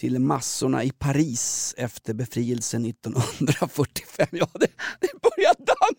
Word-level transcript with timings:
till 0.00 0.18
massorna 0.18 0.84
i 0.84 0.90
Paris 0.90 1.74
efter 1.78 2.14
befrielsen 2.14 2.84
1945. 2.84 4.26
Ja, 4.30 4.48
det, 4.54 4.66
det 5.00 5.08
börjar 5.22 5.54
damm. 5.58 5.94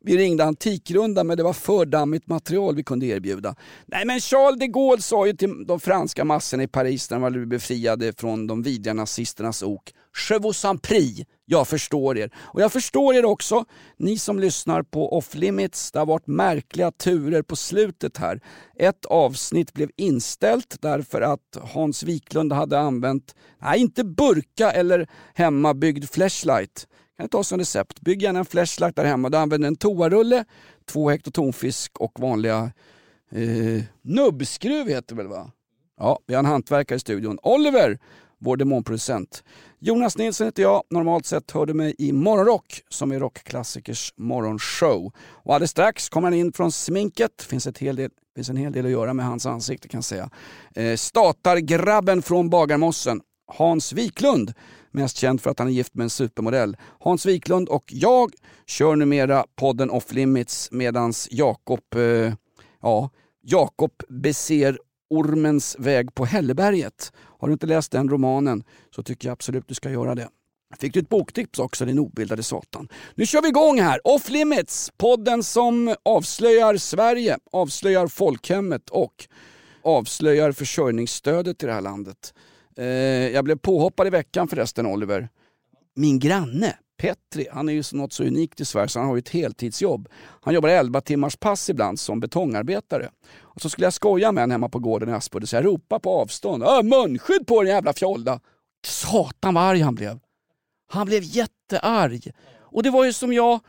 Vi 0.00 0.16
ringde 0.16 0.44
Antikrundan 0.44 1.26
men 1.26 1.36
det 1.36 1.42
var 1.42 1.52
för 1.52 1.86
dammigt 1.86 2.26
material 2.26 2.76
vi 2.76 2.82
kunde 2.82 3.06
erbjuda. 3.06 3.54
Nej 3.86 4.04
men 4.06 4.20
Charles 4.20 4.58
de 4.58 4.66
Gaulle 4.66 5.02
sa 5.02 5.26
ju 5.26 5.32
till 5.32 5.66
de 5.66 5.80
franska 5.80 6.24
massorna 6.24 6.62
i 6.62 6.68
Paris 6.68 7.10
när 7.10 7.16
de 7.16 7.22
var 7.22 7.46
befriade 7.46 8.12
från 8.12 8.46
de 8.46 8.62
vidriga 8.62 8.94
nazisternas 8.94 9.62
ok. 9.62 9.92
Je 10.28 10.38
vous 10.38 10.64
en 10.64 10.78
prie, 10.78 11.26
jag 11.44 11.68
förstår 11.68 12.18
er. 12.18 12.30
Och 12.36 12.60
jag 12.60 12.72
förstår 12.72 13.14
er 13.14 13.24
också, 13.24 13.64
ni 13.96 14.18
som 14.18 14.38
lyssnar 14.38 14.82
på 14.82 15.16
Off 15.16 15.34
Limits. 15.34 15.92
Det 15.92 15.98
har 15.98 16.06
varit 16.06 16.26
märkliga 16.26 16.90
turer 16.90 17.42
på 17.42 17.56
slutet 17.56 18.16
här. 18.16 18.40
Ett 18.78 19.04
avsnitt 19.04 19.72
blev 19.72 19.90
inställt 19.96 20.76
därför 20.82 21.20
att 21.20 21.58
Hans 21.74 22.02
Wiklund 22.02 22.52
hade 22.52 22.78
använt, 22.78 23.34
nej 23.58 23.80
inte 23.80 24.04
burka 24.04 24.70
eller 24.70 25.08
hemmabyggd 25.34 26.10
flashlight 26.10 26.86
kan 27.22 27.28
ta 27.28 27.44
som 27.44 27.58
recept. 27.58 28.00
Bygg 28.00 28.22
gärna 28.22 28.38
en 28.38 28.44
flashlight 28.44 28.96
där 28.96 29.04
hemma. 29.04 29.28
Du 29.30 29.36
använder 29.36 29.68
en 29.68 29.76
toarulle, 29.76 30.44
två 30.84 31.10
hektar 31.10 31.30
tonfisk 31.30 32.00
och 32.00 32.20
vanliga 32.20 32.72
eh, 33.30 33.82
nubbskruv 34.02 34.88
heter 34.88 35.14
det 35.14 35.22
väl 35.22 35.28
va? 35.28 35.50
Ja, 35.98 36.18
vi 36.26 36.34
har 36.34 36.38
en 36.38 36.46
hantverkare 36.46 36.96
i 36.96 37.00
studion. 37.00 37.38
Oliver, 37.42 37.98
vår 38.38 38.56
demonproducent. 38.56 39.44
Jonas 39.84 40.18
Nilsson 40.18 40.44
heter 40.44 40.62
jag. 40.62 40.82
Normalt 40.90 41.26
sett 41.26 41.50
hör 41.50 41.66
du 41.66 41.74
mig 41.74 41.94
i 41.98 42.12
Morgonrock 42.12 42.82
som 42.88 43.12
är 43.12 43.20
rockklassikers 43.20 44.14
morgonshow. 44.16 45.12
Och 45.16 45.54
alldeles 45.54 45.70
strax 45.70 46.08
kommer 46.08 46.26
han 46.26 46.34
in 46.34 46.52
från 46.52 46.72
sminket. 46.72 47.38
Det 47.38 47.44
finns, 47.44 47.66
ett 47.66 47.78
hel 47.78 47.96
del, 47.96 48.10
finns 48.34 48.48
en 48.48 48.56
hel 48.56 48.72
del 48.72 48.84
att 48.84 48.90
göra 48.90 49.14
med 49.14 49.26
hans 49.26 49.46
ansikte 49.46 49.88
kan 49.88 49.98
jag 49.98 50.04
säga. 50.04 50.30
Eh, 50.74 50.96
statargrabben 50.96 52.22
från 52.22 52.50
Bagarmossen, 52.50 53.20
Hans 53.46 53.92
Wiklund 53.92 54.52
mest 54.90 55.16
känd 55.16 55.40
för 55.40 55.50
att 55.50 55.58
han 55.58 55.68
är 55.68 55.72
gift 55.72 55.94
med 55.94 56.04
en 56.04 56.10
supermodell. 56.10 56.76
Hans 57.00 57.26
Wiklund 57.26 57.68
och 57.68 57.84
jag 57.86 58.32
kör 58.66 58.96
numera 58.96 59.44
podden 59.56 59.90
Off 59.90 60.12
Limits 60.12 60.68
medans 60.72 61.28
Jakob, 61.30 61.80
eh, 61.96 62.34
ja, 62.82 63.10
Jakob 63.42 63.92
beser 64.08 64.78
ormens 65.12 65.76
väg 65.78 66.14
på 66.14 66.24
Hälleberget. 66.24 67.12
Har 67.38 67.48
du 67.48 67.52
inte 67.52 67.66
läst 67.66 67.92
den 67.92 68.08
romanen 68.08 68.64
så 68.94 69.02
tycker 69.02 69.28
jag 69.28 69.32
absolut 69.32 69.68
du 69.68 69.74
ska 69.74 69.90
göra 69.90 70.14
det. 70.14 70.28
Fick 70.78 70.94
du 70.94 71.00
ett 71.00 71.08
boktips 71.08 71.58
också 71.58 71.84
din 71.84 71.98
obildade 71.98 72.42
satan. 72.42 72.88
Nu 73.14 73.26
kör 73.26 73.42
vi 73.42 73.48
igång 73.48 73.80
här! 73.80 74.00
Off 74.04 74.28
Limits, 74.28 74.90
podden 74.96 75.42
som 75.42 75.94
avslöjar 76.02 76.76
Sverige, 76.76 77.38
avslöjar 77.52 78.06
folkhemmet 78.06 78.90
och 78.90 79.26
avslöjar 79.82 80.52
försörjningsstödet 80.52 81.62
i 81.62 81.66
det 81.66 81.72
här 81.72 81.80
landet. 81.80 82.34
Eh, 82.76 82.86
jag 83.28 83.44
blev 83.44 83.58
påhoppad 83.58 84.06
i 84.06 84.10
veckan 84.10 84.48
förresten 84.48 84.86
Oliver. 84.86 85.28
Min 85.94 86.18
granne 86.18 86.76
Petri, 87.02 87.48
han 87.52 87.68
är 87.68 87.72
ju 87.72 87.82
något 87.92 88.12
så 88.12 88.24
unikt 88.24 88.60
i 88.60 88.64
Sverige 88.64 88.88
så 88.88 88.98
han 88.98 89.08
har 89.08 89.16
ju 89.16 89.18
ett 89.18 89.28
heltidsjobb. 89.28 90.08
Han 90.40 90.54
jobbar 90.54 90.68
11 90.68 91.00
timmars 91.00 91.36
pass 91.36 91.70
ibland 91.70 92.00
som 92.00 92.20
betongarbetare. 92.20 93.10
Och 93.40 93.60
så 93.60 93.68
skulle 93.68 93.86
jag 93.86 93.92
skoja 93.92 94.32
med 94.32 94.42
honom 94.42 94.50
hemma 94.50 94.68
på 94.68 94.78
gården 94.78 95.08
i 95.08 95.12
Aspudde 95.12 95.46
så 95.46 95.56
jag 95.56 95.64
ropade 95.64 96.00
på 96.00 96.10
avstånd. 96.10 96.62
Äh, 96.62 96.82
munskydd 96.82 97.46
på 97.46 97.62
den 97.62 97.70
jävla 97.70 97.92
fjolla! 97.92 98.40
Satan 98.86 99.54
vad 99.54 99.64
arg 99.64 99.80
han 99.80 99.94
blev. 99.94 100.18
Han 100.88 101.06
blev 101.06 101.22
jättearg. 101.22 102.30
Och 102.60 102.82
det 102.82 102.90
var 102.90 103.04
ju 103.04 103.12
som 103.12 103.32
jag, 103.32 103.60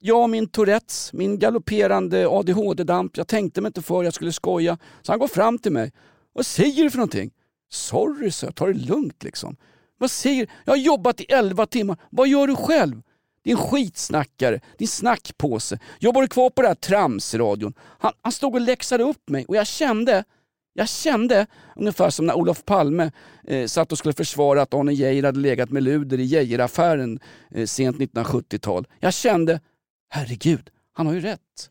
jag 0.00 0.22
och 0.22 0.30
min 0.30 0.48
Tourettes, 0.48 1.12
min 1.12 1.38
galopperande 1.38 2.28
ADHD-damp. 2.28 3.16
Jag 3.16 3.28
tänkte 3.28 3.60
mig 3.60 3.68
inte 3.68 3.82
för, 3.82 4.04
jag 4.04 4.14
skulle 4.14 4.32
skoja. 4.32 4.78
Så 5.02 5.12
han 5.12 5.18
går 5.18 5.28
fram 5.28 5.58
till 5.58 5.72
mig. 5.72 5.92
Vad 6.32 6.46
säger 6.46 6.84
du 6.84 6.90
för 6.90 6.98
någonting? 6.98 7.30
Sorry, 7.70 8.30
så 8.30 8.52
ta 8.52 8.66
det 8.66 8.72
lugnt 8.72 9.22
liksom. 9.22 9.56
Vad 9.98 10.10
säger 10.10 10.46
du? 10.46 10.52
Jag 10.64 10.72
har 10.72 10.78
jobbat 10.78 11.20
i 11.20 11.24
11 11.24 11.66
timmar. 11.66 11.96
Vad 12.10 12.28
gör 12.28 12.46
du 12.46 12.56
själv? 12.56 13.02
Din 13.44 13.56
skitsnackare, 13.56 14.60
din 14.78 14.88
snackpåse. 14.88 15.78
Jobbar 15.98 16.22
du 16.22 16.28
kvar 16.28 16.50
på 16.50 16.62
den 16.62 16.68
här 16.68 16.74
tramsradion? 16.74 17.74
Han, 17.98 18.12
han 18.22 18.32
stod 18.32 18.54
och 18.54 18.60
läxade 18.60 19.04
upp 19.04 19.28
mig 19.28 19.44
och 19.48 19.56
jag 19.56 19.66
kände, 19.66 20.24
jag 20.72 20.88
kände 20.88 21.46
ungefär 21.76 22.10
som 22.10 22.26
när 22.26 22.34
Olof 22.34 22.64
Palme 22.64 23.10
eh, 23.44 23.66
satt 23.66 23.92
och 23.92 23.98
skulle 23.98 24.12
försvara 24.12 24.62
att 24.62 24.74
Arne 24.74 24.92
Geijer 24.92 25.22
hade 25.22 25.40
legat 25.40 25.70
med 25.70 25.82
luder 25.82 26.20
i 26.20 26.24
Geijeraffären 26.24 27.20
eh, 27.50 27.66
sent 27.66 27.96
1970-tal. 27.96 28.86
Jag 29.00 29.14
kände, 29.14 29.60
herregud, 30.08 30.70
han 30.92 31.06
har 31.06 31.14
ju 31.14 31.20
rätt. 31.20 31.70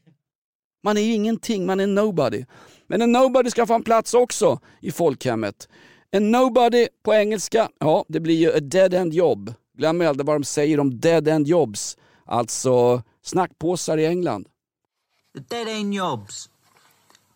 Man 0.83 0.97
är 0.97 1.01
ju 1.01 1.13
ingenting, 1.13 1.65
man 1.65 1.79
är 1.79 1.87
nobody. 1.87 2.45
Men 2.87 3.01
en 3.01 3.11
nobody 3.11 3.49
ska 3.49 3.65
få 3.65 3.73
en 3.73 3.83
plats 3.83 4.13
också 4.13 4.59
i 4.79 4.91
folkhemmet. 4.91 5.69
En 6.15 6.31
nobody 6.31 6.87
på 7.03 7.13
engelska, 7.13 7.69
ja 7.79 8.05
det 8.07 8.19
blir 8.19 8.35
ju 8.35 8.57
a 8.57 8.59
dead 8.59 8.93
end 8.93 9.13
job. 9.13 9.53
Glöm 9.77 10.01
aldrig 10.01 10.25
vad 10.25 10.35
de 10.35 10.43
säger 10.43 10.79
om 10.79 10.99
dead 10.99 11.27
end 11.27 11.47
jobs. 11.47 11.97
Alltså 12.25 13.03
snackpåsar 13.21 13.97
i 13.97 14.05
England. 14.05 14.47
The 15.33 15.55
dead 15.55 15.67
end 15.67 15.93
jobs. 15.93 16.49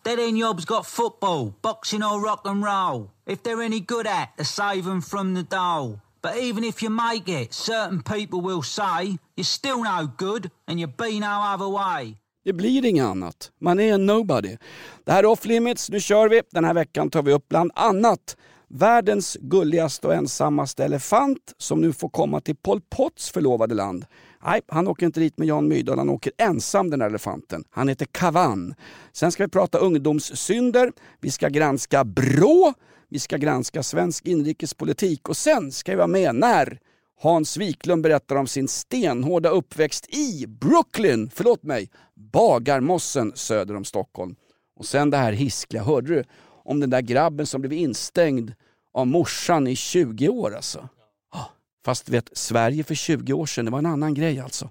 Dead 0.02 0.18
end 0.18 0.38
jobs 0.38 0.64
got 0.64 0.86
football, 0.86 1.52
boxing 1.62 2.02
or 2.02 2.24
rock 2.24 2.40
and 2.46 2.64
roll. 2.64 3.10
If 3.26 3.42
they're 3.42 3.64
any 3.64 3.80
good 3.80 4.06
at, 4.06 4.28
they 4.36 4.46
save 4.46 4.82
them 4.82 5.02
from 5.02 5.34
the 5.34 5.56
dole. 5.56 5.98
But 6.22 6.42
even 6.42 6.64
if 6.64 6.82
you 6.82 6.90
make 6.90 7.42
it, 7.42 7.54
certain 7.54 8.02
people 8.02 8.40
will 8.50 8.62
say 8.62 9.18
you're 9.36 9.44
still 9.44 9.82
no 9.82 10.10
good 10.18 10.50
and 10.66 10.80
you'll 10.80 11.10
be 11.10 11.20
no 11.20 11.54
other 11.54 11.68
way. 11.68 12.16
Det 12.44 12.52
blir 12.52 12.84
inget 12.84 13.04
annat. 13.04 13.50
Man 13.58 13.80
är 13.80 13.94
en 13.94 14.06
nobody. 14.06 14.56
Det 15.04 15.12
här 15.12 15.24
är 15.24 15.26
Off 15.26 15.44
Limits, 15.44 15.90
nu 15.90 16.00
kör 16.00 16.28
vi. 16.28 16.42
Den 16.50 16.64
här 16.64 16.74
veckan 16.74 17.10
tar 17.10 17.22
vi 17.22 17.32
upp 17.32 17.48
bland 17.48 17.72
annat 17.74 18.36
världens 18.70 19.36
gulligaste 19.40 20.06
och 20.06 20.14
ensammaste 20.14 20.84
elefant 20.84 21.54
som 21.58 21.80
nu 21.80 21.92
får 21.92 22.08
komma 22.08 22.40
till 22.40 22.56
Pol 22.56 22.80
Pots 22.80 23.30
förlovade 23.30 23.74
land. 23.74 24.04
Nej, 24.44 24.60
han 24.68 24.88
åker 24.88 25.06
inte 25.06 25.20
dit 25.20 25.38
med 25.38 25.48
Jan 25.48 25.68
Myrdal, 25.68 25.98
han 25.98 26.08
åker 26.08 26.32
ensam 26.38 26.90
den 26.90 27.00
här 27.00 27.08
elefanten. 27.08 27.64
Han 27.70 27.88
heter 27.88 28.06
Kavan. 28.06 28.74
Sen 29.12 29.32
ska 29.32 29.44
vi 29.44 29.50
prata 29.50 29.78
ungdomssynder, 29.78 30.92
vi 31.20 31.30
ska 31.30 31.48
granska 31.48 32.04
Brå, 32.04 32.74
vi 33.08 33.18
ska 33.18 33.36
granska 33.36 33.82
svensk 33.82 34.26
inrikespolitik 34.26 35.28
och 35.28 35.36
sen 35.36 35.72
ska 35.72 35.92
vi 35.92 35.96
vara 35.96 36.06
med 36.06 36.34
när 36.34 36.80
Hans 37.22 37.56
Wiklund 37.56 38.02
berättar 38.02 38.36
om 38.36 38.46
sin 38.46 38.68
stenhårda 38.68 39.48
uppväxt 39.48 40.14
i 40.14 40.46
Brooklyn, 40.46 41.30
förlåt 41.34 41.62
mig, 41.62 41.90
Bagarmossen 42.32 43.32
söder 43.34 43.76
om 43.76 43.84
Stockholm. 43.84 44.34
Och 44.76 44.86
sen 44.86 45.10
det 45.10 45.16
här 45.16 45.32
hiskliga, 45.32 45.82
hörde 45.82 46.14
du 46.14 46.24
om 46.70 46.80
den 46.80 46.90
där 46.90 47.00
grabben 47.00 47.46
som 47.46 47.60
blev 47.60 47.72
instängd 47.72 48.52
av 48.94 49.06
morsan 49.06 49.66
i 49.66 49.76
20 49.76 50.28
år 50.28 50.56
alltså? 50.56 50.88
Ah, 51.32 51.44
fast 51.84 52.08
vet, 52.08 52.30
Sverige 52.32 52.84
för 52.84 52.94
20 52.94 53.32
år 53.32 53.46
sedan, 53.46 53.64
det 53.64 53.70
var 53.70 53.78
en 53.78 53.86
annan 53.86 54.14
grej 54.14 54.40
alltså. 54.40 54.70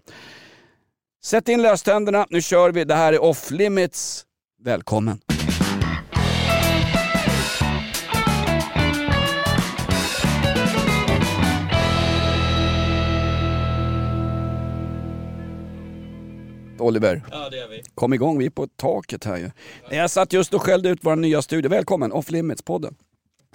Sätt 1.23 1.49
in 1.49 1.61
löständerna, 1.61 2.27
nu 2.29 2.41
kör 2.41 2.71
vi. 2.71 2.83
Det 2.83 2.95
här 2.95 3.13
är 3.13 3.23
Off 3.23 3.51
Limits. 3.51 4.25
Välkommen! 4.63 5.19
Oliver. 16.81 17.21
Ja, 17.31 17.49
det 17.49 17.57
gör 17.57 17.67
vi. 17.67 17.83
Kom 17.95 18.13
igång, 18.13 18.37
vi 18.37 18.45
är 18.45 18.49
på 18.49 18.67
taket 18.67 19.23
här 19.25 19.37
ju. 19.37 19.51
Jag 19.97 20.11
satt 20.11 20.33
just 20.33 20.53
och 20.53 20.61
skällde 20.61 20.89
ut 20.89 20.99
vår 21.01 21.15
nya 21.15 21.41
studio. 21.41 21.69
Välkommen, 21.69 22.11
Off 22.11 22.31
Limits-podden. 22.31 22.95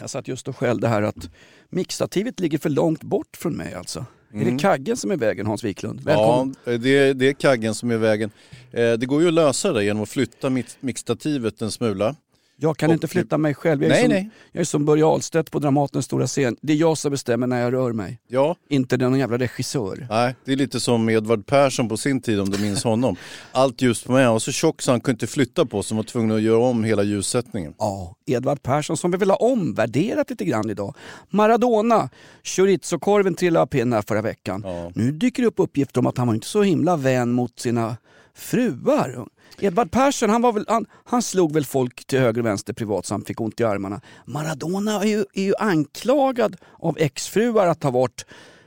Jag 0.01 0.11
satt 0.11 0.29
just 0.29 0.49
och 0.49 0.57
skällde 0.57 0.89
här 0.89 1.03
att 1.03 1.31
mixstativet 1.71 2.41
ligger 2.41 2.59
för 2.59 2.71
långt 2.71 3.03
bort 3.03 3.37
från 3.37 3.57
mig 3.57 3.75
alltså. 3.75 4.07
Är 4.35 4.45
det 4.45 4.59
kaggen 4.59 4.97
som 4.97 5.11
är 5.11 5.17
vägen 5.17 5.47
Hans 5.47 5.65
Wiklund? 5.65 6.01
Välkommen. 6.01 6.55
Ja, 6.65 6.79
det, 6.79 7.13
det 7.13 7.29
är 7.29 7.33
kaggen 7.33 7.75
som 7.75 7.91
är 7.91 7.97
vägen. 7.97 8.31
Eh, 8.73 8.93
det 8.93 9.07
går 9.07 9.23
ju 9.23 9.29
att 9.29 9.35
lösa 9.35 9.73
det 9.73 9.85
genom 9.85 10.03
att 10.03 10.09
flytta 10.09 10.51
mix- 10.51 10.77
mixstativet 10.81 11.63
en 11.63 11.71
smula. 11.71 12.17
Jag 12.57 12.77
kan 12.77 12.91
Och- 12.91 12.95
inte 12.95 13.09
flytta 13.09 13.39
mig 13.39 13.55
själv. 13.55 13.83
Jag 13.83 13.91
är, 13.91 13.95
Nej, 13.95 14.03
som, 14.03 14.11
nej. 14.11 14.31
jag 14.53 14.61
är 14.61 14.65
som 14.65 14.85
Börje 14.85 15.07
Ahlstedt 15.07 15.51
på 15.51 15.59
Dramatens 15.59 16.05
stora 16.05 16.27
scen. 16.27 16.57
Det 16.63 16.73
är 16.73 16.77
jag 16.77 16.99
som 16.99 17.11
bestämmer 17.11 17.47
när 17.47 17.61
jag 17.63 17.73
rör 17.73 17.93
mig. 17.93 18.19
Ja, 18.29 18.57
Inte 18.69 18.97
någon 18.97 19.19
jävla 19.19 19.39
regissör. 19.39 20.07
nej, 20.11 20.35
det 20.45 20.53
är 20.53 20.57
lite 20.57 20.81
som 20.81 21.09
Edvard 21.09 21.47
Persson 21.47 21.89
på 21.89 21.97
sin 21.97 22.21
tid 22.21 22.41
om 22.41 22.51
du 22.51 22.59
minns 22.59 22.85
honom. 22.85 23.17
Allt 23.53 23.83
ljus 23.83 24.03
på 24.05 24.13
mig, 24.13 24.25
han 24.25 24.33
var 24.33 24.39
så 24.41 24.53
tjock 24.53 24.83
så 24.83 24.91
han 24.91 25.01
kunde 25.01 25.15
inte 25.15 25.27
flytta 25.27 25.67
på 25.67 25.83
sig, 25.83 25.95
han 25.95 25.97
var 25.97 26.05
tvungen 26.05 26.37
att 26.37 26.43
göra 26.43 26.59
om 26.59 26.85
hela 26.85 27.03
ljussättningen. 27.03 27.75
Ja, 27.79 28.17
Edvard 28.27 28.63
Persson 28.63 28.97
som 28.97 29.11
vi 29.11 29.17
vill 29.19 29.31
ha 29.31 29.37
omvärderat 29.37 30.31
lite 30.31 30.45
grann 30.45 30.71
idag. 30.71 30.95
Maradona, 31.31 32.11
chorizo-korven 32.43 33.35
trillade 33.35 33.63
av 33.63 33.67
pinnen 33.67 33.93
här 33.93 34.05
förra 34.09 34.23
veckan. 34.23 34.63
Ja. 34.65 34.91
Nu 34.95 35.13
dyker 35.13 35.43
det 35.43 35.49
upp 35.49 35.55
uppgifter 35.61 36.01
om 36.01 36.07
att 36.07 36.19
han 36.19 36.27
var 36.27 36.35
inte 36.35 36.47
så 36.47 36.63
himla 36.63 36.97
vän 36.97 37.33
mot 37.33 37.59
sina 37.61 37.97
fruar. 38.35 39.27
Edvard 39.61 39.91
Persson 39.91 40.31
han, 40.31 40.43
var 40.43 40.53
väl, 40.53 40.65
han, 40.69 40.87
han 41.05 41.23
slog 41.23 41.53
väl 41.53 41.65
folk 41.65 42.05
till 42.07 42.19
höger 42.19 42.41
och 42.41 42.47
vänster 42.47 42.73
privat 42.73 43.07
så 43.07 43.15
han 43.15 43.25
fick 43.25 43.41
ont 43.41 43.61
i 43.61 43.65
armarna. 43.65 44.01
Maradona 44.27 45.03
är 45.03 45.09
ju, 45.09 45.25
är 45.35 45.43
ju 45.43 45.55
anklagad 45.59 46.57
av 46.79 46.99
exfruar 46.99 47.67
att 47.67 47.83
ha 47.83 47.91
varit 47.91 48.27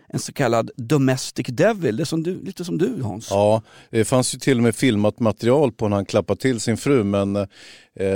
en 0.10 0.20
så 0.20 0.34
kallad 0.34 0.72
domestic 0.76 1.48
devil. 1.48 1.98
Det 1.98 2.04
är 2.04 2.06
som 2.06 2.24
du, 2.24 2.44
lite 2.44 2.66
som 2.66 2.78
du 2.78 3.02
Hans. 3.02 3.28
Ja, 3.30 3.62
det 3.90 4.06
fanns 4.06 4.36
ju 4.36 4.40
till 4.40 4.58
och 4.58 4.64
med 4.64 4.76
filmat 4.76 5.20
material 5.20 5.72
på 5.72 5.88
när 5.88 5.96
han 5.96 6.06
klappade 6.06 6.42
till 6.42 6.60
sin 6.60 6.78
fru 6.78 7.04
men 7.04 7.36
eh, 7.36 7.48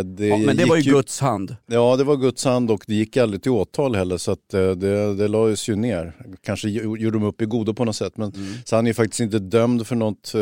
det, 0.03 0.27
Ja, 0.27 0.37
men 0.37 0.57
det 0.57 0.65
var 0.65 0.75
ju 0.77 0.91
Guds 0.91 1.19
hand. 1.19 1.55
Ja, 1.67 1.95
det 1.97 2.03
var 2.03 2.15
Guds 2.15 2.45
hand 2.45 2.71
och 2.71 2.83
det 2.87 2.93
gick 2.95 3.17
aldrig 3.17 3.41
till 3.43 3.51
åtal 3.51 3.95
heller 3.95 4.17
så 4.17 4.31
att 4.31 4.53
eh, 4.53 4.71
det, 4.71 5.15
det 5.15 5.27
lades 5.27 5.69
ju 5.69 5.75
ner. 5.75 6.13
Kanske 6.41 6.67
gjo- 6.67 6.97
gjorde 6.97 7.17
de 7.19 7.23
upp 7.25 7.41
i 7.41 7.45
godo 7.45 7.73
på 7.73 7.85
något 7.85 7.95
sätt 7.95 8.17
men 8.17 8.33
så 8.65 8.75
han 8.75 8.87
är 8.87 8.93
faktiskt 8.93 9.19
inte 9.19 9.39
dömd 9.39 9.87
för 9.87 9.95
något. 9.95 10.33
eh, 10.35 10.41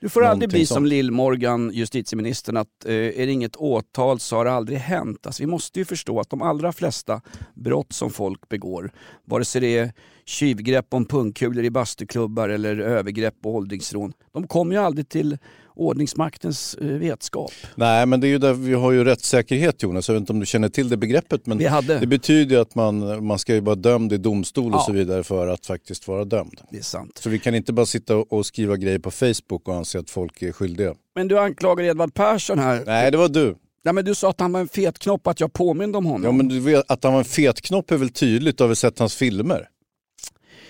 Du 0.00 0.08
får 0.08 0.24
aldrig 0.24 0.48
bli 0.50 0.66
som 0.66 0.74
sånt. 0.74 0.88
Lill-Morgan, 0.88 1.70
justitieministern, 1.74 2.56
att 2.56 2.84
eh, 2.86 2.92
är 2.94 3.26
det 3.26 3.32
inget 3.32 3.56
åtal 3.56 4.20
så 4.20 4.36
har 4.36 4.44
det 4.44 4.52
aldrig 4.52 4.78
hänt. 4.78 5.26
Alltså, 5.26 5.42
vi 5.42 5.46
måste 5.46 5.78
ju 5.78 5.84
förstå 5.84 6.20
att 6.20 6.30
de 6.30 6.42
allra 6.42 6.72
flesta 6.72 7.20
brott 7.54 7.92
som 7.92 8.10
folk 8.10 8.48
begår, 8.48 8.90
vare 9.24 9.44
sig 9.44 9.60
det 9.60 9.78
är 9.78 9.92
tjuvgrepp 10.24 10.94
om 10.94 11.04
pungkulor 11.06 11.64
i 11.64 11.70
bastuklubbar 11.70 12.48
eller 12.48 12.76
övergrepp 12.78 13.34
och 13.44 13.54
åldringsrån, 13.54 14.12
de 14.32 14.46
kommer 14.46 14.74
ju 14.74 14.80
aldrig 14.80 15.08
till 15.08 15.38
ordningsmaktens 15.80 16.74
eh, 16.74 16.86
vetskap. 16.86 17.52
Nej 17.74 18.06
men 18.06 18.20
det 18.20 18.26
är 18.26 18.28
ju 18.28 18.38
där 18.38 18.52
vi 18.52 18.74
har 18.74 18.92
ju 18.92 19.04
rättssäkerhet 19.04 19.82
Jonas, 19.82 20.08
jag 20.08 20.14
vet 20.14 20.20
inte 20.20 20.32
om 20.32 20.40
du 20.40 20.46
känner 20.46 20.68
till 20.68 20.88
det 20.88 20.96
begreppet 20.96 21.46
men 21.46 21.58
det 22.00 22.06
betyder 22.06 22.56
ju 22.56 22.62
att 22.62 22.74
man, 22.74 23.26
man 23.26 23.38
ska 23.38 23.54
ju 23.54 23.60
vara 23.60 23.74
dömd 23.76 24.12
i 24.12 24.16
domstol 24.16 24.72
och 24.74 24.78
Ja. 24.80 24.84
så 24.86 24.92
vidare 24.92 25.22
för 25.24 25.46
att 25.48 25.66
faktiskt 25.66 26.08
vara 26.08 26.24
dömd. 26.24 26.60
Det 26.70 26.78
är 26.78 26.82
sant. 26.82 27.18
Så 27.22 27.30
vi 27.30 27.38
kan 27.38 27.54
inte 27.54 27.72
bara 27.72 27.86
sitta 27.86 28.16
och 28.16 28.32
och 28.32 28.46
skriva 28.46 28.76
grejer 28.76 28.98
på 28.98 29.10
Facebook 29.10 29.68
och 29.68 29.74
anse 29.74 29.98
att 29.98 30.10
folk 30.10 30.42
är 30.42 30.52
skyldiga. 30.52 30.94
Men 31.14 31.28
du 31.28 31.38
anklagar 31.38 31.84
Edvard 31.84 32.14
Persson 32.14 32.58
här. 32.58 32.82
Nej 32.86 33.10
det 33.10 33.16
var 33.16 33.28
du. 33.28 33.56
Nej, 33.84 33.94
men 33.94 34.04
du 34.04 34.14
sa 34.14 34.30
att 34.30 34.40
han 34.40 34.52
var 34.52 34.60
en 34.60 34.68
fet 34.68 34.98
knopp, 34.98 35.26
att 35.26 35.40
jag 35.40 35.52
påminde 35.52 35.98
om 35.98 36.06
honom. 36.06 36.24
Ja 36.24 36.32
men 36.32 36.48
du 36.48 36.60
vet 36.60 36.90
att 36.90 37.04
han 37.04 37.12
var 37.12 37.18
en 37.20 37.24
fetknopp 37.24 37.90
är 37.90 37.96
väl 37.96 38.08
tydligt, 38.10 38.58
du 38.58 38.64
har 38.64 38.68
väl 38.68 38.76
sett 38.76 38.98
hans 38.98 39.14
filmer? 39.16 39.68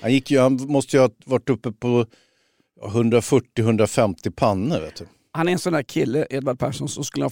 Han, 0.02 0.12
gick 0.12 0.30
ju, 0.30 0.38
han 0.38 0.54
måste 0.54 0.96
ju 0.96 1.00
ha 1.00 1.10
varit 1.24 1.50
uppe 1.50 1.72
på 1.72 2.06
140-150 2.82 4.30
pannor 4.30 4.80
vet 4.80 4.96
du. 4.96 5.06
Han 5.32 5.48
är 5.48 5.52
en 5.52 5.58
sån 5.58 5.72
där 5.72 5.82
kille, 5.82 6.26
Edvard 6.30 6.58
Persson, 6.58 6.88
som 6.88 7.04
skulle, 7.04 7.24
ha, 7.24 7.30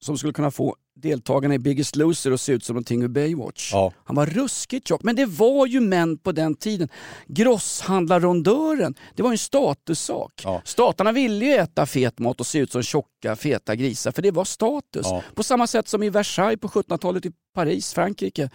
som 0.00 0.18
skulle 0.18 0.32
kunna 0.32 0.50
få 0.50 0.76
deltagarna 0.96 1.54
i 1.54 1.58
Biggest 1.58 1.96
Loser 1.96 2.30
att 2.30 2.40
se 2.40 2.52
ut 2.52 2.64
som 2.64 2.74
någonting 2.74 3.02
ur 3.02 3.08
Baywatch. 3.08 3.72
Ja. 3.72 3.92
Han 4.04 4.16
var 4.16 4.26
ruskigt 4.26 4.88
tjock, 4.88 5.02
men 5.02 5.16
det 5.16 5.26
var 5.26 5.66
ju 5.66 5.80
män 5.80 6.18
på 6.18 6.32
den 6.32 6.54
tiden. 6.54 6.88
Grosshandlarrondören, 7.26 8.94
det 9.14 9.22
var 9.22 9.30
ju 9.30 9.34
en 9.34 9.38
statussak. 9.38 10.40
Ja. 10.44 10.62
Statarna 10.64 11.12
ville 11.12 11.44
ju 11.44 11.52
äta 11.52 11.86
fet 11.86 12.18
mat 12.18 12.40
och 12.40 12.46
se 12.46 12.58
ut 12.58 12.72
som 12.72 12.82
tjocka, 12.82 13.36
feta 13.36 13.76
grisar, 13.76 14.12
för 14.12 14.22
det 14.22 14.30
var 14.30 14.44
status. 14.44 15.06
Ja. 15.06 15.22
På 15.34 15.42
samma 15.42 15.66
sätt 15.66 15.88
som 15.88 16.02
i 16.02 16.10
Versailles 16.10 16.60
på 16.60 16.68
1700-talet 16.68 17.26
i 17.26 17.32
Paris, 17.54 17.94
Frankrike. 17.94 18.50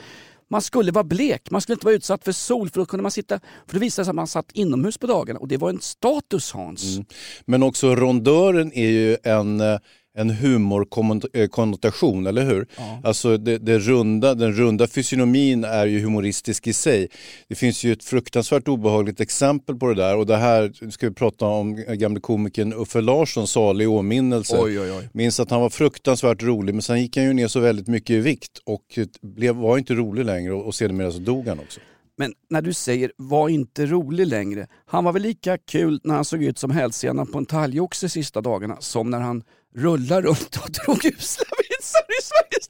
Man 0.49 0.61
skulle 0.61 0.91
vara 0.91 1.03
blek, 1.03 1.51
man 1.51 1.61
skulle 1.61 1.73
inte 1.73 1.85
vara 1.85 1.95
utsatt 1.95 2.23
för 2.23 2.31
sol 2.31 2.69
för 2.69 2.79
då 2.79 2.85
kunde 2.85 3.01
man 3.01 3.11
sitta, 3.11 3.39
för 3.67 3.73
det 3.73 3.79
visade 3.79 4.05
sig 4.05 4.09
att 4.09 4.15
man 4.15 4.27
satt 4.27 4.51
inomhus 4.51 4.97
på 4.97 5.07
dagarna 5.07 5.39
och 5.39 5.47
det 5.47 5.57
var 5.57 5.69
en 5.69 5.81
status 5.81 6.51
Hans. 6.51 6.95
Mm. 6.95 7.05
Men 7.45 7.63
också 7.63 7.95
rondören 7.95 8.73
är 8.73 8.89
ju 8.89 9.17
en, 9.23 9.61
eh, 9.61 9.79
en 10.15 10.29
humorkonnotation, 10.29 12.27
eller 12.27 12.45
hur? 12.45 12.67
Alltså 13.03 13.37
det, 13.37 13.57
det 13.57 13.79
runda, 13.79 14.35
den 14.35 14.53
runda 14.53 14.87
fysionomin 14.87 15.63
är 15.63 15.85
ju 15.85 15.99
humoristisk 15.99 16.67
i 16.67 16.73
sig. 16.73 17.07
Det 17.47 17.55
finns 17.55 17.83
ju 17.83 17.93
ett 17.93 18.03
fruktansvärt 18.03 18.67
obehagligt 18.67 19.19
exempel 19.19 19.75
på 19.75 19.87
det 19.87 19.95
där 19.95 20.17
och 20.17 20.25
det 20.25 20.37
här 20.37 20.91
ska 20.91 21.09
vi 21.09 21.15
prata 21.15 21.45
om 21.45 21.75
gamle 21.87 22.19
komikern 22.19 22.73
Uffe 22.73 23.01
Larsson, 23.01 23.47
salig 23.47 23.89
åminnelse. 23.89 24.57
Oj, 24.59 24.79
oj, 24.79 24.91
oj. 24.91 25.09
Minns 25.13 25.39
att 25.39 25.51
han 25.51 25.61
var 25.61 25.69
fruktansvärt 25.69 26.43
rolig 26.43 26.75
men 26.75 26.81
sen 26.81 27.01
gick 27.01 27.17
han 27.17 27.25
ju 27.25 27.33
ner 27.33 27.47
så 27.47 27.59
väldigt 27.59 27.87
mycket 27.87 28.09
i 28.09 28.19
vikt 28.19 28.57
och 28.65 28.99
blev, 29.21 29.55
var 29.55 29.77
inte 29.77 29.93
rolig 29.93 30.25
längre 30.25 30.53
och, 30.53 30.65
och 30.65 30.75
sedermera 30.75 31.11
så 31.11 31.19
dog 31.19 31.47
han 31.47 31.59
också. 31.59 31.79
Men 32.17 32.33
när 32.49 32.61
du 32.61 32.73
säger 32.73 33.11
var 33.17 33.49
inte 33.49 33.85
rolig 33.85 34.27
längre, 34.27 34.67
han 34.85 35.03
var 35.03 35.13
väl 35.13 35.21
lika 35.21 35.57
kul 35.57 35.99
när 36.03 36.15
han 36.15 36.25
såg 36.25 36.43
ut 36.43 36.57
som 36.57 36.71
hälsenan 36.71 37.27
på 37.27 37.37
en 37.37 37.45
talgoxe 37.45 38.09
sista 38.09 38.41
dagarna 38.41 38.77
som 38.79 39.09
när 39.09 39.19
han 39.19 39.43
rullar 39.77 40.21
runt 40.21 40.57
och 40.63 40.69
drog 40.71 41.05
usla 41.05 41.45
vitsar 41.69 42.05
i 42.09 42.21
Sveriges 42.23 42.69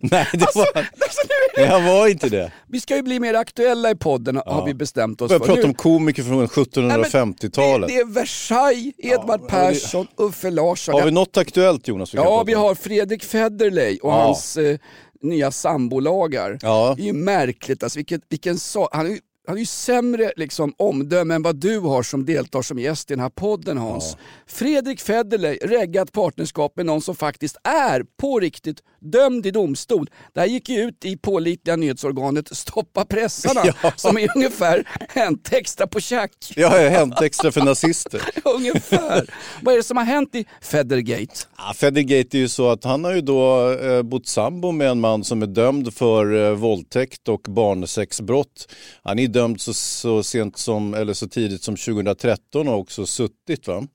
Nej, 0.02 0.26
det 0.32 0.54
var, 0.54 0.66
alltså, 0.76 1.20
nu 1.56 1.64
han 1.66 1.84
var 1.84 2.08
inte 2.08 2.28
det. 2.28 2.52
Vi 2.68 2.80
ska 2.80 2.96
ju 2.96 3.02
bli 3.02 3.20
mer 3.20 3.34
aktuella 3.34 3.90
i 3.90 3.94
podden 3.94 4.36
har 4.46 4.66
vi 4.66 4.74
bestämt 4.74 5.20
oss 5.22 5.32
för. 5.32 5.38
prata 5.38 5.54
Nu- 5.60 5.62
om 5.62 5.74
komiker 5.74 6.22
från 6.22 6.38
Nej, 6.38 6.46
men 6.46 7.04
1750-talet. 7.04 7.88
Det, 7.88 7.94
det 7.94 8.00
är 8.00 8.04
Versailles, 8.04 8.94
Edvard 8.98 9.40
Ja, 9.42 9.48
Persson, 9.48 10.06
Uffe 10.16 10.50
Larsson. 10.50 10.94
Har 10.94 11.02
vi 11.04 11.10
något 11.10 11.36
aktuellt 11.36 11.88
Jonas? 11.88 12.14
vi 12.14 12.18
Ja, 12.18 12.42
vi 12.46 12.52
har 12.54 12.74
Fredrik 12.74 13.24
Federley 13.24 13.98
och 13.98 14.10
Ja. 14.10 14.22
hans 14.22 14.56
eh, 14.56 14.78
nya 15.22 15.50
sambolagar. 15.50 16.58
Ja. 16.62 16.94
Det 16.96 17.02
är 17.02 17.06
ju 17.06 17.12
märkligt, 17.12 17.82
alltså, 17.82 17.98
vilket, 17.98 18.20
vilken 18.28 18.58
so 18.58 18.88
han, 18.92 19.06
är 19.06 19.10
ju, 19.10 19.18
han 19.46 19.56
är 19.56 19.60
ju 19.60 19.66
sämre 19.66 20.32
liksom, 20.36 20.74
omdöme 20.78 21.34
än 21.34 21.42
vad 21.42 21.56
du 21.56 21.78
har 21.78 22.02
som 22.02 22.24
deltar 22.24 22.62
som 22.62 22.78
gäst 22.78 23.10
i 23.10 23.14
den 23.14 23.20
här 23.20 23.28
podden 23.28 23.78
Hans. 23.78 24.16
Fredrik 24.46 25.00
Federley 25.00 25.58
reggat 25.62 26.12
partnerskap 26.12 26.76
med 26.76 26.86
någon 26.86 27.02
som 27.02 27.14
faktiskt 27.16 27.56
är, 27.64 28.04
på 28.20 28.40
riktigt, 28.40 28.82
dömd 29.00 29.46
i 29.46 29.50
domstol. 29.50 30.10
Det 30.32 30.40
här 30.40 30.46
gick 30.46 30.68
ju 30.68 30.80
ut 30.80 31.04
i 31.04 31.16
pålitliga 31.16 31.76
nyhetsorganet 31.76 32.56
Stoppa 32.56 33.04
pressarna 33.04 33.60
Ja. 33.82 33.92
som 33.96 34.18
är 34.18 34.28
ungefär 34.36 34.88
en 35.12 35.38
extra 35.50 35.86
på 35.86 36.00
tjack. 36.00 36.52
Ja, 36.56 36.68
hänt 36.68 37.20
extra 37.22 37.52
för 37.52 37.60
nazister. 37.60 38.22
Ungefär. 38.44 39.34
Vad 39.62 39.74
är 39.74 39.78
det 39.78 39.84
som 39.84 39.96
har 39.96 40.04
hänt 40.04 40.34
i 40.34 40.44
Federgate? 40.60 41.34
Ja, 41.56 41.72
Federgate 41.76 42.36
är 42.36 42.40
ju 42.40 42.48
så 42.48 42.70
att 42.70 42.84
han 42.84 43.04
har 43.04 43.12
ju 43.14 43.20
då 43.20 43.72
eh, 43.72 44.02
bott 44.02 44.26
sambo 44.26 44.72
med 44.72 44.88
en 44.88 45.00
man 45.00 45.24
som 45.24 45.42
är 45.42 45.46
dömd 45.46 45.94
för 45.94 46.44
eh, 46.44 46.50
våldtäkt 46.54 47.28
och 47.28 47.40
barnsexbrott. 47.48 48.68
Han 49.02 49.18
är 49.18 49.28
dömd 49.34 49.60
så, 49.60 49.74
så 49.74 50.22
sent 50.22 50.58
som, 50.58 50.94
eller 50.94 51.12
så 51.12 51.28
tidigt 51.28 51.62
som 51.62 51.76
2013 51.76 52.68
och 52.68 52.78
också 52.78 53.06
suttit 53.06 53.68
va? 53.68 53.86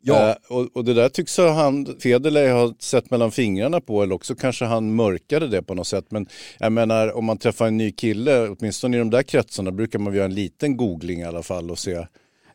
Ja. 0.00 0.30
Eh, 0.30 0.36
och, 0.48 0.76
och 0.76 0.84
det 0.84 0.94
där 0.94 1.08
tycks 1.08 1.36
ha 1.36 1.50
han, 1.50 1.96
Federley 2.00 2.50
ha 2.50 2.74
sett 2.78 3.10
mellan 3.10 3.30
fingrarna 3.30 3.80
på 3.80 4.02
eller 4.02 4.14
också 4.14 4.34
kanske 4.34 4.64
han 4.64 4.94
mörkade 4.94 5.48
det 5.48 5.62
på 5.62 5.74
något 5.74 5.86
sätt. 5.86 6.10
Men 6.10 6.26
jag 6.58 6.72
menar 6.72 7.16
om 7.16 7.24
man 7.24 7.38
träffar 7.38 7.66
en 7.66 7.76
ny 7.76 7.92
kille, 7.92 8.48
åtminstone 8.48 8.96
i 8.96 8.98
de 8.98 9.10
där 9.10 9.22
kretsarna 9.22 9.70
brukar 9.70 9.98
man 9.98 10.14
göra 10.14 10.24
en 10.24 10.34
liten 10.34 10.76
googling 10.76 11.20
i 11.20 11.24
alla 11.24 11.42
fall 11.42 11.70
och 11.70 11.78
se. 11.78 12.06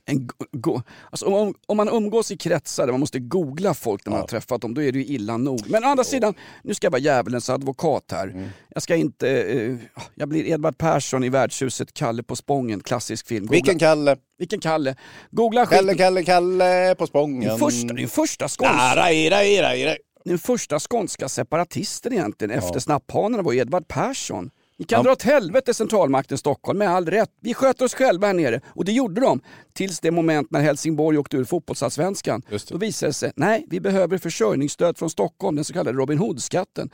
En 0.05 0.29
go- 0.51 0.81
alltså 1.09 1.25
om, 1.25 1.53
om 1.67 1.77
man 1.77 1.89
umgås 1.89 2.31
i 2.31 2.37
kretsar 2.37 2.85
där 2.85 2.93
man 2.93 2.99
måste 2.99 3.19
googla 3.19 3.73
folk 3.73 4.05
när 4.05 4.11
man 4.11 4.19
har 4.19 4.27
träffat 4.27 4.61
dem, 4.61 4.73
då 4.73 4.81
är 4.83 4.91
det 4.91 4.99
ju 4.99 5.05
illa 5.05 5.37
nog. 5.37 5.61
Men 5.69 5.83
å 5.83 5.87
andra 5.87 6.03
sidan, 6.03 6.33
nu 6.63 6.73
ska 6.73 6.85
jag 6.85 6.91
vara 6.91 7.01
djävulens 7.01 7.49
advokat 7.49 8.03
här. 8.11 8.27
Mm. 8.27 8.49
Jag 8.69 8.83
ska 8.83 8.95
inte... 8.95 9.29
Eh, 9.29 9.75
jag 10.15 10.29
blir 10.29 10.45
Edvard 10.45 10.77
Persson 10.77 11.23
i 11.23 11.29
värdshuset, 11.29 11.93
Kalle 11.93 12.23
på 12.23 12.35
Spången, 12.35 12.79
klassisk 12.79 13.27
film. 13.27 13.45
Googla, 13.45 13.55
Vilken 13.55 13.79
Kalle? 13.79 14.15
vilken 14.37 14.59
Kalle? 14.59 14.95
Googla 15.31 15.65
Kalle, 15.65 15.81
skiten. 15.91 15.97
Kalle, 15.97 16.23
Kalle 16.23 16.95
på 16.97 17.07
Spången. 17.07 17.49
Den 17.49 17.59
första, 17.59 17.93
den 17.93 18.07
första, 18.07 18.47
skåns, 18.47 18.95
rai, 18.95 19.29
rai, 19.29 19.61
rai, 19.61 19.85
rai. 19.85 19.97
den 20.25 20.39
första 20.39 20.79
skånska 20.79 21.29
separatisten 21.29 22.13
egentligen 22.13 22.51
efter 22.57 22.79
snapphanarna 22.79 23.43
var 23.43 23.53
Edvard 23.53 23.87
Persson. 23.87 24.49
Ni 24.81 24.85
kan 24.85 24.97
Ja. 24.99 25.03
dra 25.03 25.11
åt 25.11 25.21
helvete 25.21 25.73
centralmakten 25.73 26.37
Stockholm 26.37 26.79
med 26.79 26.89
all 26.89 27.05
rätt. 27.05 27.29
Vi 27.41 27.53
sköter 27.53 27.85
oss 27.85 27.93
själva 27.93 28.27
här 28.27 28.33
nere. 28.33 28.61
Och 28.67 28.85
det 28.85 28.91
gjorde 28.91 29.21
de. 29.21 29.41
Tills 29.73 29.99
det 29.99 30.11
moment 30.11 30.51
när 30.51 30.61
Helsingborg 30.61 31.17
åkte 31.17 31.37
ur 31.37 31.43
fotbollsallsvenskan. 31.43 32.41
Då 32.69 32.77
visade 32.77 33.09
det 33.09 33.13
sig, 33.13 33.31
nej 33.35 33.65
vi 33.69 33.79
behöver 33.79 34.17
försörjningsstöd 34.17 34.97
från 34.97 35.09
Stockholm, 35.09 35.55
den 35.55 35.65
så 35.65 35.73
kallade 35.73 35.97
Robin 35.97 36.17
Hood-skatten. 36.17 36.89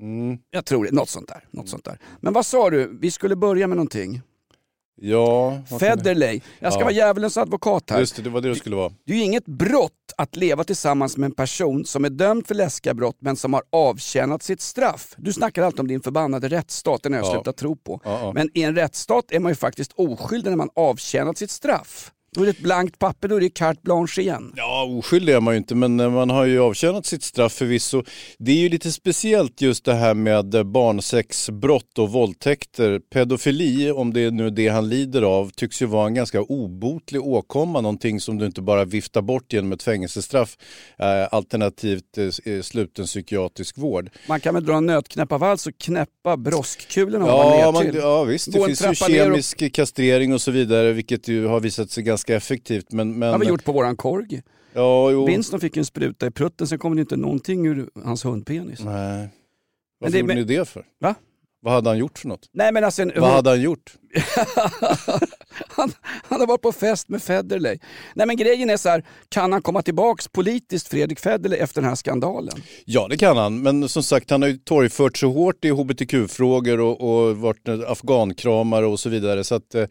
Mm. 0.00 0.38
Jag 0.50 0.64
tror 0.64 0.84
det, 0.84 0.92
något 0.92 1.08
sånt 1.08 1.28
där. 1.28 1.44
Något 1.50 1.68
sånt 1.68 1.84
där. 1.84 1.98
Men 2.20 2.32
vad 2.32 2.46
sa 2.46 2.70
du, 2.70 2.98
vi 3.00 3.10
skulle 3.10 3.36
börja 3.36 3.66
med 3.66 3.76
någonting. 3.76 4.20
Ja, 5.00 5.58
Federley, 5.80 6.40
jag 6.60 6.72
ska 6.72 6.80
Ja. 6.80 6.84
vara 6.84 6.94
djävulens 6.94 7.36
advokat 7.36 7.90
här. 7.90 7.98
Just 8.00 8.16
det, 8.16 8.22
det 8.22 8.30
var 8.30 8.40
det 8.40 8.48
det 8.48 8.54
skulle 8.56 8.76
vara. 8.76 8.92
Det 9.06 9.12
är 9.12 9.16
ju 9.16 9.22
inget 9.22 9.44
brott 9.46 9.92
att 10.16 10.36
leva 10.36 10.64
tillsammans 10.64 11.16
med 11.16 11.26
en 11.26 11.34
person 11.34 11.84
som 11.84 12.04
är 12.04 12.10
dömd 12.10 12.46
för 12.46 12.54
läskiga 12.54 12.94
brott 12.94 13.16
men 13.20 13.36
som 13.36 13.52
har 13.52 13.62
avtjänat 13.72 14.42
sitt 14.42 14.60
straff. 14.60 15.14
Du 15.18 15.32
snackar 15.32 15.62
alltid 15.62 15.80
om 15.80 15.88
din 15.88 16.00
förbannade 16.02 16.48
rättsstat, 16.48 17.02
den 17.02 17.12
har 17.12 17.20
jag 17.20 17.26
Ja. 17.28 17.32
slutat 17.32 17.56
tro 17.56 17.76
på. 17.76 18.00
Ja. 18.04 18.32
Men 18.34 18.48
i 18.54 18.62
en 18.62 18.74
rättsstat 18.76 19.24
är 19.32 19.40
man 19.40 19.50
ju 19.52 19.56
faktiskt 19.56 19.92
oskyldig 19.92 20.50
när 20.50 20.56
man 20.56 20.70
avtjänat 20.76 21.38
sitt 21.38 21.50
straff. 21.50 22.12
Då 22.36 22.42
är 22.42 22.44
det 22.44 22.50
ett 22.50 22.58
blankt 22.62 22.98
papper, 22.98 23.28
då 23.28 23.36
är 23.36 23.40
det 23.40 23.48
carte 23.50 23.80
blanche 23.82 24.20
igen. 24.22 24.52
Ja, 24.56 24.84
oskyldig 24.84 25.32
är 25.34 25.40
man 25.40 25.54
ju 25.54 25.58
inte, 25.58 25.74
men 25.74 26.00
eh, 26.00 26.10
man 26.10 26.30
har 26.30 26.44
ju 26.44 26.60
avtjänat 26.60 27.06
sitt 27.06 27.22
straff 27.22 27.52
förvisso. 27.52 28.02
Det 28.38 28.52
är 28.52 28.56
ju 28.56 28.68
lite 28.68 28.92
speciellt 28.92 29.60
just 29.60 29.84
det 29.84 29.94
här 29.94 30.14
med 30.14 30.54
eh, 30.54 30.62
barnsexbrott 30.62 31.98
och 31.98 32.12
våldtäkter. 32.12 33.00
Pedofili, 33.12 33.90
om 33.90 34.12
det 34.12 34.20
är 34.20 34.30
nu 34.30 34.50
det 34.50 34.68
han 34.68 34.88
lider 34.88 35.22
av, 35.22 35.50
tycks 35.50 35.82
ju 35.82 35.86
vara 35.86 36.06
en 36.06 36.14
ganska 36.14 36.42
obotlig 36.42 37.22
åkomma, 37.22 37.80
någonting 37.80 38.20
som 38.20 38.38
du 38.38 38.46
inte 38.46 38.62
bara 38.62 38.84
viftar 38.84 39.22
bort 39.22 39.52
genom 39.52 39.72
ett 39.72 39.82
fängelsestraff, 39.82 40.56
eh, 40.98 41.28
alternativt 41.34 42.18
eh, 42.18 42.52
eh, 42.54 42.62
sluten 42.62 43.04
psykiatrisk 43.04 43.78
vård. 43.78 44.10
Man 44.28 44.40
kan 44.40 44.54
väl 44.54 44.64
dra 44.64 44.74
en 44.76 44.86
nötknäpparvals 44.86 45.66
och 45.66 45.78
knäppa 45.78 46.36
broskkulorna 46.36 47.26
Ja, 47.26 47.56
ner 47.56 47.72
man, 47.72 47.82
till. 47.82 47.94
ja 47.94 48.24
visst, 48.24 48.52
det 48.52 48.58
Gå 48.58 48.66
finns 48.66 48.82
ju 48.82 48.86
ner 48.86 48.92
och- 48.92 49.04
kemisk 49.06 49.72
kastrering 49.72 50.34
och 50.34 50.40
så 50.40 50.50
vidare, 50.50 50.92
vilket 50.92 51.28
ju 51.28 51.46
har 51.46 51.60
visat 51.60 51.90
sig 51.90 52.02
ganska 52.02 52.21
effektivt. 52.30 52.92
Men, 52.92 53.10
men, 53.10 53.20
Det 53.20 53.26
har 53.26 53.38
vi 53.38 53.46
gjort 53.46 53.64
på 53.64 53.72
våran 53.72 53.96
korg. 53.96 54.42
Ja, 54.74 55.10
jo. 55.10 55.26
Winston 55.26 55.60
fick 55.60 55.76
en 55.76 55.84
spruta 55.84 56.26
i 56.26 56.30
prutten, 56.30 56.66
sen 56.66 56.78
kom 56.78 56.94
det 56.96 57.00
inte 57.00 57.16
någonting 57.16 57.66
ur 57.66 57.90
hans 58.04 58.24
hundpenis. 58.24 58.80
Nej. 58.84 59.28
Varför 60.00 60.12
det- 60.12 60.18
gjorde 60.18 60.34
men- 60.34 60.36
ni 60.46 60.56
det 60.56 60.68
för? 60.68 60.84
Va? 61.00 61.14
Vad 61.64 61.74
hade 61.74 61.90
han 61.90 61.98
gjort 61.98 62.18
för 62.18 62.28
något? 62.28 62.48
Nej 62.52 62.72
men 62.72 62.84
alltså, 62.84 63.02
en, 63.02 63.12
Vad 63.16 63.30
hade 63.30 63.50
han 63.50 63.60
gjort? 63.60 63.94
han, 65.68 65.92
han 66.02 66.40
har 66.40 66.46
varit 66.46 66.62
på 66.62 66.72
fest 66.72 67.08
med 67.08 67.22
Federley. 67.22 67.78
Nej 68.14 68.26
men 68.26 68.36
grejen 68.36 68.70
är 68.70 68.76
så 68.76 68.88
här, 68.88 69.04
kan 69.28 69.52
han 69.52 69.62
komma 69.62 69.82
tillbaks 69.82 70.28
politiskt, 70.28 70.88
Fredrik 70.88 71.20
Federley, 71.20 71.58
efter 71.58 71.80
den 71.80 71.88
här 71.88 71.94
skandalen? 71.94 72.62
Ja, 72.84 73.08
det 73.08 73.16
kan 73.16 73.36
han. 73.36 73.62
Men 73.62 73.88
som 73.88 74.02
sagt, 74.02 74.30
han 74.30 74.42
har 74.42 74.48
ju 74.48 74.56
torgfört 74.56 75.16
så 75.16 75.28
hårt 75.32 75.64
i 75.64 75.70
hbtq-frågor 75.70 76.80
och, 76.80 77.00
och 77.00 77.36
varit 77.36 77.68
afghankramare 77.68 78.86
och 78.86 79.00
så 79.00 79.08
vidare. 79.08 79.44
Så 79.44 79.54
att, 79.54 79.74
eh, 79.74 79.86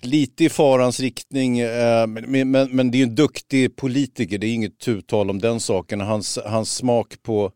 lite 0.00 0.44
i 0.44 0.48
farans 0.48 1.00
riktning. 1.00 1.58
Eh, 1.58 2.06
men, 2.06 2.50
men, 2.50 2.76
men 2.76 2.90
det 2.90 2.98
är 2.98 3.02
en 3.02 3.14
duktig 3.14 3.76
politiker, 3.76 4.38
det 4.38 4.46
är 4.46 4.54
inget 4.54 4.78
tutal 4.78 5.30
om 5.30 5.38
den 5.38 5.60
saken. 5.60 6.00
Hans, 6.00 6.38
hans 6.44 6.74
smak 6.74 7.14
på 7.22 7.52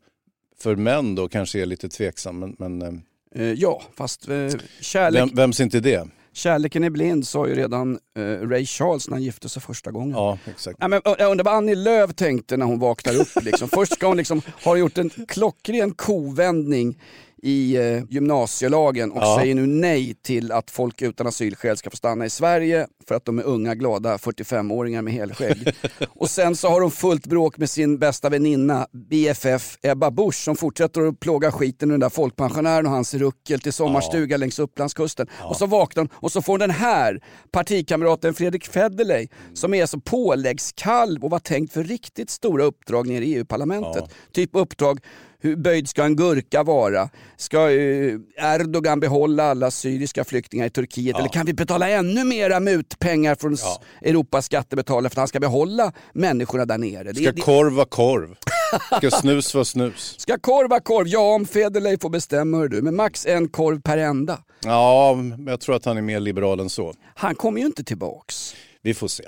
för 0.62 0.76
män 0.76 1.14
då 1.14 1.28
kanske 1.28 1.62
är 1.62 1.66
lite 1.66 1.88
tveksam. 1.88 2.38
Men, 2.38 2.56
men 2.58 2.82
eh, 2.82 2.92
Eh, 3.34 3.52
ja, 3.52 3.82
fast 3.96 4.28
eh, 4.28 4.48
kärlek, 4.80 5.20
vem, 5.20 5.28
vems 5.34 5.60
inte 5.60 5.80
det? 5.80 6.08
kärleken 6.32 6.84
är 6.84 6.90
blind 6.90 7.26
sa 7.26 7.48
ju 7.48 7.54
redan 7.54 7.98
eh, 8.16 8.22
Ray 8.22 8.66
Charles 8.66 9.08
när 9.08 9.14
han 9.14 9.22
gifte 9.22 9.48
sig 9.48 9.62
första 9.62 9.90
gången. 9.90 10.10
Ja, 10.10 10.38
exakt. 10.50 10.78
Ja, 10.80 10.88
men, 10.88 11.00
jag 11.04 11.30
undrar 11.30 11.44
vad 11.44 11.54
Annie 11.54 11.74
Lööf 11.74 12.14
tänkte 12.14 12.56
när 12.56 12.66
hon 12.66 12.78
vaknar 12.78 13.14
upp. 13.14 13.42
Liksom. 13.42 13.68
Först 13.68 13.92
ska 13.92 14.06
hon 14.06 14.16
liksom, 14.16 14.42
ha 14.64 14.76
gjort 14.76 14.98
en 14.98 15.10
klockren 15.10 15.94
kovändning 15.94 16.98
i 17.44 17.76
eh, 17.76 18.02
gymnasielagen 18.08 19.10
och 19.12 19.22
Ja. 19.22 19.38
säger 19.40 19.54
nu 19.54 19.66
nej 19.66 20.14
till 20.22 20.52
att 20.52 20.70
folk 20.70 21.02
utan 21.02 21.26
asylskäl 21.26 21.76
ska 21.76 21.90
få 21.90 21.96
stanna 21.96 22.26
i 22.26 22.30
Sverige 22.30 22.86
för 23.08 23.14
att 23.14 23.24
de 23.24 23.38
är 23.38 23.42
unga, 23.42 23.74
glada 23.74 24.16
45-åringar 24.16 25.02
med 25.02 25.12
helskägg. 25.12 25.74
och 26.08 26.30
sen 26.30 26.56
så 26.56 26.68
har 26.68 26.80
hon 26.80 26.90
fullt 26.90 27.26
bråk 27.26 27.58
med 27.58 27.70
sin 27.70 27.98
bästa 27.98 28.28
väninna 28.28 28.86
BFF 28.92 29.78
Ebba 29.82 30.10
Busch 30.10 30.34
som 30.44 30.56
fortsätter 30.56 31.00
att 31.08 31.20
plåga 31.20 31.52
skiten 31.52 31.88
ur 31.90 31.92
den 31.92 32.00
där 32.00 32.08
folkpensionären 32.08 32.86
och 32.86 32.92
hans 32.92 33.14
ruckel 33.14 33.60
till 33.60 33.72
sommarstuga 33.72 34.36
längs 34.36 34.58
Upplandskusten. 34.58 35.26
Och 35.40 35.56
så 35.56 35.66
vaknar 35.66 36.00
hon 36.02 36.08
och 36.12 36.32
så 36.32 36.42
får 36.42 36.52
hon 36.52 36.60
den 36.60 36.70
här 36.70 37.20
partikamraten 37.50 38.34
Fredrik 38.34 38.66
Federley 38.66 39.28
som 39.54 39.74
är 39.74 39.86
så 39.86 40.00
påläggskalv 40.00 41.24
och 41.24 41.30
var 41.30 41.38
tänkt 41.38 41.72
för 41.72 41.84
riktigt 41.84 42.30
stora 42.30 42.64
uppdrag 42.64 43.06
nere 43.08 43.24
i 43.24 43.34
EU-parlamentet. 43.34 44.04
Typ 44.32 44.50
uppdrag 44.52 45.00
hur 45.42 45.56
böjd 45.56 45.88
ska 45.88 46.04
en 46.04 46.16
gurka 46.16 46.62
vara? 46.62 47.08
Ska 47.36 47.70
eh, 47.70 48.14
Erdogan 48.36 49.00
behålla 49.00 49.42
alla 49.50 49.70
syriska 49.70 50.24
flyktingar 50.24 50.66
i 50.66 50.70
Turkiet? 50.70 51.18
Eller 51.18 51.28
kan 51.28 51.46
vi 51.46 51.52
betala 51.54 51.88
ännu 51.88 52.24
mera 52.24 52.60
mutpengar 52.60 53.34
från 53.34 53.54
s- 53.54 53.78
Europas 54.02 54.46
skattebetalare 54.46 55.10
för 55.10 55.14
att 55.14 55.18
han 55.18 55.28
ska 55.28 55.40
behålla 55.40 55.92
människorna 56.12 56.64
där 56.64 56.78
nere? 56.78 57.14
Ska 57.14 57.32
det, 57.32 57.40
korv 57.40 57.72
vara 57.72 57.86
korv? 57.86 58.36
Ska 58.98 59.10
snus 59.10 59.54
vara 59.54 59.64
snus? 59.64 60.14
ska 60.18 60.38
korv 60.38 60.70
vara 60.70 60.80
korv? 60.80 61.08
Ja, 61.08 61.34
om 61.34 61.46
Federley 61.46 61.98
får 61.98 62.10
bestämma 62.10 62.56
hör 62.58 62.68
du. 62.68 62.82
Men 62.82 62.96
max 62.96 63.26
en 63.26 63.48
korv 63.48 63.80
per 63.80 63.98
enda. 63.98 64.38
Ja, 64.64 65.16
jag 65.46 65.60
tror 65.60 65.76
att 65.76 65.84
han 65.84 65.96
är 65.96 66.02
mer 66.02 66.20
liberal 66.20 66.60
än 66.60 66.70
så. 66.70 66.94
Han 67.14 67.34
kommer 67.34 67.60
ju 67.60 67.66
inte 67.66 67.84
tillbaks. 67.84 68.54
Vi 68.82 68.94
får 68.94 69.08
se. 69.08 69.24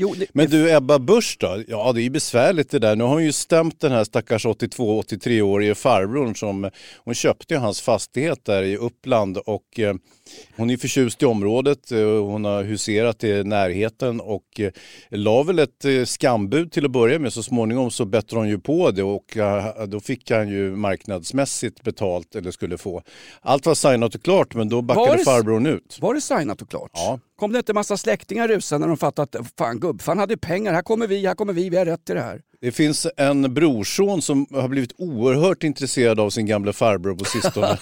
Jo, 0.00 0.14
det, 0.18 0.26
Men 0.32 0.50
du 0.50 0.76
Ebba 0.76 0.98
Busch 0.98 1.36
då? 1.40 1.62
Ja 1.68 1.92
det 1.92 2.00
är 2.00 2.02
ju 2.02 2.10
besvärligt 2.10 2.70
det 2.70 2.78
där. 2.78 2.96
Nu 2.96 3.04
har 3.04 3.10
hon 3.10 3.24
ju 3.24 3.32
stämt 3.32 3.80
den 3.80 3.92
här 3.92 4.04
stackars 4.04 4.46
82-83-årige 4.46 5.74
farbrorn 5.74 6.36
som 6.36 6.70
hon 7.04 7.14
köpte 7.14 7.54
ju 7.54 7.60
hans 7.60 7.80
fastighet 7.80 8.44
där 8.44 8.62
i 8.62 8.76
Uppland 8.76 9.38
och 9.38 9.78
eh, 9.80 9.94
hon 10.56 10.70
är 10.70 10.76
förtjust 10.76 11.22
i 11.22 11.26
området. 11.26 11.92
Eh, 11.92 11.98
hon 12.24 12.44
har 12.44 12.62
huserat 12.64 13.24
i 13.24 13.44
närheten 13.44 14.20
och 14.20 14.60
eh, 14.60 14.70
la 15.10 15.42
väl 15.42 15.58
ett 15.58 15.84
eh, 15.84 16.04
skambud 16.04 16.72
till 16.72 16.84
att 16.84 16.90
börja 16.90 17.18
med. 17.18 17.32
Så 17.32 17.42
småningom 17.42 17.90
så 17.90 18.04
bättrade 18.04 18.40
hon 18.40 18.48
ju 18.48 18.58
på 18.58 18.90
det 18.90 19.02
och 19.02 19.36
då 19.88 20.00
fick 20.00 20.30
han 20.30 20.48
ju 20.48 20.76
marknadsmässigt 20.76 21.82
betalt 21.82 22.34
eller 22.34 22.50
skulle 22.50 22.78
få. 22.78 23.02
Allt 23.40 23.66
var 23.66 23.74
signat 23.74 24.14
och 24.14 24.22
klart 24.22 24.54
men 24.54 24.68
då 24.68 24.82
backade 24.82 25.16
det- 25.16 25.24
farbrorn 25.24 25.66
ut. 25.66 25.98
var 26.00 26.14
det 26.14 26.20
signat 26.20 26.62
och 26.62 26.70
klart? 26.70 26.90
Ja. 26.94 27.18
Kom 27.36 27.52
det 27.52 27.58
inte 27.58 27.72
en 27.72 27.74
massa 27.74 27.96
släktingar 27.96 28.48
rusande 28.48 28.86
när 28.86 28.88
de 28.88 28.96
fattade 28.96 29.38
att 29.38 29.46
fan 29.58 29.80
gubbfan 29.80 30.18
hade 30.18 30.36
pengar, 30.36 30.72
här 30.72 30.82
kommer 30.82 31.06
vi, 31.06 31.26
här 31.26 31.34
kommer 31.34 31.52
vi, 31.52 31.68
vi 31.70 31.76
har 31.76 31.84
rätt 31.84 32.04
till 32.04 32.14
det 32.14 32.20
här. 32.22 32.40
Det 32.62 32.72
finns 32.72 33.06
en 33.16 33.54
brorson 33.54 34.22
som 34.22 34.46
har 34.50 34.68
blivit 34.68 34.92
oerhört 34.98 35.64
intresserad 35.64 36.20
av 36.20 36.30
sin 36.30 36.46
gamla 36.46 36.72
farbror 36.72 37.14
på 37.14 37.24
sistone. 37.24 37.66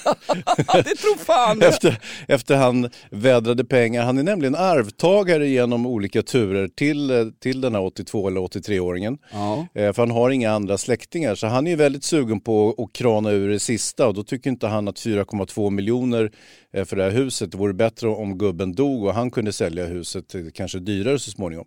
det 0.72 0.94
tror 0.94 1.18
fan 1.24 1.62
efter, 1.62 2.00
efter 2.28 2.56
han 2.56 2.90
vädrade 3.10 3.64
pengar. 3.64 4.02
Han 4.04 4.18
är 4.18 4.22
nämligen 4.22 4.54
arvtagare 4.54 5.48
genom 5.48 5.86
olika 5.86 6.22
turer 6.22 6.68
till, 6.68 7.32
till 7.40 7.60
den 7.60 7.74
här 7.74 7.82
82 7.82 8.28
eller 8.28 8.40
83-åringen. 8.40 9.18
Ja. 9.32 9.66
Eh, 9.74 9.92
För 9.92 10.02
han 10.02 10.10
har 10.10 10.30
inga 10.30 10.52
andra 10.52 10.78
släktingar. 10.78 11.34
Så 11.34 11.46
han 11.46 11.66
är 11.66 11.70
ju 11.70 11.76
väldigt 11.76 12.04
sugen 12.04 12.40
på 12.40 12.74
att 12.78 12.92
krana 12.92 13.30
ur 13.30 13.48
det 13.48 13.58
sista 13.58 14.06
och 14.06 14.14
då 14.14 14.22
tycker 14.22 14.50
inte 14.50 14.66
han 14.66 14.88
att 14.88 14.96
4,2 14.96 15.70
miljoner 15.70 16.30
eh, 16.72 16.84
för 16.84 16.96
det 16.96 17.02
här 17.02 17.10
huset 17.10 17.52
det 17.52 17.58
vore 17.58 17.74
bättre 17.74 18.08
om 18.08 18.38
gubben 18.38 18.74
dog 18.74 19.04
och 19.04 19.14
han 19.14 19.30
kunde 19.30 19.52
sälja 19.52 19.86
huset 19.86 20.34
kanske 20.54 20.78
dyrare 20.78 21.18
så 21.18 21.30
småningom. 21.30 21.66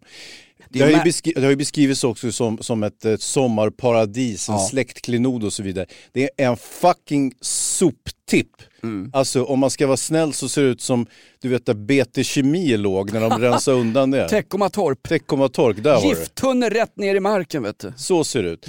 Det 0.70 0.82
har, 0.82 0.89
ju 0.89 0.96
beskri- 0.96 1.34
det 1.36 1.41
har 1.41 1.50
ju 1.50 1.56
beskrivits 1.56 2.03
också 2.03 2.32
som, 2.32 2.58
som 2.58 2.84
ett, 2.84 3.06
ett 3.06 3.22
sommarparadis, 3.22 4.50
en 4.50 4.56
Ja. 4.56 4.68
släktklenod 4.70 5.44
och 5.44 5.53
så 5.53 5.63
vidare. 5.63 5.86
Det 6.12 6.24
är 6.38 6.48
en 6.50 6.58
fucking 6.58 7.34
soptipp. 7.41 8.51
Mm. 8.84 9.10
Alltså 9.13 9.44
om 9.44 9.60
man 9.60 9.70
ska 9.70 9.88
vara 9.88 9.98
snäll 9.98 10.34
så 10.34 10.50
ser 10.50 10.62
det 10.63 10.68
ut 10.70 10.82
som 10.82 11.06
du 11.41 11.50
vet 11.50 11.65
där 11.65 11.74
BT 11.74 12.24
Kemi 12.24 12.77
låg 12.77 13.13
när 13.13 13.21
de 13.29 13.39
rensade 13.39 13.77
undan 13.77 14.12
det. 14.12 14.27
Teckomatorp. 14.29 15.03
Teckomatorp, 15.10 15.83
där 15.83 15.95
var 15.95 16.01
det. 16.01 16.07
Gifttunnor 16.07 16.69
rätt 16.69 16.98
ner 16.98 17.15
i 17.15 17.19
marken 17.19 17.63
vet 17.63 17.79
du. 17.79 17.93
Så 17.98 18.24
ser 18.24 18.43
det 18.43 18.50
ut. 18.50 18.67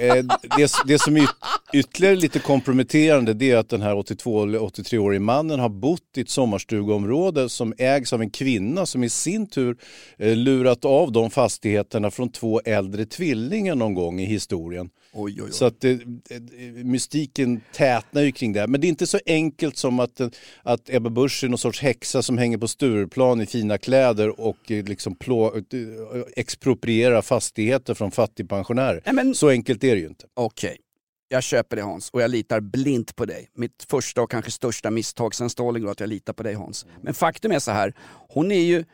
Eh, 0.00 0.24
det, 0.56 0.72
det 0.86 0.98
som 0.98 1.16
är 1.16 1.20
yt- 1.20 1.28
ytterligare 1.72 2.16
lite 2.16 2.38
komprometterande 2.38 3.34
det 3.34 3.50
är 3.50 3.56
att 3.56 3.68
den 3.68 3.82
här 3.82 3.96
82 3.96 4.42
eller 4.42 4.58
83-årige 4.58 5.20
mannen 5.20 5.60
har 5.60 5.68
bott 5.68 6.00
i 6.16 6.20
ett 6.20 6.30
sommarstugeområde 6.30 7.48
som 7.48 7.74
ägs 7.78 8.12
av 8.12 8.20
en 8.22 8.30
kvinna 8.30 8.86
som 8.86 9.04
i 9.04 9.08
sin 9.08 9.46
tur 9.46 9.76
eh, 10.18 10.36
lurat 10.36 10.84
av 10.84 11.12
de 11.12 11.30
fastigheterna 11.30 12.10
från 12.10 12.28
två 12.28 12.60
äldre 12.64 13.04
tvillingar 13.06 13.74
någon 13.74 13.94
gång 13.94 14.20
i 14.20 14.24
historien. 14.24 14.90
Oj, 15.16 15.32
oj, 15.36 15.42
oj. 15.44 15.52
Så 15.52 15.64
att 15.64 15.80
det, 15.80 15.94
det, 15.94 16.84
mystiken 16.84 17.60
tätnar 17.72 18.22
ju 18.22 18.32
kring 18.32 18.52
det. 18.52 18.66
Men 18.66 18.80
det 18.80 18.86
är 18.86 18.88
inte 18.88 19.06
så 19.06 19.18
enkelt 19.26 19.76
som 19.76 20.00
att, 20.00 20.20
att 20.62 20.90
Ebba 20.90 21.10
Busch 21.10 21.44
är 21.44 21.48
någon 21.48 21.58
sorts 21.58 21.80
häxa 22.04 22.22
som 22.22 22.38
hänger 22.38 22.58
på 22.58 22.68
Stureplan 22.68 23.40
i 23.40 23.46
fina 23.46 23.78
kläder 23.78 24.40
och 24.40 24.70
eh, 24.70 24.84
liksom 24.84 25.14
plå, 25.14 25.46
eh, 25.56 25.60
exproprierar 26.36 27.22
fastigheter 27.22 27.94
från 27.94 28.10
fattigpensionärer. 28.10 29.02
Nej, 29.06 29.14
men- 29.14 29.34
Så 29.34 29.48
enkelt 29.48 29.84
är 29.84 29.94
det 29.94 30.00
ju 30.00 30.06
inte. 30.06 30.26
Okej, 30.34 30.76
jag 31.28 31.42
köper 31.42 31.76
det 31.76 31.82
Hans 31.82 32.10
och 32.10 32.22
jag 32.22 32.30
litar 32.30 32.60
blint 32.60 33.16
på 33.16 33.24
dig. 33.24 33.50
Mitt 33.54 33.86
första 33.90 34.22
och 34.22 34.30
kanske 34.30 34.50
största 34.50 34.90
misstag 34.90 35.34
sen 35.34 35.50
Stalingrad 35.50 35.90
att 35.92 36.00
jag 36.00 36.08
litar 36.08 36.32
på 36.32 36.42
dig 36.42 36.54
Hans. 36.54 36.86
Men 37.02 37.14
faktum 37.14 37.52
är 37.52 37.58
så 37.58 37.70
här, 37.70 37.94
hon 38.28 38.52
är 38.52 38.60
ju 38.64 38.84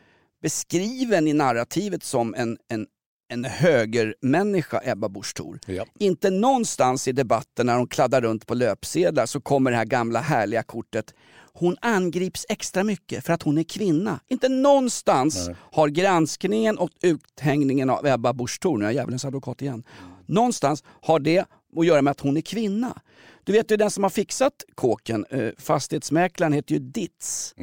beskriven 0.41 1.27
i 1.27 1.33
narrativet 1.33 2.03
som 2.03 2.35
en, 2.35 2.57
en, 2.69 2.87
en 3.33 3.45
högermänniska, 3.45 4.81
Ebba 4.83 5.09
Busch. 5.09 5.33
Ja. 5.65 5.85
Inte 5.99 6.29
någonstans 6.29 7.07
i 7.07 7.11
debatten 7.11 7.65
när 7.65 7.77
hon 7.77 7.87
kladdar 7.87 8.21
runt 8.21 8.47
på 8.47 8.53
löpsedlar 8.53 9.25
så 9.25 9.41
kommer 9.41 9.71
det 9.71 9.77
här 9.77 9.85
gamla 9.85 10.21
härliga 10.21 10.63
kortet 10.63 11.13
hon 11.53 11.77
angrips 11.81 12.45
extra 12.49 12.83
mycket 12.83 13.25
för 13.25 13.33
att 13.33 13.43
hon 13.43 13.57
är 13.57 13.63
kvinna. 13.63 14.19
Inte 14.27 14.49
någonstans 14.49 15.49
har 15.57 15.87
granskningen 15.87 16.77
och 16.77 16.89
uthängningen 17.01 17.89
av 17.89 18.05
Ebba 18.07 18.33
Busch 18.33 18.59
Thor, 18.59 18.77
nu 18.77 18.85
är 18.85 18.89
jag 18.89 18.95
djävulens 18.95 19.25
advokat 19.25 19.61
igen, 19.61 19.83
någonstans 20.25 20.83
har 21.01 21.19
det 21.19 21.45
att 21.77 21.85
göra 21.85 22.01
med 22.01 22.11
att 22.11 22.19
hon 22.19 22.37
är 22.37 22.41
kvinna. 22.41 23.01
Du 23.43 23.51
vet 23.51 23.71
ju 23.71 23.77
den 23.77 23.91
som 23.91 24.03
har 24.03 24.09
fixat 24.09 24.53
kåken, 24.75 25.25
eh, 25.29 25.49
fastighetsmäklaren 25.57 26.53
heter 26.53 26.73
ju 26.73 26.79
Ditz. 26.79 27.55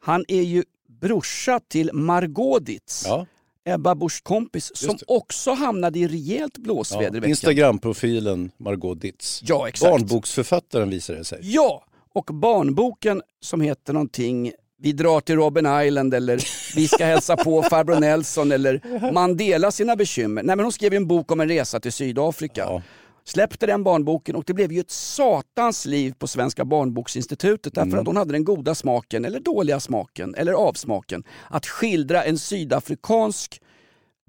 Han 0.00 0.24
är 0.28 0.42
ju 0.42 0.64
brorsa 1.00 1.60
till 1.68 1.90
Margot 1.92 2.66
Ditz. 2.66 3.04
Ja. 3.06 3.26
Ebba 3.66 3.94
Buschs 3.94 4.20
kompis 4.20 4.76
som 4.76 4.98
också 5.06 5.52
hamnade 5.52 5.98
i 5.98 6.08
rejält 6.08 6.58
blåsväder 6.58 7.20
Ja. 7.20 7.28
Instagramprofilen 7.28 8.50
Margot 8.56 9.00
Ditz. 9.00 9.40
Ja, 9.44 9.68
exakt. 9.68 9.90
Barnboksförfattaren 9.90 10.90
visar 10.90 11.14
det 11.14 11.24
sig. 11.24 11.38
Ja, 11.42 11.84
och 12.14 12.24
barnboken 12.24 13.22
som 13.40 13.60
heter 13.60 13.92
någonting 13.92 14.52
vi 14.78 14.92
drar 14.92 15.20
till 15.20 15.36
Robben 15.36 15.86
Island 15.86 16.14
eller 16.14 16.40
vi 16.76 16.88
ska 16.88 17.04
hälsa 17.04 17.36
på 17.36 17.62
farbror 17.70 18.00
Nelson 18.00 18.52
eller 18.52 18.80
man 19.12 19.36
delar 19.36 19.70
sina 19.70 19.96
bekymmer. 19.96 20.42
Nej, 20.42 20.56
men 20.56 20.64
hon 20.64 20.72
skrev 20.72 20.92
ju 20.92 20.96
en 20.96 21.06
bok 21.06 21.32
om 21.32 21.40
en 21.40 21.48
resa 21.48 21.80
till 21.80 21.92
Sydafrika. 21.92 22.60
Ja. 22.60 22.82
Släppte 23.24 23.66
den 23.66 23.84
barnboken 23.84 24.36
och 24.36 24.44
det 24.46 24.54
blev 24.54 24.72
ju 24.72 24.80
ett 24.80 24.90
satans 24.90 25.86
liv 25.86 26.14
på 26.18 26.26
Svenska 26.26 26.64
barnboksinstitutet 26.64 27.74
därför 27.74 27.98
att 27.98 28.06
hon 28.06 28.16
hade 28.16 28.32
den 28.32 28.44
goda 28.44 28.74
smaken, 28.74 29.24
eller 29.24 29.40
dåliga 29.40 29.80
smaken, 29.80 30.34
eller 30.34 30.52
avsmaken 30.52 31.24
att 31.50 31.66
skildra 31.66 32.24
en 32.24 32.38
sydafrikansk 32.38 33.60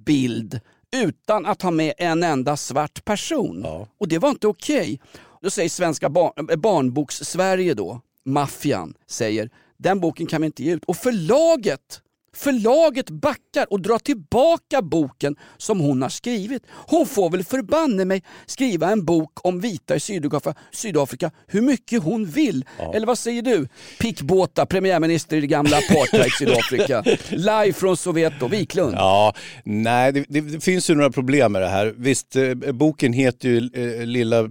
bild 0.05 0.59
utan 0.95 1.45
att 1.45 1.61
ha 1.61 1.71
med 1.71 1.93
en 1.97 2.23
enda 2.23 2.57
svart 2.57 3.05
person. 3.05 3.61
Ja. 3.63 3.87
Och 3.97 4.07
det 4.07 4.19
var 4.19 4.29
inte 4.29 4.47
okej. 4.47 4.99
Då 5.45 5.51
säger 5.51 5.69
Svenska 5.69 6.09
bar- 6.09 6.33
eh, 6.51 6.55
barnboks-Sverige 6.55 7.73
då, 7.73 8.01
maffian, 8.25 8.93
säger 9.07 9.49
den 9.77 9.99
boken 9.99 10.27
kan 10.27 10.41
vi 10.41 10.45
inte 10.45 10.63
ge 10.63 10.73
ut. 10.73 10.83
Och 10.85 10.97
förlaget 10.97 12.01
Förlaget 12.37 13.09
backar 13.09 13.65
och 13.73 13.81
drar 13.81 13.99
tillbaka 13.99 14.81
boken 14.81 15.35
som 15.57 15.79
hon 15.79 16.01
har 16.01 16.09
skrivit. 16.09 16.63
Hon 16.87 17.05
får 17.07 17.29
väl 17.29 17.43
förbanne 17.43 18.05
mig 18.05 18.23
skriva 18.45 18.91
en 18.91 19.05
bok 19.05 19.45
om 19.45 19.59
vita 19.59 19.95
i 19.95 19.99
Sydafrika, 19.99 20.53
Sydafrika 20.71 21.31
hur 21.47 21.61
mycket 21.61 22.03
hon 22.03 22.25
vill. 22.25 22.65
Eller 22.93 23.07
vad 23.07 23.17
säger 23.19 23.41
du? 23.41 23.67
Pikbåta, 23.99 24.65
premiärminister 24.65 25.37
i 25.37 25.41
det 25.41 25.47
gamla 25.47 25.77
apartheid 25.77 26.31
Sydafrika. 26.39 27.03
Live 27.29 27.73
från 27.73 27.97
Soweto, 27.97 28.47
Wiklund. 28.47 28.93
Ja, 28.95 29.33
nej 29.63 30.11
det, 30.11 30.25
det, 30.29 30.41
det 30.41 30.59
finns 30.63 30.89
ju 30.89 30.95
några 30.95 31.11
problem 31.11 31.51
med 31.51 31.61
det 31.61 31.67
här. 31.69 31.93
Visst, 31.97 32.35
eh, 32.35 32.53
boken 32.73 33.13
heter 33.13 33.49
ju 33.49 33.57
eh, 33.73 34.05
Lilla 34.05 34.49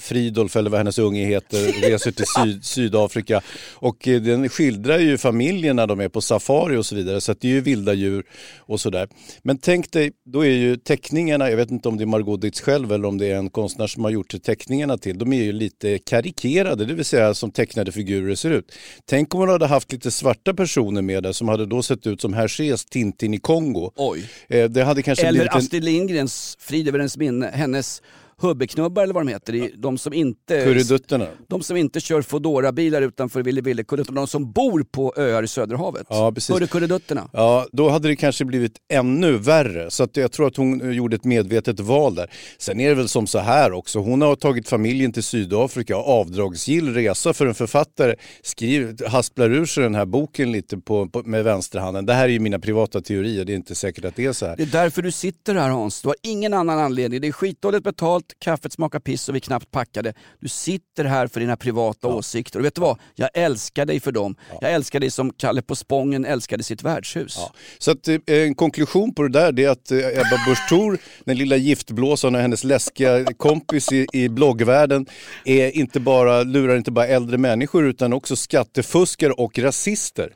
Fridolf 0.00 0.56
eller 0.56 0.70
vad 0.70 0.80
hennes 0.80 0.98
unge 0.98 1.24
heter, 1.24 1.88
reser 1.90 2.10
till 2.10 2.24
syd, 2.26 2.64
Sydafrika. 2.64 3.40
Och 3.74 4.08
eh, 4.08 4.20
den 4.22 4.48
skildrar 4.48 4.98
ju 4.98 5.18
familjen 5.18 5.76
när 5.76 5.86
de 5.86 6.00
är 6.00 6.08
på 6.08 6.20
safari 6.20 6.76
och 6.76 6.86
så 6.86 6.94
vidare. 6.94 7.20
Så 7.20 7.34
det 7.40 7.48
är 7.48 7.52
ju 7.52 7.60
vilda 7.60 7.94
djur 7.94 8.24
och 8.58 8.80
sådär. 8.80 9.08
Men 9.42 9.58
tänk 9.58 9.92
dig, 9.92 10.12
då 10.24 10.44
är 10.44 10.50
ju 10.50 10.76
teckningarna, 10.76 11.50
jag 11.50 11.56
vet 11.56 11.70
inte 11.70 11.88
om 11.88 11.96
det 11.96 12.04
är 12.04 12.06
Margot 12.06 12.40
Ditz 12.40 12.60
själv 12.60 12.92
eller 12.92 13.08
om 13.08 13.18
det 13.18 13.26
är 13.26 13.36
en 13.36 13.50
konstnär 13.50 13.86
som 13.86 14.04
har 14.04 14.10
gjort 14.10 14.42
teckningarna 14.42 14.98
till, 14.98 15.18
de 15.18 15.32
är 15.32 15.42
ju 15.42 15.52
lite 15.52 15.98
karikerade, 15.98 16.84
det 16.84 16.94
vill 16.94 17.04
säga 17.04 17.34
som 17.34 17.50
tecknade 17.50 17.92
figurer 17.92 18.34
ser 18.34 18.50
ut. 18.50 18.72
Tänk 19.04 19.34
om 19.34 19.40
man 19.40 19.48
hade 19.48 19.66
haft 19.66 19.92
lite 19.92 20.10
svarta 20.10 20.54
personer 20.54 21.02
med 21.02 21.22
där 21.22 21.32
som 21.32 21.48
hade 21.48 21.66
då 21.66 21.82
sett 21.82 22.06
ut 22.06 22.20
som 22.20 22.34
Hergés 22.34 22.84
Tintin 22.84 23.34
i 23.34 23.38
Kongo. 23.38 23.92
Oj. 23.96 24.28
Eh, 24.48 24.64
Det 24.70 24.84
hade 24.84 25.02
kanske 25.02 25.30
blivit 25.30 25.40
Eller 25.40 25.52
en... 25.52 25.58
Astrid 25.58 25.84
Lindgrens, 25.84 26.56
frid 26.60 26.88
över 26.88 26.98
hennes 26.98 27.16
minne, 27.16 27.50
hennes 27.54 28.02
Hubbeknubbar 28.40 29.02
eller 29.02 29.14
vad 29.14 29.26
de 29.26 29.32
heter, 29.32 29.70
de 29.76 29.98
som 29.98 30.12
inte, 30.12 30.64
Kurredutterna. 30.64 31.26
de 31.48 31.62
som 31.62 31.76
inte 31.76 32.00
kör 32.00 32.22
foodora 32.22 32.72
bilar 32.72 33.02
utanför 33.02 33.42
Willeville, 33.42 33.84
utan 33.92 34.14
de 34.14 34.26
som 34.26 34.52
bor 34.52 34.82
på 34.82 35.14
öar 35.16 35.42
i 35.42 35.48
Söderhavet. 35.48 36.06
Ja, 36.10 36.32
precis. 36.32 36.56
Hurrekurredutterna. 36.56 37.30
Ja, 37.32 37.66
då 37.72 37.88
hade 37.88 38.08
det 38.08 38.16
kanske 38.16 38.44
blivit 38.44 38.72
ännu 38.92 39.32
värre. 39.32 39.90
Så 39.90 40.02
att 40.02 40.16
jag 40.16 40.32
tror 40.32 40.46
att 40.46 40.56
hon 40.56 40.80
eh, 40.80 40.90
gjorde 40.90 41.16
ett 41.16 41.24
medvetet 41.24 41.80
val 41.80 42.14
där. 42.14 42.30
Sen 42.58 42.80
är 42.80 42.88
det 42.88 42.94
väl 42.94 43.08
som 43.08 43.26
så 43.26 43.38
här 43.38 43.72
också. 43.72 43.98
Hon 43.98 44.22
har 44.22 44.36
tagit 44.36 44.68
familjen 44.68 45.12
till 45.12 45.22
Sydafrika, 45.22 45.96
avdragsgill 45.96 46.94
resa 46.94 47.32
för 47.32 47.46
en 47.46 47.54
författare. 47.54 48.14
Skriver, 48.42 49.08
hasplar 49.08 49.50
ur 49.50 49.66
sig 49.66 49.82
den 49.82 49.94
här 49.94 50.06
boken 50.06 50.52
lite 50.52 50.78
på, 50.78 51.08
på, 51.08 51.22
med 51.22 51.44
vänsterhanden. 51.44 52.06
Det 52.06 52.14
här 52.14 52.24
är 52.24 52.28
ju 52.28 52.40
mina 52.40 52.58
privata 52.58 53.00
teorier, 53.00 53.44
det 53.44 53.52
är 53.52 53.56
inte 53.56 53.74
säkert 53.74 54.04
att 54.04 54.16
det 54.16 54.24
är 54.24 54.32
så 54.32 54.46
här. 54.46 54.56
Det 54.56 54.62
är 54.62 54.66
därför 54.66 55.02
du 55.02 55.12
sitter 55.12 55.54
här 55.54 55.70
Hans. 55.70 56.02
Du 56.02 56.08
har 56.08 56.16
ingen 56.22 56.54
annan 56.54 56.78
anledning. 56.78 57.20
Det 57.20 57.28
är 57.28 57.32
skitdåligt 57.32 57.84
betalt, 57.84 58.25
kaffet 58.38 58.72
smakar 58.72 59.00
piss 59.00 59.28
och 59.28 59.34
vi 59.34 59.38
är 59.38 59.40
knappt 59.40 59.70
packade. 59.70 60.14
Du 60.40 60.48
sitter 60.48 61.04
här 61.04 61.26
för 61.26 61.40
dina 61.40 61.56
privata 61.56 62.08
åsikter. 62.08 62.58
Och 62.58 62.64
vet 62.64 62.74
du 62.74 62.80
vad? 62.80 62.98
Jag 63.14 63.30
älskar 63.34 63.86
dig 63.86 64.00
för 64.00 64.12
dem. 64.12 64.36
Jag 64.60 64.72
älskar 64.72 65.00
dig 65.00 65.10
som 65.10 65.32
Kalle 65.32 65.62
på 65.62 65.76
Spången 65.76 66.24
älskade 66.24 66.62
sitt 66.62 66.82
värdshus. 66.82 67.34
Ja. 67.38 67.52
Så 67.78 67.90
att, 67.90 68.08
eh, 68.08 68.18
en 68.26 68.54
konklusion 68.54 69.14
på 69.14 69.22
det 69.22 69.28
där 69.28 69.52
det 69.52 69.64
är 69.64 69.70
att 69.70 69.90
eh, 69.90 69.98
Ebba 69.98 70.44
Busch 70.48 70.68
Thor, 70.68 70.98
den 71.24 71.36
lilla 71.36 71.56
giftblåsaren 71.56 72.34
och 72.34 72.40
hennes 72.40 72.64
läskiga 72.64 73.24
kompis 73.24 73.92
i, 73.92 74.06
i 74.12 74.28
bloggvärlden 74.28 75.06
är 75.44 75.76
inte 75.76 76.00
bara, 76.00 76.42
lurar 76.42 76.76
inte 76.76 76.90
bara 76.90 77.06
äldre 77.06 77.38
människor 77.38 77.86
utan 77.86 78.12
också 78.12 78.36
skattefuskare 78.36 79.32
och 79.32 79.58
rasister. 79.58 80.32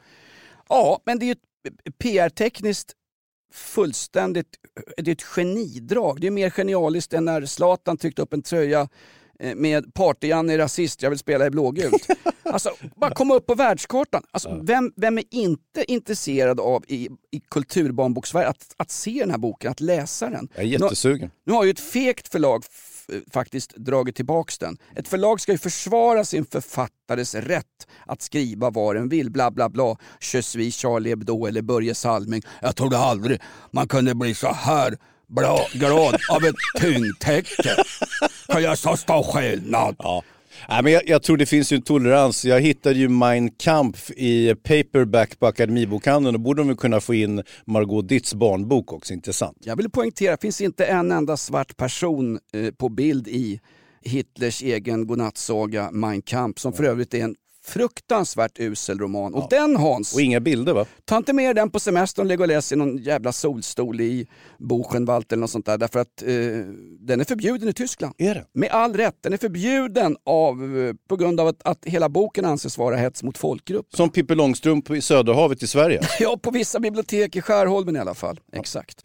Ja, 0.68 1.00
men 1.06 1.18
det 1.18 1.24
är 1.24 1.28
ju 1.28 1.34
PR-tekniskt 2.02 2.92
fullständigt 3.52 4.56
det 4.96 5.10
är 5.10 5.12
ett 5.12 5.22
genidrag. 5.22 6.20
Det 6.20 6.26
är 6.26 6.30
mer 6.30 6.50
genialiskt 6.50 7.12
än 7.12 7.24
när 7.24 7.46
Zlatan 7.46 7.96
tryckte 7.96 8.22
upp 8.22 8.32
en 8.32 8.42
tröja 8.42 8.88
eh, 9.40 9.54
med 9.54 9.94
Party-Janne 9.94 10.52
är 10.52 10.58
rasist, 10.58 11.02
jag 11.02 11.10
vill 11.10 11.18
spela 11.18 11.46
i 11.46 11.50
blågult. 11.50 12.06
Alltså, 12.52 12.70
bara 12.96 13.14
komma 13.14 13.34
upp 13.34 13.46
på 13.46 13.54
världskartan. 13.54 14.22
Alltså, 14.30 14.60
vem, 14.62 14.92
vem 14.96 15.18
är 15.18 15.24
inte 15.30 15.92
intresserad 15.92 16.60
av 16.60 16.84
i, 16.88 17.08
i 17.30 17.40
kulturbarnbokssverige 17.50 18.48
att, 18.48 18.74
att 18.76 18.90
se 18.90 19.20
den 19.20 19.30
här 19.30 19.38
boken, 19.38 19.70
att 19.70 19.80
läsa 19.80 20.30
den? 20.30 20.48
Jag 20.54 20.64
är 20.64 20.68
jättesugen. 20.68 21.30
Nu 21.44 21.52
har 21.52 21.64
ju 21.64 21.70
ett 21.70 21.80
fegt 21.80 22.28
förlag 22.28 22.64
faktiskt 23.32 23.76
dragit 23.76 24.16
tillbaks 24.16 24.58
den. 24.58 24.76
Ett 24.96 25.08
förlag 25.08 25.40
ska 25.40 25.52
ju 25.52 25.58
försvara 25.58 26.24
sin 26.24 26.44
författares 26.44 27.34
rätt 27.34 27.86
att 28.06 28.22
skriva 28.22 28.70
vad 28.70 28.96
den 28.96 29.08
vill. 29.08 29.30
Bla 29.30 29.50
bla 29.50 29.68
bla. 29.68 29.96
Je 30.32 30.42
suis 30.42 30.76
Charlie 30.76 31.10
Hebdo 31.10 31.46
eller 31.46 31.62
Börje 31.62 31.94
Salming. 31.94 32.42
Jag 32.62 32.76
trodde 32.76 32.98
aldrig 32.98 33.40
man 33.70 33.88
kunde 33.88 34.14
bli 34.14 34.34
så 34.34 34.52
här 34.52 34.98
bra, 35.28 35.66
glad 35.72 36.16
av 36.30 36.44
ett 36.44 36.80
tyngdtäcke. 36.80 37.76
Kan 38.46 38.62
jag 38.62 38.78
så 38.78 38.96
stor 38.96 39.22
skillnad? 39.22 39.96
Ja. 39.98 40.22
Nej, 40.68 40.82
men 40.82 40.92
jag, 40.92 41.02
jag 41.08 41.22
tror 41.22 41.36
det 41.36 41.46
finns 41.46 41.72
ju 41.72 41.76
en 41.76 41.82
tolerans. 41.82 42.44
Jag 42.44 42.60
hittade 42.60 42.98
ju 42.98 43.08
Mein 43.08 43.50
Kampf 43.50 44.10
i 44.10 44.54
paperback 44.54 45.38
på 45.38 45.46
Akademibokhandeln. 45.46 46.32
Då 46.32 46.38
borde 46.38 46.60
de 46.60 46.68
väl 46.68 46.76
kunna 46.76 47.00
få 47.00 47.14
in 47.14 47.42
Margot 47.64 48.08
Ditts 48.08 48.34
barnbok 48.34 48.92
också, 48.92 49.12
inte 49.12 49.32
sant? 49.32 49.58
Jag 49.60 49.76
vill 49.76 49.90
poängtera, 49.90 50.30
det 50.32 50.40
finns 50.40 50.60
inte 50.60 50.84
en 50.86 51.12
enda 51.12 51.36
svart 51.36 51.76
person 51.76 52.38
eh, 52.52 52.70
på 52.70 52.88
bild 52.88 53.28
i 53.28 53.60
Hitlers 54.02 54.62
egen 54.62 55.06
godnattsaga 55.06 55.90
Mein 55.92 56.22
Kampf, 56.22 56.58
som 56.58 56.72
för 56.72 56.84
övrigt 56.84 57.14
är 57.14 57.24
en 57.24 57.34
fruktansvärt 57.70 58.60
usel 58.60 58.98
roman. 58.98 59.34
Och 59.34 59.46
den 59.50 59.76
Hans, 59.76 60.14
Och 60.14 60.20
inga 60.20 60.40
bilder 60.40 60.72
va? 60.72 60.86
ta 61.04 61.16
inte 61.16 61.32
med 61.32 61.56
den 61.56 61.70
på 61.70 61.80
semestern 61.80 62.22
och 62.22 62.26
lägg 62.28 62.40
och 62.40 62.48
läs 62.48 62.72
i 62.72 62.76
någon 62.76 62.96
jävla 62.96 63.32
solstol 63.32 64.00
i 64.00 64.26
Buchenwald 64.58 65.32
eller 65.32 65.40
något 65.40 65.50
sånt 65.50 65.66
där. 65.66 65.78
Därför 65.78 65.98
att 66.00 66.22
eh, 66.22 66.28
den 67.00 67.20
är 67.20 67.24
förbjuden 67.24 67.68
i 67.68 67.72
Tyskland. 67.72 68.14
Är 68.18 68.34
det? 68.34 68.44
Med 68.54 68.68
all 68.70 68.94
rätt. 68.94 69.16
Den 69.20 69.32
är 69.32 69.36
förbjuden 69.36 70.16
av, 70.24 70.78
eh, 70.78 70.94
på 71.08 71.16
grund 71.16 71.40
av 71.40 71.46
att, 71.48 71.60
att 71.64 71.78
hela 71.84 72.08
boken 72.08 72.44
anses 72.44 72.78
vara 72.78 72.96
hets 72.96 73.22
mot 73.22 73.38
folkgrupp. 73.38 73.86
Som 73.96 74.10
Pippi 74.10 74.34
Långstrump 74.34 74.90
i 74.90 75.00
Söderhavet 75.00 75.62
i 75.62 75.66
Sverige. 75.66 76.00
Ja, 76.20 76.38
på 76.42 76.50
vissa 76.50 76.80
bibliotek 76.80 77.36
i 77.36 77.40
Skärholmen 77.40 77.96
i 77.96 77.98
alla 77.98 78.14
fall. 78.14 78.40
Exakt. 78.52 79.04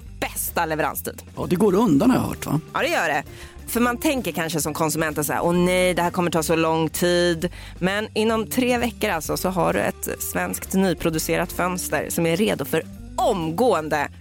bästa 0.21 0.65
leveranstid. 0.65 1.21
Ja, 1.35 1.45
det 1.49 1.55
går 1.55 1.75
undan 1.75 2.11
har 2.11 2.17
jag 2.17 2.23
hört 2.23 2.45
va? 2.45 2.59
Ja, 2.73 2.79
det 2.79 2.87
gör 2.87 3.07
det. 3.07 3.23
För 3.67 3.79
man 3.79 3.97
tänker 3.97 4.31
kanske 4.31 4.61
som 4.61 4.73
konsument 4.73 5.25
så 5.25 5.33
här, 5.33 5.43
åh 5.43 5.53
nej, 5.53 5.93
det 5.93 6.01
här 6.01 6.11
kommer 6.11 6.31
ta 6.31 6.43
så 6.43 6.55
lång 6.55 6.89
tid. 6.89 7.49
Men 7.79 8.07
inom 8.13 8.47
tre 8.47 8.77
veckor 8.77 9.09
alltså 9.09 9.37
så 9.37 9.49
har 9.49 9.73
du 9.73 9.79
ett 9.79 10.09
svenskt 10.19 10.73
nyproducerat 10.73 11.51
fönster 11.51 12.09
som 12.09 12.25
är 12.25 12.37
redo 12.37 12.65
för 12.65 12.83
omgående 13.15 14.07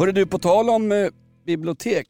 Hörde 0.00 0.12
du, 0.12 0.26
på 0.26 0.38
tal 0.38 0.70
om 0.70 0.92
eh, 0.92 1.08
bibliotek. 1.46 2.06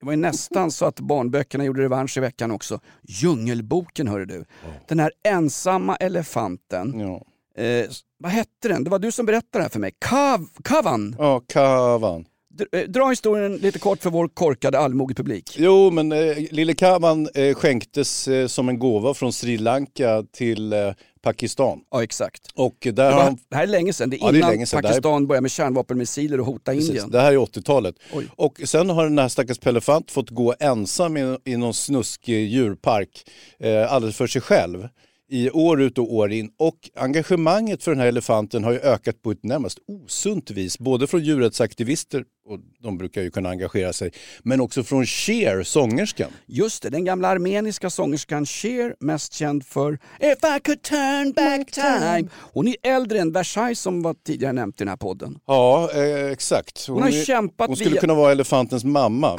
Det 0.00 0.06
var 0.06 0.12
ju 0.12 0.16
nästan 0.16 0.70
så 0.70 0.84
att 0.84 1.00
barnböckerna 1.00 1.64
gjorde 1.64 1.82
revansch 1.82 2.16
i 2.16 2.20
veckan 2.20 2.50
också. 2.50 2.80
Djungelboken 3.02 4.08
hörde 4.08 4.24
du. 4.24 4.44
Den 4.88 5.00
här 5.00 5.12
ensamma 5.24 5.96
elefanten. 5.96 7.00
Ja, 7.00 7.22
Eh, 7.54 7.90
vad 8.18 8.32
hette 8.32 8.68
den? 8.68 8.84
Det 8.84 8.90
var 8.90 8.98
du 8.98 9.12
som 9.12 9.26
berättade 9.26 9.58
det 9.58 9.62
här 9.62 9.68
för 9.68 9.80
mig. 9.80 9.92
Kav, 9.98 10.48
kavan. 10.64 11.16
ja 11.18 11.40
kavan. 11.48 12.24
Eh, 12.72 12.80
Dra 12.88 13.08
historien 13.08 13.56
lite 13.56 13.78
kort 13.78 14.02
för 14.02 14.10
vår 14.10 14.28
korkade 14.28 14.78
allmogepublik. 14.78 15.56
Jo, 15.58 15.90
men 15.90 16.12
eh, 16.12 16.36
lille 16.50 16.74
kavan 16.74 17.28
eh, 17.34 17.54
skänktes 17.54 18.28
eh, 18.28 18.46
som 18.46 18.68
en 18.68 18.78
gåva 18.78 19.14
från 19.14 19.32
Sri 19.32 19.58
Lanka 19.58 20.24
till 20.32 20.72
eh, 20.72 20.78
Pakistan. 21.22 21.80
Ja 21.90 22.02
exakt. 22.02 22.42
Och 22.54 22.76
där 22.80 22.92
Det, 22.92 23.02
var, 23.02 23.22
han 23.22 23.38
det 23.48 23.56
här 23.56 23.62
är 23.62 23.66
länge 23.66 23.92
sedan. 23.92 24.10
Det 24.10 24.16
är 24.16 24.18
Ja, 24.20 24.30
det 24.32 24.36
är 24.36 24.38
innan 24.38 24.50
länge 24.50 24.66
sedan. 24.66 24.82
Det 24.82 24.88
här 24.88 24.94
är- 24.94 25.00
Pakistan 25.00 25.26
började 25.26 25.42
med 25.42 25.50
kärnvapenmissiler 25.50 26.40
och 26.40 26.46
hota 26.46 26.72
Precis, 26.72 26.88
Indien. 26.88 27.10
det 27.10 27.20
här 27.20 27.32
är 27.32 27.36
80-talet. 27.36 27.94
Oj. 28.12 28.26
Och 28.36 28.60
sen 28.64 28.90
har 28.90 29.04
den 29.04 29.18
här 29.18 29.28
stackars 29.28 29.58
Pelefant 29.58 30.10
fått 30.10 30.30
gå 30.30 30.54
ensam 30.60 31.16
i, 31.16 31.36
i 31.44 31.56
någon 31.56 31.74
snuskig 31.74 32.46
djurpark 32.48 33.24
eh, 33.60 33.92
alldeles 33.92 34.16
för 34.16 34.26
sig 34.26 34.42
själv 34.42 34.88
i 35.30 35.50
år 35.50 35.82
ut 35.82 35.98
och 35.98 36.14
år 36.14 36.32
in. 36.32 36.50
Och 36.58 36.74
engagemanget 36.96 37.82
för 37.82 37.90
den 37.90 38.00
här 38.00 38.06
elefanten 38.06 38.64
har 38.64 38.72
ju 38.72 38.78
ökat 38.78 39.22
på 39.22 39.30
ett 39.30 39.42
närmast 39.44 39.78
osunt 40.04 40.50
vis. 40.50 40.78
Både 40.78 41.06
från 41.06 41.24
djurrättsaktivister, 41.24 42.24
och 42.44 42.58
de 42.82 42.98
brukar 42.98 43.22
ju 43.22 43.30
kunna 43.30 43.48
engagera 43.50 43.92
sig, 43.92 44.12
men 44.42 44.60
också 44.60 44.82
från 44.84 45.06
Cher, 45.06 45.62
sångerskan. 45.62 46.30
Just 46.46 46.82
det, 46.82 46.90
den 46.90 47.04
gamla 47.04 47.28
armeniska 47.28 47.90
sångerskan 47.90 48.46
Cher, 48.46 48.94
mest 49.00 49.32
känd 49.32 49.66
för 49.66 49.92
If 50.20 50.38
I 50.56 50.60
could 50.64 50.82
turn 50.82 51.32
back 51.32 51.70
time. 51.72 52.28
Hon 52.52 52.68
är 52.68 52.76
äldre 52.82 53.18
än 53.20 53.32
Versailles 53.32 53.80
som 53.80 54.02
var 54.02 54.14
tidigare 54.26 54.52
nämnt 54.52 54.74
i 54.76 54.78
den 54.78 54.88
här 54.88 54.96
podden. 54.96 55.38
Ja, 55.46 55.90
eh, 55.94 56.26
exakt. 56.30 56.86
Hon 56.86 57.02
har 57.02 57.08
är- 57.08 57.24
kämpat 57.24 57.66
Hon 57.68 57.76
skulle 57.76 57.90
via- 57.90 58.00
kunna 58.00 58.14
vara 58.14 58.32
elefantens 58.32 58.84
mamma. 58.84 59.36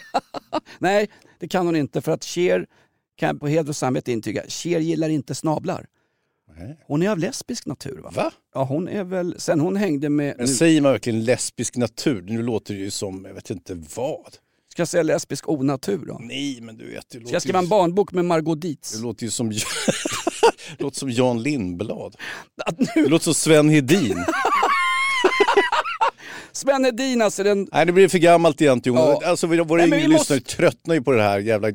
Nej, 0.78 1.08
det 1.38 1.48
kan 1.48 1.66
hon 1.66 1.76
inte 1.76 2.00
för 2.02 2.12
att 2.12 2.24
Cher, 2.24 2.66
kan 3.16 3.38
på 3.38 3.46
heder 3.48 3.68
och 3.68 3.76
samvete 3.76 4.12
intyga, 4.12 4.42
Cher 4.48 4.78
gillar 4.80 5.08
inte 5.08 5.34
snablar. 5.34 5.86
Hon 6.86 7.02
är 7.02 7.10
av 7.10 7.18
lesbisk 7.18 7.66
natur 7.66 8.00
va? 8.02 8.10
Va? 8.14 8.32
Ja, 8.54 8.64
hon 8.64 8.88
är 8.88 9.04
väl, 9.04 9.34
sen 9.38 9.60
hon 9.60 9.76
hängde 9.76 10.08
med, 10.08 10.34
Men 10.36 10.46
nu, 10.46 10.52
säger 10.54 10.80
man 10.80 10.92
verkligen 10.92 11.24
lesbisk 11.24 11.76
natur? 11.76 12.22
Nu 12.28 12.42
låter 12.42 12.74
det 12.74 12.80
ju 12.80 12.90
som, 12.90 13.24
jag 13.24 13.34
vet 13.34 13.50
inte 13.50 13.74
vad. 13.96 14.36
ska 14.72 14.80
jag 14.80 14.88
säga 14.88 15.02
lesbisk 15.02 15.48
onatur 15.48 16.04
då? 16.06 16.18
Nej, 16.20 16.58
men 16.62 16.76
du 16.76 16.84
vet. 16.90 17.04
Det 17.08 17.10
Ska 17.10 17.18
låter 17.20 17.32
jag 17.34 17.42
skriva 17.42 17.58
en 17.58 17.68
barnbok 17.68 18.12
med 18.12 18.24
Margot 18.24 18.60
Dietz? 18.60 18.92
Det 18.92 19.02
låter 19.02 19.24
ju 19.24 19.30
som, 19.30 19.50
det 19.50 19.58
låter 20.78 20.98
som 20.98 21.10
Jan 21.10 21.42
Lindblad. 21.42 22.16
Nu, 22.78 22.86
Det 23.02 23.08
låter 23.08 23.24
som 23.24 23.34
Sven 23.34 23.68
Hedin. 23.68 24.24
Sven 26.52 26.84
Hedin 26.84 27.22
alltså, 27.22 27.42
den, 27.42 27.68
Nej, 27.72 27.86
det 27.86 27.92
blir 27.92 28.08
för 28.08 28.18
gammalt 28.18 28.62
egentligen. 28.62 28.98
Ja. 28.98 29.20
Alltså, 29.24 29.46
våra 29.46 29.84
yngre 29.86 30.08
måste- 30.08 30.08
lyssnare 30.34 30.40
tröttnar 30.40 30.94
ju 30.94 31.02
på 31.02 31.12
det 31.12 31.22
här 31.22 31.38
jävla... 31.38 31.68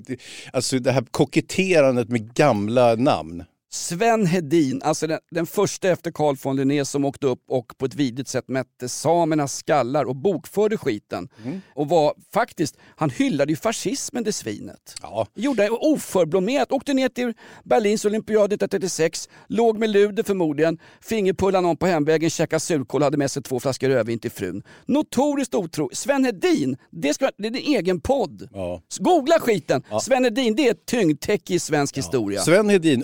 Alltså 0.53 0.79
det 0.79 0.91
här 0.91 1.03
koketterandet 1.11 2.09
med 2.09 2.33
gamla 2.33 2.95
namn. 2.95 3.43
Sven 3.73 4.25
Hedin, 4.25 4.81
alltså 4.83 5.07
den, 5.07 5.19
den 5.31 5.45
första 5.45 5.89
efter 5.89 6.11
Carl 6.11 6.35
von 6.43 6.55
Linné 6.55 6.85
som 6.85 7.05
åkte 7.05 7.27
upp 7.27 7.43
och 7.47 7.77
på 7.77 7.85
ett 7.85 7.95
vidrigt 7.95 8.29
sätt 8.29 8.47
mätte 8.47 8.89
samernas 8.89 9.55
skallar 9.55 10.05
och 10.05 10.15
bokförde 10.15 10.77
skiten. 10.77 11.29
Mm. 11.43 11.61
Och 11.75 11.89
var 11.89 12.13
faktiskt, 12.33 12.77
han 12.95 13.09
hyllade 13.09 13.51
ju 13.51 13.55
fascismen 13.55 14.23
det 14.23 14.33
svinet. 14.33 14.95
Ja. 15.01 15.27
Gjorde 15.35 15.63
det 15.63 15.69
oförblommerat, 15.69 16.71
åkte 16.71 16.93
ner 16.93 17.09
till 17.09 17.33
Berlins 17.63 18.05
olympiad 18.05 18.53
1936, 18.53 19.29
låg 19.47 19.77
med 19.77 19.89
luder 19.89 20.23
förmodligen, 20.23 20.79
fingerpullade 21.01 21.61
någon 21.61 21.77
på 21.77 21.85
hemvägen, 21.85 22.29
käkade 22.29 22.59
surkål, 22.59 23.03
hade 23.03 23.17
med 23.17 23.31
sig 23.31 23.43
två 23.43 23.59
flaskor 23.59 23.89
rödvin 23.89 24.19
till 24.19 24.31
frun. 24.31 24.63
Notoriskt 24.85 25.55
otro. 25.55 25.89
Sven 25.93 26.25
Hedin, 26.25 26.77
det, 26.89 27.13
ska, 27.13 27.31
det 27.37 27.47
är 27.47 27.51
en 27.51 27.75
egen 27.75 28.01
podd. 28.01 28.47
Ja. 28.53 28.81
Googla 28.99 29.39
skiten! 29.39 29.83
Sven 30.01 30.23
Hedin, 30.23 30.55
det 30.55 30.67
är 30.67 30.71
ett 30.71 30.85
tyngdtäcke 30.85 31.53
i 31.53 31.59
svensk 31.59 31.97
historia. 31.97 32.41
Sven 32.41 32.69
Hedin, 32.69 33.03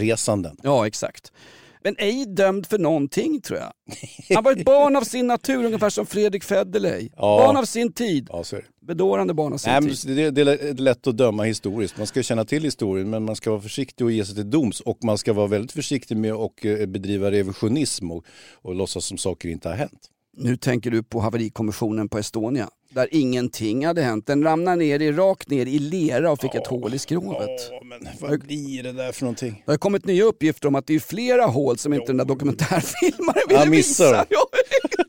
upptäcktsresanden. 0.00 0.56
Ja, 0.62 0.86
exakt. 0.86 1.32
Men 1.82 1.96
ej 1.98 2.26
dömd 2.26 2.66
för 2.66 2.78
någonting 2.78 3.40
tror 3.40 3.58
jag. 3.58 3.72
Han 4.34 4.44
var 4.44 4.52
ett 4.52 4.64
barn 4.64 4.96
av 4.96 5.02
sin 5.02 5.26
natur, 5.26 5.64
ungefär 5.64 5.90
som 5.90 6.06
Fredrik 6.06 6.44
Federley. 6.44 7.08
Ja. 7.16 7.46
Barn 7.46 7.56
av 7.56 7.64
sin 7.64 7.92
tid. 7.92 8.28
Ja, 8.30 8.44
så 8.44 8.56
är 8.56 8.60
det. 8.60 8.86
Bedårande 8.86 9.34
barn 9.34 9.52
av 9.52 9.58
sin 9.58 9.72
Nej, 9.72 9.96
tid. 9.96 10.16
det, 10.16 10.30
det 10.30 10.40
är 10.40 10.74
lätt 10.74 11.06
att 11.06 11.16
döma 11.16 11.42
historiskt. 11.42 11.98
Man 11.98 12.06
ska 12.06 12.22
känna 12.22 12.44
till 12.44 12.62
historien 12.62 13.10
men 13.10 13.24
man 13.24 13.36
ska 13.36 13.50
vara 13.50 13.60
försiktig 13.60 14.04
och 14.04 14.12
ge 14.12 14.24
sig 14.24 14.34
till 14.34 14.50
doms. 14.50 14.80
Och 14.80 15.04
man 15.04 15.18
ska 15.18 15.32
vara 15.32 15.46
väldigt 15.46 15.72
försiktig 15.72 16.16
med 16.16 16.32
att 16.32 16.64
eh, 16.64 16.86
bedriva 16.86 17.30
revisionism 17.30 18.10
och, 18.10 18.24
och 18.52 18.74
låtsas 18.74 19.04
som 19.04 19.18
saker 19.18 19.48
inte 19.48 19.68
har 19.68 19.76
hänt. 19.76 20.10
Nu 20.36 20.56
tänker 20.56 20.90
du 20.90 21.02
på 21.02 21.20
haverikommissionen 21.20 22.08
på 22.08 22.18
Estonia. 22.18 22.68
Där 22.94 23.08
ingenting 23.10 23.86
hade 23.86 24.02
hänt. 24.02 24.26
Den 24.26 24.42
ramlade 24.42 24.76
ner 24.76 25.00
i, 25.02 25.12
rakt 25.12 25.48
ner 25.50 25.66
i 25.66 25.78
lera 25.78 26.32
och 26.32 26.40
fick 26.40 26.54
ett 26.54 26.66
hål 26.66 26.94
i 26.94 26.98
skrovet. 26.98 27.50
Ja, 27.70 27.80
men 27.84 28.08
vad 28.20 28.40
blir 28.40 28.82
det 28.82 28.92
där 28.92 29.12
för 29.12 29.22
någonting? 29.22 29.62
Det 29.66 29.72
har 29.72 29.78
kommit 29.78 30.04
nya 30.04 30.24
uppgifter 30.24 30.68
om 30.68 30.74
att 30.74 30.86
det 30.86 30.94
är 30.94 30.98
flera 31.00 31.44
hål 31.46 31.78
som 31.78 31.92
inte 31.94 32.06
den 32.06 32.16
där 32.16 32.24
dokumentärfilmaren 32.24 33.48
ville 33.48 33.66
missar 33.66 34.04
visa. 34.04 34.16
dem. 34.16 34.26
Ja, 34.30 34.46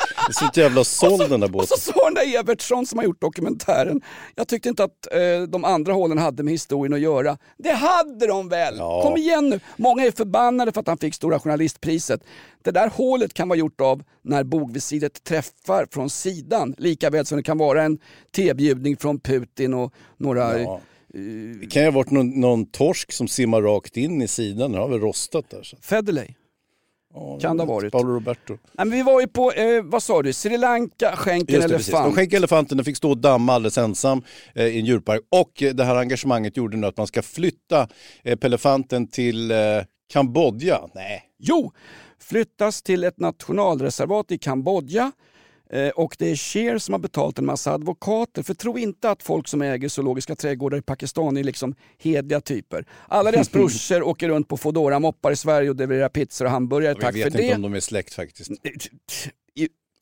Det 0.08 0.11
är 0.30 0.34
så 0.34 0.60
jävla 0.60 0.84
såld 0.84 1.30
den 1.30 1.40
där 1.40 1.48
Och 1.48 1.52
båten. 1.52 1.68
så 1.68 1.78
sa 1.78 2.06
den 2.06 2.14
där 2.14 2.40
Evertsson 2.40 2.86
som 2.86 2.98
har 2.98 3.06
gjort 3.06 3.22
dokumentären, 3.22 4.02
jag 4.36 4.48
tyckte 4.48 4.70
inte 4.70 4.84
att 4.84 5.08
eh, 5.14 5.42
de 5.50 5.66
andra 5.66 5.94
hålen 5.94 6.18
hade 6.18 6.44
med 6.44 6.52
historien 6.52 6.94
att 6.94 7.00
göra. 7.00 7.38
Det 7.58 7.72
hade 7.72 8.28
de 8.28 8.50
väl! 8.50 8.76
Ja. 8.78 9.02
Kom 9.02 9.18
igen 9.18 9.50
nu! 9.50 9.60
Många 9.78 10.04
är 10.06 10.12
förbannade 10.12 10.72
för 10.72 10.82
att 10.82 10.88
han 10.88 10.98
fick 10.98 11.16
Stora 11.16 11.40
Journalistpriset. 11.40 12.24
Det 12.64 12.72
där 12.72 12.90
hålet 12.90 13.34
kan 13.34 13.50
vara 13.50 13.60
gjort 13.60 13.82
av 13.82 14.04
när 14.22 14.44
bogvisiret 14.44 15.24
träffar 15.24 15.88
från 15.92 16.10
sidan, 16.10 16.76
lika 16.78 17.10
väl 17.10 17.26
som 17.26 17.38
det 17.38 17.44
kan 17.44 17.58
vara 17.58 17.84
en 17.84 18.00
tebjudning 18.36 18.98
från 18.98 19.20
Putin 19.20 19.74
och 19.74 19.94
några... 20.18 20.60
Ja. 20.62 20.80
Det 21.62 21.68
kan 21.72 21.82
ju 21.82 21.88
ha 21.88 21.92
varit 21.96 22.12
någon, 22.12 22.30
någon 22.30 22.66
torsk 22.66 23.12
som 23.12 23.28
simmar 23.28 23.62
rakt 23.62 23.98
in 23.98 24.22
i 24.22 24.28
sidan. 24.28 24.72
Den 24.72 24.82
har 24.82 24.88
väl 24.90 25.00
rostat 25.00 25.50
där. 25.50 25.64
Så. 25.64 25.78
Federley. 25.82 26.28
Ja, 27.13 27.39
Kan 27.41 27.58
det 27.58 27.63
ha 27.63 27.74
varit. 27.74 27.91
Paolo 27.91 28.13
Roberto. 28.13 28.54
Nej, 28.54 28.60
men 28.88 28.89
vi 28.91 29.04
var 29.04 29.21
ju 29.21 29.28
på, 29.28 29.52
eh, 29.52 29.82
vad 29.84 30.04
sa 30.04 30.21
du, 30.21 30.34
Sri 30.34 30.58
Lanka 30.58 31.15
skänker 31.15 31.54
Just 31.54 31.67
det, 31.67 31.74
precis. 31.76 31.89
elefant. 31.89 32.06
De 32.06 32.15
skänkte 32.15 32.38
elefanten, 32.38 32.78
den 32.78 32.86
fick 32.86 32.97
stå 32.97 33.10
och 33.10 33.17
damma 33.17 33.54
alldeles 33.54 33.78
ensam 33.78 34.21
eh, 34.56 34.65
i 34.65 34.80
en 34.80 34.86
djurpark. 34.86 35.21
Och 35.30 35.63
eh, 35.63 35.74
det 35.74 35.84
här 35.84 35.95
engagemanget 35.95 36.58
gjorde 36.58 36.78
nu 36.78 36.88
att 36.88 36.97
man 36.97 37.08
ska 37.08 37.21
flytta 37.21 37.88
eh, 38.24 38.36
Pelefanten 38.36 39.08
till 39.08 39.52
eh, 39.52 39.58
Kambodja. 40.13 40.80
Nej, 40.95 41.24
Jo, 41.39 41.71
flyttas 42.19 42.82
till 42.82 43.04
ett 43.04 43.19
nationalreservat 43.19 44.32
i 44.32 44.38
Kambodja. 44.38 45.12
Eh, 45.74 45.90
och 45.90 46.16
det 46.20 46.32
är 46.32 46.36
Cher 46.36 46.78
som 46.78 46.94
har 46.94 47.00
betalt 47.00 47.40
en 47.40 47.46
massa 47.46 47.74
advokater. 47.74 48.44
För 48.44 48.54
tro 48.54 48.78
inte 48.78 49.10
att 49.10 49.24
folk 49.24 49.48
som 49.48 49.62
äger 49.62 49.90
zoologiska 49.90 50.36
trädgårdar 50.36 50.78
i 50.78 50.82
Pakistan 50.82 51.38
är 51.38 51.44
liksom 51.44 51.76
hedliga 51.98 52.42
typer. 52.42 52.86
Alla 53.08 53.32
deras 53.32 53.52
brorsor 53.52 54.04
åker 54.04 54.30
runt 54.30 54.48
på 54.48 54.58
fodora 54.58 55.00
moppar 55.00 55.32
i 55.32 55.36
Sverige 55.36 55.70
och 55.70 55.76
levererar 55.76 56.10
pizzor 56.10 56.46
och 56.46 56.52
hamburgare. 56.52 56.96
Tack 56.96 57.16
vet 57.16 57.22
för 57.22 57.28
inte 57.28 57.42
det. 57.42 57.56
om 57.56 57.62
de 57.62 57.74
är 57.74 57.80
släkt 57.80 58.14
faktiskt. 58.14 58.52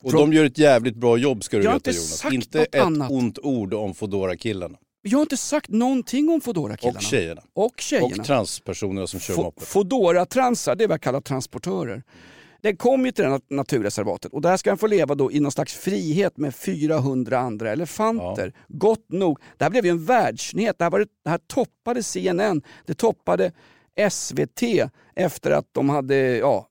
Och 0.02 0.12
de 0.12 0.32
gör 0.32 0.44
ett 0.44 0.58
jävligt 0.58 0.96
bra 0.96 1.16
jobb 1.16 1.44
ska 1.44 1.56
du 1.56 1.64
Jag 1.64 1.72
veta 1.72 1.90
inte 1.90 2.00
Jonas. 2.00 2.24
Inte 2.32 2.62
ett 2.62 2.74
annat. 2.74 3.10
ont 3.10 3.38
ord 3.38 3.74
om 3.74 3.94
fodora 3.94 4.36
killarna 4.36 4.78
Jag 5.02 5.18
har 5.18 5.22
inte 5.22 5.36
sagt 5.36 5.68
någonting 5.68 6.28
om 6.28 6.40
fodora 6.40 6.76
killarna 6.76 6.98
Och 6.98 7.02
tjejerna. 7.02 7.42
Och 7.54 7.74
tjejerna. 7.80 8.06
Och 8.06 8.24
transpersonerna 8.24 9.06
som 9.06 9.20
kör 9.20 9.36
moppe. 9.36 9.64
Foodora-transar, 9.64 10.74
det 10.74 10.84
är 10.84 10.88
vad 10.88 10.94
jag 10.94 11.00
kallar 11.02 11.20
transportörer. 11.20 12.02
Den 12.62 12.76
kom 12.76 13.06
ju 13.06 13.12
till 13.12 13.24
det 13.24 13.30
här 13.30 13.40
naturreservatet 13.48 14.32
och 14.32 14.40
där 14.40 14.56
ska 14.56 14.70
den 14.70 14.78
få 14.78 14.86
leva 14.86 15.14
då 15.14 15.32
i 15.32 15.40
någon 15.40 15.52
slags 15.52 15.74
frihet 15.74 16.36
med 16.36 16.54
400 16.54 17.38
andra 17.38 17.72
elefanter. 17.72 18.52
Gott 18.68 19.08
nog. 19.08 19.38
Det 19.56 19.64
här 19.64 19.70
blev 19.70 19.84
ju 19.84 19.90
en 19.90 20.04
världsnyhet. 20.04 20.78
Det 20.78 20.84
här, 20.84 20.90
var, 20.90 21.06
det 21.24 21.30
här 21.30 21.40
toppade 21.46 22.02
CNN, 22.02 22.62
det 22.86 22.94
toppade 22.94 23.52
SVT 24.10 24.62
efter 25.14 25.50
att 25.50 25.66
de 25.72 25.88
hade 25.88 26.16
ja, 26.36 26.68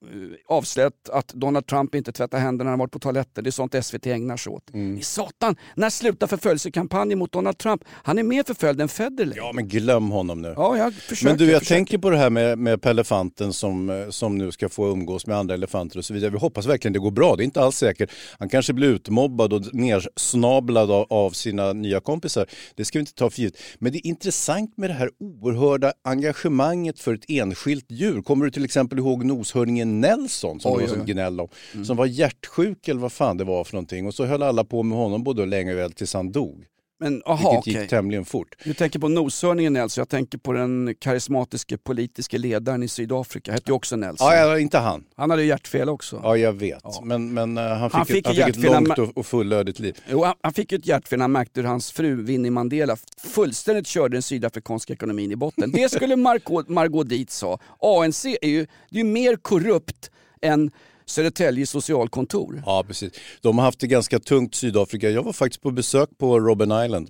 avslöjat 0.47 1.09
att 1.09 1.27
Donald 1.27 1.67
Trump 1.67 1.95
inte 1.95 2.11
tvättar 2.11 2.39
händerna 2.39 2.63
när 2.63 2.71
han 2.71 2.79
varit 2.79 2.91
på 2.91 2.99
toaletten. 2.99 3.43
Det 3.43 3.49
är 3.49 3.51
sånt 3.51 3.85
SVT 3.85 4.07
ägnar 4.07 4.37
sig 4.37 4.51
åt. 4.53 4.75
I 4.99 5.01
satan, 5.01 5.55
när 5.75 5.89
slutar 5.89 6.27
förföljelsekampanjen 6.27 7.19
mot 7.19 7.31
Donald 7.31 7.57
Trump? 7.57 7.83
Han 7.91 8.17
är 8.17 8.23
mer 8.23 8.43
förföljd 8.43 8.81
än 8.81 8.87
Federley. 8.87 9.37
Ja 9.37 9.51
men 9.53 9.67
glöm 9.67 10.11
honom 10.11 10.41
nu. 10.41 10.53
Ja, 10.57 10.77
jag 10.77 10.93
försöker. 10.93 11.25
Men 11.25 11.37
du, 11.37 11.51
jag 11.51 11.59
försöker. 11.59 11.75
tänker 11.75 11.97
på 11.97 12.09
det 12.09 12.17
här 12.17 12.29
med, 12.29 12.57
med 12.57 12.85
elefanten 12.85 13.53
som, 13.53 13.89
eh, 13.89 14.09
som 14.09 14.37
nu 14.37 14.51
ska 14.51 14.69
få 14.69 14.91
umgås 14.91 15.27
med 15.27 15.37
andra 15.37 15.53
elefanter 15.53 15.97
och 15.97 16.05
så 16.05 16.13
vidare. 16.13 16.31
Vi 16.31 16.37
hoppas 16.37 16.65
verkligen 16.65 16.93
det 16.93 16.99
går 16.99 17.11
bra, 17.11 17.35
det 17.35 17.43
är 17.43 17.45
inte 17.45 17.61
alls 17.61 17.77
säkert. 17.77 18.11
Han 18.39 18.49
kanske 18.49 18.73
blir 18.73 18.87
utmobbad 18.87 19.53
och 19.53 19.73
nersnablad 19.73 20.91
av, 20.91 21.05
av 21.09 21.31
sina 21.31 21.73
nya 21.73 21.99
kompisar. 21.99 22.45
Det 22.75 22.85
ska 22.85 22.99
vi 22.99 23.01
inte 23.01 23.13
ta 23.13 23.29
för 23.29 23.39
givet. 23.39 23.57
Men 23.79 23.91
det 23.91 23.97
är 23.97 24.07
intressant 24.07 24.77
med 24.77 24.89
det 24.89 24.93
här 24.93 25.09
oerhörda 25.19 25.93
engagemanget 26.03 26.99
för 26.99 27.18
ett 27.19 27.25
enskilt 27.27 27.85
djur. 27.91 28.21
Kommer 28.21 28.45
du 28.45 28.51
till 28.51 28.65
exempel 28.65 28.97
ihåg 28.99 29.25
noshörningen 29.25 30.01
Nelson 30.01 30.59
som 30.59 30.73
Oj, 30.73 30.81
var 30.81 30.87
som 30.87 31.01
oj. 31.01 31.13
gnäll 31.13 31.39
om? 31.39 31.47
Som 31.85 31.97
var 31.97 32.05
hjärtsjuk 32.05 32.87
eller 32.87 33.01
vad 33.01 33.11
fan 33.11 33.37
det 33.37 33.43
var 33.43 33.63
för 33.63 33.73
någonting. 33.73 34.07
Och 34.07 34.13
så 34.13 34.25
höll 34.25 34.43
alla 34.43 34.63
på 34.63 34.83
med 34.83 34.97
honom 34.97 35.23
både 35.23 35.45
länge 35.45 35.73
och 35.73 35.79
väl 35.79 35.91
tills 35.91 36.13
han 36.13 36.31
dog. 36.31 36.65
Men, 37.01 37.21
aha, 37.25 37.61
Vilket 37.65 37.81
gick 37.81 37.89
tämligen 37.89 38.25
fort. 38.25 38.55
Du 38.63 38.73
tänker 38.73 38.99
på 38.99 39.07
noshörningen 39.07 39.73
Nelson, 39.73 40.01
jag 40.01 40.09
tänker 40.09 40.37
på 40.37 40.53
den 40.53 40.95
karismatiske 40.99 41.77
politiske 41.77 42.37
ledaren 42.37 42.83
i 42.83 42.87
Sydafrika, 42.87 43.51
hette 43.51 43.71
ju 43.71 43.73
också 43.73 43.95
Nelson. 43.95 44.27
Ja, 44.27 44.35
ja, 44.35 44.59
inte 44.59 44.77
han. 44.77 45.03
Han 45.15 45.29
hade 45.29 45.41
ju 45.41 45.47
hjärtfel 45.47 45.89
också. 45.89 46.19
Ja, 46.23 46.37
jag 46.37 46.53
vet. 46.53 46.83
Men, 47.03 47.33
men 47.33 47.57
eh, 47.57 47.63
han 47.63 47.89
fick, 47.89 47.93
Han 47.93 48.01
ett, 48.01 48.07
fick 48.07 48.27
han 48.27 48.35
fick 48.35 48.47
ett 48.47 48.63
långt 48.63 48.99
och, 48.99 49.17
och 49.17 49.25
fullödigt 49.25 49.79
liv. 49.79 49.97
Jo, 50.09 50.23
han, 50.23 50.35
han 50.41 50.53
fick 50.53 50.71
ju 50.71 50.77
ett 50.77 50.87
hjärtfel 50.87 51.19
när 51.19 51.23
han 51.23 51.31
märkte 51.31 51.61
hur 51.61 51.67
hans 51.67 51.91
fru 51.91 52.23
Winnie 52.23 52.51
Mandela 52.51 52.97
fullständigt 53.17 53.87
körde 53.87 54.15
den 54.15 54.21
sydafrikanska 54.21 54.93
ekonomin 54.93 55.31
i 55.31 55.35
botten. 55.35 55.71
Det 55.71 55.91
skulle 55.91 56.15
Margot, 56.15 56.69
Margot 56.69 57.09
Dietz 57.09 57.37
sa. 57.37 57.59
ANC 57.81 58.25
är 58.25 58.47
ju, 58.49 58.67
det 58.89 58.99
är 58.99 59.03
ju 59.03 59.11
mer 59.11 59.35
korrupt 59.35 60.11
än 60.41 60.71
Södertälje 61.09 61.65
socialkontor. 61.65 62.63
Ja, 62.65 62.83
precis. 62.87 63.13
De 63.41 63.57
har 63.57 63.65
haft 63.65 63.79
det 63.79 63.87
ganska 63.87 64.19
tungt 64.19 64.55
Sydafrika. 64.55 65.09
Jag 65.09 65.23
var 65.23 65.33
faktiskt 65.33 65.61
på 65.61 65.71
besök 65.71 66.09
på 66.17 66.39
Robben 66.39 66.85
Island. 66.85 67.09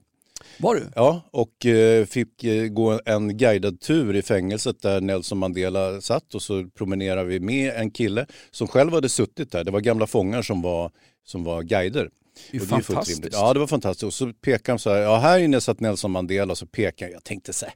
Var 0.60 0.76
du? 0.76 0.84
Ja, 0.96 1.22
och 1.32 1.66
eh, 1.66 2.06
fick 2.06 2.44
eh, 2.44 2.68
gå 2.68 3.00
en 3.06 3.38
guidad 3.38 3.82
tur 3.82 4.16
i 4.16 4.22
fängelset 4.22 4.82
där 4.82 5.02
Nelson 5.02 5.38
Mandela 5.38 6.02
satt 6.02 6.36
och 6.36 6.42
så 6.42 6.70
promenerade 6.78 7.30
vi 7.30 7.40
med 7.40 7.74
en 7.76 7.92
kille 7.92 8.26
som 8.52 8.68
själv 8.68 8.94
hade 8.94 9.10
suttit 9.10 9.52
där. 9.52 9.64
Det 9.64 9.72
var 9.72 9.80
gamla 9.80 10.08
fångar 10.08 10.42
som 10.42 10.62
var, 10.62 10.92
som 11.26 11.44
var 11.44 11.64
guider. 11.64 12.10
Det 12.52 12.58
är 12.58 12.62
Och 12.62 12.68
fantastiskt. 12.68 13.18
rimligt. 13.20 13.34
Ja, 13.34 13.54
det 13.54 13.60
var 13.60 13.68
fantastiskt. 13.68 14.04
Och 14.04 14.14
så 14.14 14.34
pekade 14.34 14.72
han 14.72 14.80
så 14.80 14.90
här, 14.90 14.98
ja 14.98 15.18
här 15.18 15.40
inne 15.40 15.62
satt 15.62 15.80
Nelson 15.80 16.12
Mandela, 16.12 16.56
så 16.56 16.66
pekade 16.66 17.06
han. 17.06 17.14
Jag 17.14 17.24
tänkte 17.24 17.54
så 17.54 17.66
här, 17.66 17.74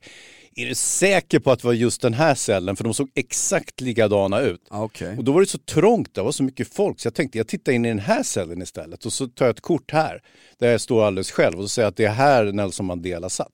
är 0.55 0.65
du 0.65 0.75
säker 0.75 1.39
på 1.39 1.51
att 1.51 1.59
det 1.59 1.67
var 1.67 1.73
just 1.73 2.01
den 2.01 2.13
här 2.13 2.35
cellen? 2.35 2.75
För 2.75 2.83
de 2.83 2.93
såg 2.93 3.09
exakt 3.15 3.81
likadana 3.81 4.39
ut. 4.39 4.61
Ah, 4.69 4.83
okej. 4.83 5.17
Och 5.17 5.23
då 5.23 5.31
var 5.31 5.41
det 5.41 5.47
så 5.47 5.57
trångt, 5.57 6.15
det 6.15 6.21
var 6.21 6.31
så 6.31 6.43
mycket 6.43 6.73
folk, 6.73 6.99
så 6.99 7.07
jag 7.07 7.13
tänkte 7.13 7.37
jag 7.37 7.47
tittar 7.47 7.71
in 7.71 7.85
i 7.85 7.87
den 7.87 7.99
här 7.99 8.23
cellen 8.23 8.61
istället 8.61 9.05
och 9.05 9.13
så 9.13 9.27
tar 9.27 9.45
jag 9.45 9.53
ett 9.53 9.61
kort 9.61 9.91
här, 9.91 10.21
där 10.59 10.71
jag 10.71 10.81
står 10.81 11.03
alldeles 11.05 11.31
själv 11.31 11.57
och 11.57 11.63
så 11.63 11.69
säger 11.69 11.85
jag 11.85 11.89
att 11.89 11.97
det 11.97 12.05
är 12.05 12.09
här 12.09 12.45
Nelson 12.51 12.85
Mandela 12.85 13.29
satt. 13.29 13.51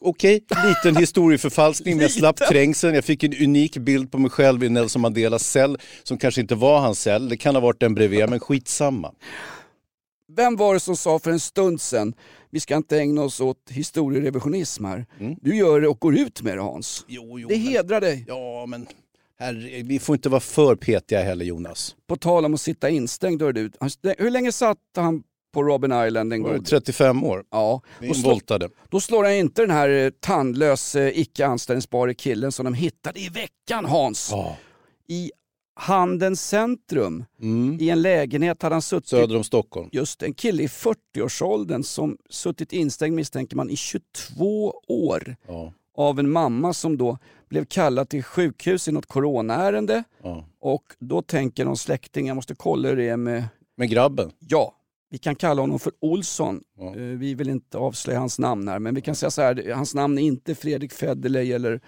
Okej, 0.00 0.44
liten 0.64 0.96
historieförfalskning, 0.96 1.96
men 1.96 2.02
jag 2.02 2.10
slapp 2.10 2.36
trängseln, 2.36 2.94
jag 2.94 3.04
fick 3.04 3.22
en 3.22 3.34
unik 3.34 3.76
bild 3.76 4.12
på 4.12 4.18
mig 4.18 4.30
själv 4.30 4.64
i 4.64 4.68
Nelson 4.68 5.02
Mandelas 5.02 5.46
cell, 5.50 5.78
som 6.02 6.18
kanske 6.18 6.40
inte 6.40 6.54
var 6.54 6.80
hans 6.80 7.00
cell, 7.00 7.28
det 7.28 7.36
kan 7.36 7.54
ha 7.54 7.60
varit 7.62 7.80
den 7.80 7.94
bredvid, 7.94 8.28
men 8.28 8.40
skitsamma. 8.40 9.12
Vem 10.36 10.56
var 10.56 10.74
det 10.74 10.80
som 10.80 10.96
sa 10.96 11.18
för 11.18 11.30
en 11.30 11.40
stund 11.40 11.80
sedan, 11.80 12.14
vi 12.50 12.60
ska 12.60 12.76
inte 12.76 12.98
ägna 12.98 13.22
oss 13.22 13.40
åt 13.40 13.70
historierevisionism 13.70 14.84
här. 14.84 15.06
Du 15.40 15.56
gör 15.56 15.80
det 15.80 15.88
och 15.88 16.00
går 16.00 16.18
ut 16.18 16.42
med 16.42 16.56
det 16.56 16.62
Hans. 16.62 17.04
Mm. 17.08 17.14
Jo, 17.28 17.38
jo, 17.38 17.48
det 17.48 17.54
men- 17.58 17.66
hedrar 17.66 18.00
dig. 18.00 18.24
Ja, 18.28 18.66
men 18.66 18.86
herre, 19.38 19.82
vi 19.82 19.98
får 19.98 20.14
inte 20.16 20.28
vara 20.28 20.40
för 20.40 20.76
petiga 20.76 21.22
heller 21.22 21.44
Jonas. 21.44 21.96
På 22.06 22.16
tal 22.16 22.44
om 22.44 22.54
att 22.54 22.60
sitta 22.60 22.90
instängd, 22.90 23.38
du. 23.38 23.70
Hur 24.18 24.30
länge 24.30 24.52
satt 24.52 24.78
han 24.96 25.22
på 25.52 25.62
Robben 25.62 26.06
Island 26.06 26.32
en 26.32 26.42
gång? 26.42 26.64
35 26.64 27.24
år. 27.24 27.44
Ja, 27.50 27.82
Vi 28.00 28.08
då, 28.08 28.68
då 28.88 29.00
slår 29.00 29.24
han 29.24 29.32
inte 29.32 29.62
den 29.62 29.70
här 29.70 29.88
eh, 29.88 30.10
tandlös, 30.20 30.96
eh, 30.96 31.18
icke 31.18 31.46
anställningsbare 31.46 32.14
killen 32.14 32.52
som 32.52 32.64
de 32.64 32.74
hittade 32.74 33.20
i 33.20 33.28
veckan 33.28 33.84
Hans. 33.84 34.28
Ja. 34.32 34.56
I 35.08 35.30
Handens 35.80 36.48
centrum, 36.48 37.24
Mm. 37.42 37.76
i 37.80 37.90
en 37.90 38.02
lägenhet 38.02 38.62
hade 38.62 38.74
han 38.74 38.82
suttit 38.82 39.08
Söder 39.08 39.36
om 39.36 39.44
Stockholm. 39.44 39.88
Just 39.92 40.22
en 40.22 40.34
kille 40.34 40.62
i 40.62 40.66
40-årsåldern 40.68 41.82
som 41.82 42.16
suttit 42.30 42.72
instängd 42.72 43.14
misstänker 43.16 43.56
man 43.56 43.70
i 43.70 43.76
22 43.76 44.74
år 44.88 45.36
Ja. 45.48 45.72
av 45.96 46.18
en 46.18 46.30
mamma 46.30 46.72
som 46.72 46.96
då 46.98 47.18
blev 47.48 47.64
kallad 47.64 48.08
till 48.08 48.22
sjukhus 48.24 48.88
i 48.88 48.92
något 48.92 49.06
coronaärende 49.06 50.04
Ja. 50.22 50.44
och 50.60 50.82
då 50.98 51.22
tänker 51.22 51.64
någon 51.64 51.76
släkting, 51.76 52.26
jag 52.26 52.34
måste 52.34 52.54
kolla 52.54 52.88
hur 52.88 52.96
det 52.96 53.08
är 53.08 53.16
med, 53.16 53.44
Med 53.76 53.90
grabben. 53.90 54.30
ja, 54.38 54.74
vi 55.10 55.18
kan 55.18 55.34
kalla 55.36 55.60
honom 55.60 55.78
för 55.78 55.92
Olsson. 56.00 56.60
Ja. 56.78 56.86
Eh, 56.96 57.02
Vi 57.02 57.34
vill 57.34 57.48
inte 57.50 57.78
avslöja 57.78 58.18
hans 58.18 58.38
namn 58.38 58.68
här 58.68 58.78
men 58.78 58.94
vi 58.94 59.00
kan 59.00 59.14
säga 59.14 59.30
så 59.30 59.42
här, 59.42 59.72
hans 59.74 59.94
namn 59.94 60.18
är 60.18 60.22
inte 60.22 60.54
Fredrik 60.54 60.92
Federley 60.92 61.52
eller 61.52 61.80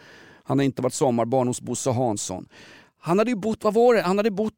han 0.45 0.59
har 0.59 0.65
inte 0.65 0.83
varit 0.83 0.95
sommarbarn 0.95 1.47
hos 1.49 1.61
Bosse 1.61 1.91
Hansson. 1.91 2.49
Han 3.05 3.19
hade 3.19 3.31
ju 3.31 3.37
bott, 3.37 3.65
vad 3.65 3.75
var 3.75 3.95
det? 3.95 4.03
Han 4.03 4.17
hade 4.17 4.31
bott 4.31 4.55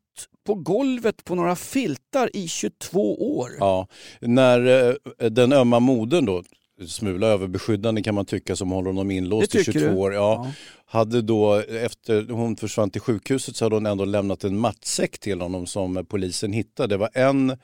på 0.47 0.55
golvet 0.55 1.25
på 1.25 1.35
några 1.35 1.57
filtar 1.57 2.31
i 2.37 2.49
22 2.49 3.37
år. 3.39 3.51
Ja, 3.59 3.87
när 4.21 4.89
eh, 5.21 5.31
den 5.31 5.53
ömma 5.53 5.81
modern 5.81 6.25
då, 6.25 6.43
smula 6.87 7.27
överbeskyddande 7.27 8.03
kan 8.03 8.15
man 8.15 8.25
tycka 8.25 8.57
som 8.57 8.71
håller 8.71 8.87
honom 8.87 9.11
inlåst 9.11 9.55
i 9.55 9.59
tycker 9.59 9.73
22 9.73 9.87
du? 9.89 9.97
år. 9.97 10.15
Ja, 10.15 10.51
Hade 10.87 11.23
då, 11.23 11.55
efter 11.55 12.29
hon 12.29 12.57
försvann 12.57 12.91
till 12.91 13.01
sjukhuset 13.01 13.57
så 13.57 13.65
hade 13.65 13.77
hon 13.77 13.87
ändå 13.87 14.05
lämnat 14.05 14.45
en 14.45 14.59
matsäck 14.59 15.19
till 15.19 15.41
honom 15.41 15.67
som 15.67 16.07
polisen 16.09 16.53
hittade. 16.53 16.95
Det 16.95 16.99
var 16.99 17.11
en 17.15 17.57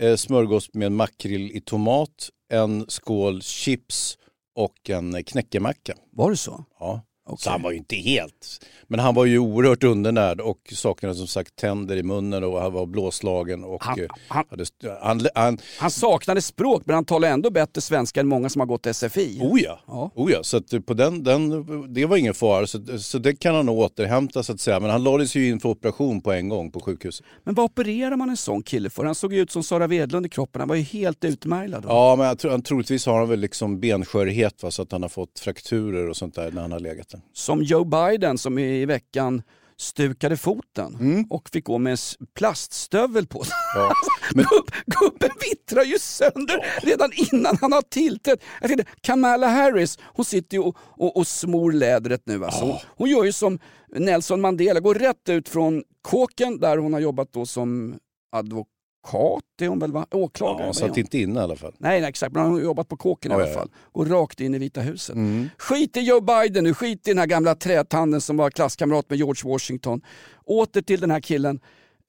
eh, 0.00 0.16
smörgås 0.16 0.74
med 0.74 0.92
makrill 0.92 1.50
i 1.56 1.60
tomat, 1.60 2.30
en 2.52 2.84
skål 2.88 3.42
chips 3.42 4.18
och 4.54 4.90
en 4.90 5.24
knäckemacka. 5.24 5.94
Var 6.12 6.30
det 6.30 6.36
så? 6.36 6.64
Ja. 6.80 7.00
Okej. 7.28 7.42
Så 7.42 7.50
han 7.50 7.62
var 7.62 7.70
ju 7.70 7.76
inte 7.76 7.96
helt, 7.96 8.66
men 8.86 9.00
han 9.00 9.14
var 9.14 9.24
ju 9.24 9.38
oerhört 9.38 9.84
undernärd 9.84 10.40
och 10.40 10.58
saknade 10.72 11.14
som 11.14 11.26
sagt 11.26 11.56
tänder 11.56 11.96
i 11.96 12.02
munnen 12.02 12.44
och 12.44 12.60
han 12.60 12.72
var 12.72 12.86
blåslagen 12.86 13.64
och 13.64 13.84
Han- 13.84 14.00
eh, 14.00 14.06
han- 14.28 14.44
hade, 14.50 14.64
han, 15.02 15.20
han, 15.34 15.58
Han 15.78 15.90
saknade 15.90 16.42
språk 16.42 16.82
men 16.86 16.94
han 16.94 17.04
talade 17.04 17.32
ändå 17.32 17.50
bättre 17.50 17.80
svenska 17.80 18.20
än 18.20 18.28
många 18.28 18.48
som 18.48 18.60
har 18.60 18.66
gått 18.66 18.86
SFI. 18.86 19.38
Oh 19.42 19.60
ja, 19.62 19.78
Ja. 19.86 20.10
oh 20.14 20.32
ja. 20.32 20.42
så 20.42 20.60
på 20.86 20.94
den, 20.94 21.22
den, 21.24 21.94
det 21.94 22.06
var 22.06 22.16
ingen 22.16 22.34
fara. 22.34 22.66
Så, 22.66 22.98
så 22.98 23.18
det 23.18 23.34
kan 23.34 23.54
han 23.54 23.68
återhämta 23.68 24.42
så 24.42 24.52
att 24.52 24.60
säga. 24.60 24.80
Men 24.80 24.90
han 24.90 25.04
lades 25.04 25.34
ju 25.36 25.48
in 25.48 25.60
för 25.60 25.68
operation 25.68 26.20
på 26.20 26.32
en 26.32 26.48
gång 26.48 26.70
på 26.70 26.80
sjukhuset. 26.80 27.26
Men 27.44 27.54
vad 27.54 27.64
opererar 27.64 28.16
man 28.16 28.30
en 28.30 28.36
sån 28.36 28.62
kille 28.62 28.90
för? 28.90 29.04
Han 29.04 29.14
såg 29.14 29.32
ju 29.32 29.40
ut 29.40 29.50
som 29.50 29.62
Sara 29.62 29.86
Wedlund 29.86 30.26
i 30.26 30.28
kroppen. 30.28 30.60
Han 30.60 30.68
var 30.68 30.76
ju 30.76 30.82
helt 30.82 31.24
utmärglad. 31.24 31.82
då. 31.82 31.88
Ja, 31.88 32.16
men 32.16 32.26
jag 32.26 32.38
tror, 32.38 32.58
troligtvis 32.58 33.06
har 33.06 33.18
han 33.18 33.28
väl 33.28 33.40
liksom 33.40 33.80
benskörhet 33.80 34.62
va, 34.62 34.70
så 34.70 34.82
att 34.82 34.92
han 34.92 35.02
har 35.02 35.08
fått 35.08 35.38
frakturer 35.38 36.08
och 36.08 36.16
sånt 36.16 36.34
där 36.34 36.50
när 36.50 36.62
han 36.62 36.72
har 36.72 36.80
legat 36.80 37.08
där. 37.08 37.17
Som 37.32 37.62
Joe 37.62 37.84
Biden 37.84 38.38
som 38.38 38.58
i 38.58 38.86
veckan 38.86 39.42
stukade 39.80 40.36
foten 40.36 40.94
Mm. 41.00 41.24
och 41.30 41.48
fick 41.48 41.64
gå 41.64 41.78
med 41.78 41.98
plaststövel 42.34 43.26
på 43.26 43.44
sig. 43.44 43.54
Ja. 43.74 43.92
Men, 44.34 44.44
Gubb, 44.44 44.70
gubben 44.86 45.30
vittrar 45.50 45.82
ju 45.84 45.98
sönder 45.98 46.66
redan 46.82 47.10
innan 47.32 47.58
han 47.60 47.72
har 47.72 47.82
tillträtt. 47.82 48.42
Jag 48.60 48.68
tänkte, 48.70 48.92
Kamala 49.00 49.46
Harris, 49.48 49.98
hon 50.02 50.24
sitter 50.24 50.56
ju 50.56 50.62
och, 50.62 50.76
och, 50.80 51.16
och 51.16 51.26
smor 51.26 51.72
lädret 51.72 52.22
nu. 52.26 52.44
Alltså. 52.44 52.64
Hon, 52.64 52.76
hon 52.96 53.10
gör 53.10 53.24
ju 53.24 53.32
som 53.32 53.58
Nelson 53.96 54.40
Mandela, 54.40 54.80
går 54.80 54.94
rätt 54.94 55.28
ut 55.28 55.48
från 55.48 55.82
kåken 56.02 56.60
där 56.60 56.78
hon 56.78 56.92
har 56.92 57.00
jobbat 57.00 57.32
då 57.32 57.46
som 57.46 57.98
advokat, 58.32 58.72
är 59.60 59.68
hon 59.68 59.78
väl 59.78 59.92
va? 59.92 60.06
Åklagare? 60.10 60.66
ja, 60.66 60.72
satt 60.72 60.88
hon? 60.90 60.98
inte 60.98 61.18
inne 61.18 61.40
i 61.40 61.42
alla 61.42 61.56
fall. 61.56 61.74
Nej, 61.78 62.00
nej, 62.00 62.08
exakt, 62.08 62.34
men 62.34 62.42
han 62.42 62.52
har 62.52 62.60
jobbat 62.60 62.88
på 62.88 62.96
kåken 62.96 63.32
i 63.32 63.34
Ja, 63.34 63.42
alla 63.42 63.52
fall. 63.52 63.70
Går 63.92 64.06
rakt 64.06 64.40
in 64.40 64.54
i 64.54 64.58
Vita 64.58 64.80
huset. 64.80 65.16
Mm. 65.16 65.48
Skit 65.58 65.96
i 65.96 66.00
Joe 66.00 66.20
Biden 66.20 66.64
nu, 66.64 66.74
skit 66.74 67.08
i 67.08 67.10
den 67.10 67.18
här 67.18 67.26
gamla 67.26 67.54
trätanden 67.54 68.20
som 68.20 68.36
var 68.36 68.50
klasskamrat 68.50 69.10
med 69.10 69.18
George 69.18 69.52
Washington. 69.52 70.00
Åter 70.44 70.82
till 70.82 71.00
den 71.00 71.10
här 71.10 71.20
killen. 71.20 71.60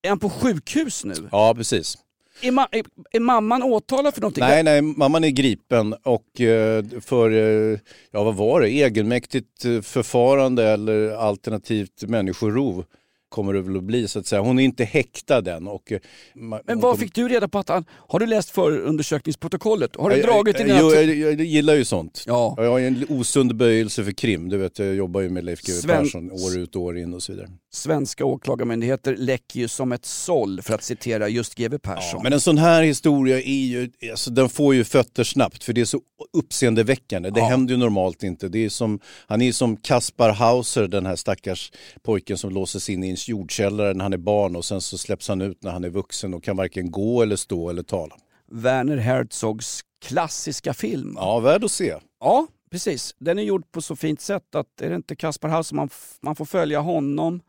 Är 0.01 0.09
han 0.09 0.19
på 0.19 0.29
sjukhus 0.29 1.05
nu? 1.05 1.13
Ja, 1.31 1.53
precis. 1.57 1.97
Är, 2.41 2.51
ma 2.51 2.67
är, 2.71 2.83
är 3.11 3.19
mamman 3.19 3.63
åtalad 3.63 4.13
för 4.13 4.21
någonting? 4.21 4.43
Nej, 4.43 4.63
nej, 4.63 4.81
mamman 4.81 5.23
är 5.23 5.29
gripen 5.29 5.93
och 6.03 6.41
eh, 6.41 6.85
för, 7.01 7.31
eh, 7.31 7.79
ja 8.11 8.23
vad 8.23 8.35
var 8.35 8.61
det, 8.61 8.69
egenmäktigt 8.69 9.65
eh, 9.65 9.81
förfarande 9.81 10.63
eller 10.69 11.11
alternativt 11.11 12.03
människorov 12.07 12.85
kommer 13.29 13.53
det 13.53 13.61
väl 13.61 13.77
att 13.77 13.83
bli 13.83 14.07
så 14.07 14.19
att 14.19 14.27
säga. 14.27 14.41
Hon 14.41 14.59
är 14.59 14.63
inte 14.63 14.83
häktad 14.83 15.51
än. 15.55 15.67
Och, 15.67 15.91
eh, 15.91 15.99
Men 16.33 16.49
vad 16.65 16.81
kommer- 16.81 16.95
fick 16.97 17.15
du 17.15 17.27
reda 17.27 17.47
på 17.47 17.59
att 17.59 17.69
han... 17.69 17.85
Har 17.91 18.19
du 18.19 18.25
läst 18.25 18.49
förundersökningsprotokollet? 18.49 19.95
Har 19.95 20.09
du 20.09 20.15
Jag- 20.17 20.25
dragit 20.25 20.59
jag, 20.59 20.67
dina... 20.67 20.79
jo, 20.79 20.91
jag, 20.93 21.05
jag 21.15 21.41
gillar 21.41 21.75
ju 21.75 21.85
sånt. 21.85 22.23
Ja. 22.27 22.53
Jag 22.57 22.69
har 22.71 22.79
en 22.79 23.05
osund 23.09 23.55
böjelse 23.55 24.03
för 24.03 24.11
krim. 24.11 24.49
Du 24.49 24.57
vet, 24.57 24.79
jag 24.79 24.95
jobbar 24.95 25.21
ju 25.21 25.29
med 25.29 25.43
Leif 25.45 25.61
GW 25.61 25.71
Sven- 25.81 26.03
Persson 26.03 26.31
år 26.31 26.57
ut 26.57 26.75
och 26.75 26.81
år 26.81 26.97
in 26.97 27.13
och 27.13 27.23
så 27.23 27.31
vidare. 27.31 27.49
Svenska 27.71 28.25
åklagarmyndigheter 28.25 29.15
läcker 29.15 29.59
ju 29.59 29.67
som 29.67 29.91
ett 29.91 30.05
såll 30.05 30.61
för 30.61 30.73
att 30.73 30.83
citera 30.83 31.29
just 31.29 31.55
GW 31.55 31.77
Persson. 31.79 32.23
Men 32.23 32.33
en 32.33 32.41
sån 32.41 32.57
här 32.57 32.83
historia 32.83 33.37
är 33.37 33.65
ju, 33.65 33.91
alltså, 34.11 34.31
den 34.31 34.49
får 34.49 34.75
ju 34.75 34.83
fötter 34.83 35.23
snabbt 35.23 35.63
för 35.63 35.73
det 35.73 35.81
är 35.81 35.85
så 35.85 36.01
uppseendeväckande. 36.33 37.29
Det 37.29 37.39
Ja. 37.39 37.45
händer 37.47 37.73
ju 37.73 37.77
normalt 37.77 38.23
inte. 38.23 38.49
Det 38.49 38.65
är 38.65 38.69
som, 38.69 38.99
han 39.27 39.41
är 39.41 39.45
ju 39.45 39.53
som 39.53 39.77
Kaspar 39.77 40.29
Hauser, 40.29 40.87
den 40.87 41.05
här 41.05 41.15
stackars 41.15 41.71
pojken 42.03 42.37
som 42.37 42.49
låses 42.53 42.89
in 42.89 43.03
i 43.03 43.09
en 43.09 43.15
jordkällare 43.27 43.93
när 43.93 44.03
han 44.05 44.13
är 44.13 44.17
barn 44.17 44.55
och 44.55 44.65
sen 44.65 44.81
så 44.81 44.97
släpps 44.97 45.27
han 45.27 45.41
ut 45.41 45.63
när 45.63 45.71
han 45.71 45.83
är 45.83 45.89
vuxen 45.89 46.33
och 46.33 46.43
kan 46.43 46.57
varken 46.57 46.91
gå 46.91 47.21
eller 47.21 47.35
stå 47.35 47.69
eller 47.69 47.83
tala. 47.83 48.15
Werner 48.51 48.97
Herzogs 48.97 49.81
klassiska 50.05 50.73
film. 50.73 51.13
Ja, 51.17 51.39
värd 51.39 51.63
att 51.63 51.71
se. 51.71 51.95
Ja, 52.19 52.47
precis. 52.71 53.15
Den 53.19 53.39
är 53.39 53.43
gjord 53.43 53.71
på 53.71 53.81
så 53.81 53.95
fint 53.95 54.21
sätt 54.21 54.55
att 54.55 54.81
är 54.81 54.89
det 54.89 54.95
inte 54.95 55.15
Kaspar 55.15 55.49
Hauser, 55.49 55.75
man, 55.75 55.89
man 56.21 56.35
får 56.35 56.45
följa 56.45 56.79
honom 56.79 57.41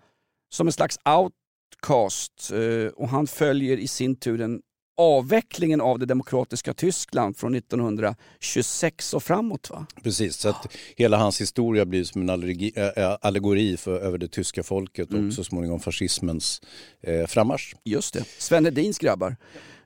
som 0.51 0.67
en 0.67 0.73
slags 0.73 0.99
outcast 1.05 2.51
eh, 2.53 2.93
och 2.95 3.09
han 3.09 3.27
följer 3.27 3.77
i 3.77 3.89
sin 3.89 4.17
tur 4.17 4.39
den 4.39 4.61
avvecklingen 4.97 5.81
av 5.81 5.99
det 5.99 6.07
demokratiska 6.07 6.75
Tyskland 6.75 7.37
från 7.37 7.55
1926 7.55 9.15
och 9.15 9.23
framåt. 9.23 9.71
Va? 9.71 9.87
Precis, 10.03 10.37
så 10.37 10.49
att 10.49 10.67
hela 10.97 11.17
hans 11.17 11.41
historia 11.41 11.85
blir 11.87 12.05
som 12.05 12.23
en 12.23 12.31
allergi, 12.31 12.73
äh, 12.77 13.17
allegori 13.21 13.77
för, 13.77 14.01
över 14.01 14.19
det 14.19 14.29
tyska 14.29 14.63
folket 14.63 15.11
Mm. 15.11 15.27
och 15.27 15.33
så 15.33 15.45
småningom 15.45 15.81
fascismens 15.81 16.61
eh, 17.03 17.27
frammarsch. 17.27 17.75
Just 17.85 18.15
det, 18.15 18.25
Sven 18.39 18.65
Hedins 18.65 18.99
grabbar. 18.99 19.37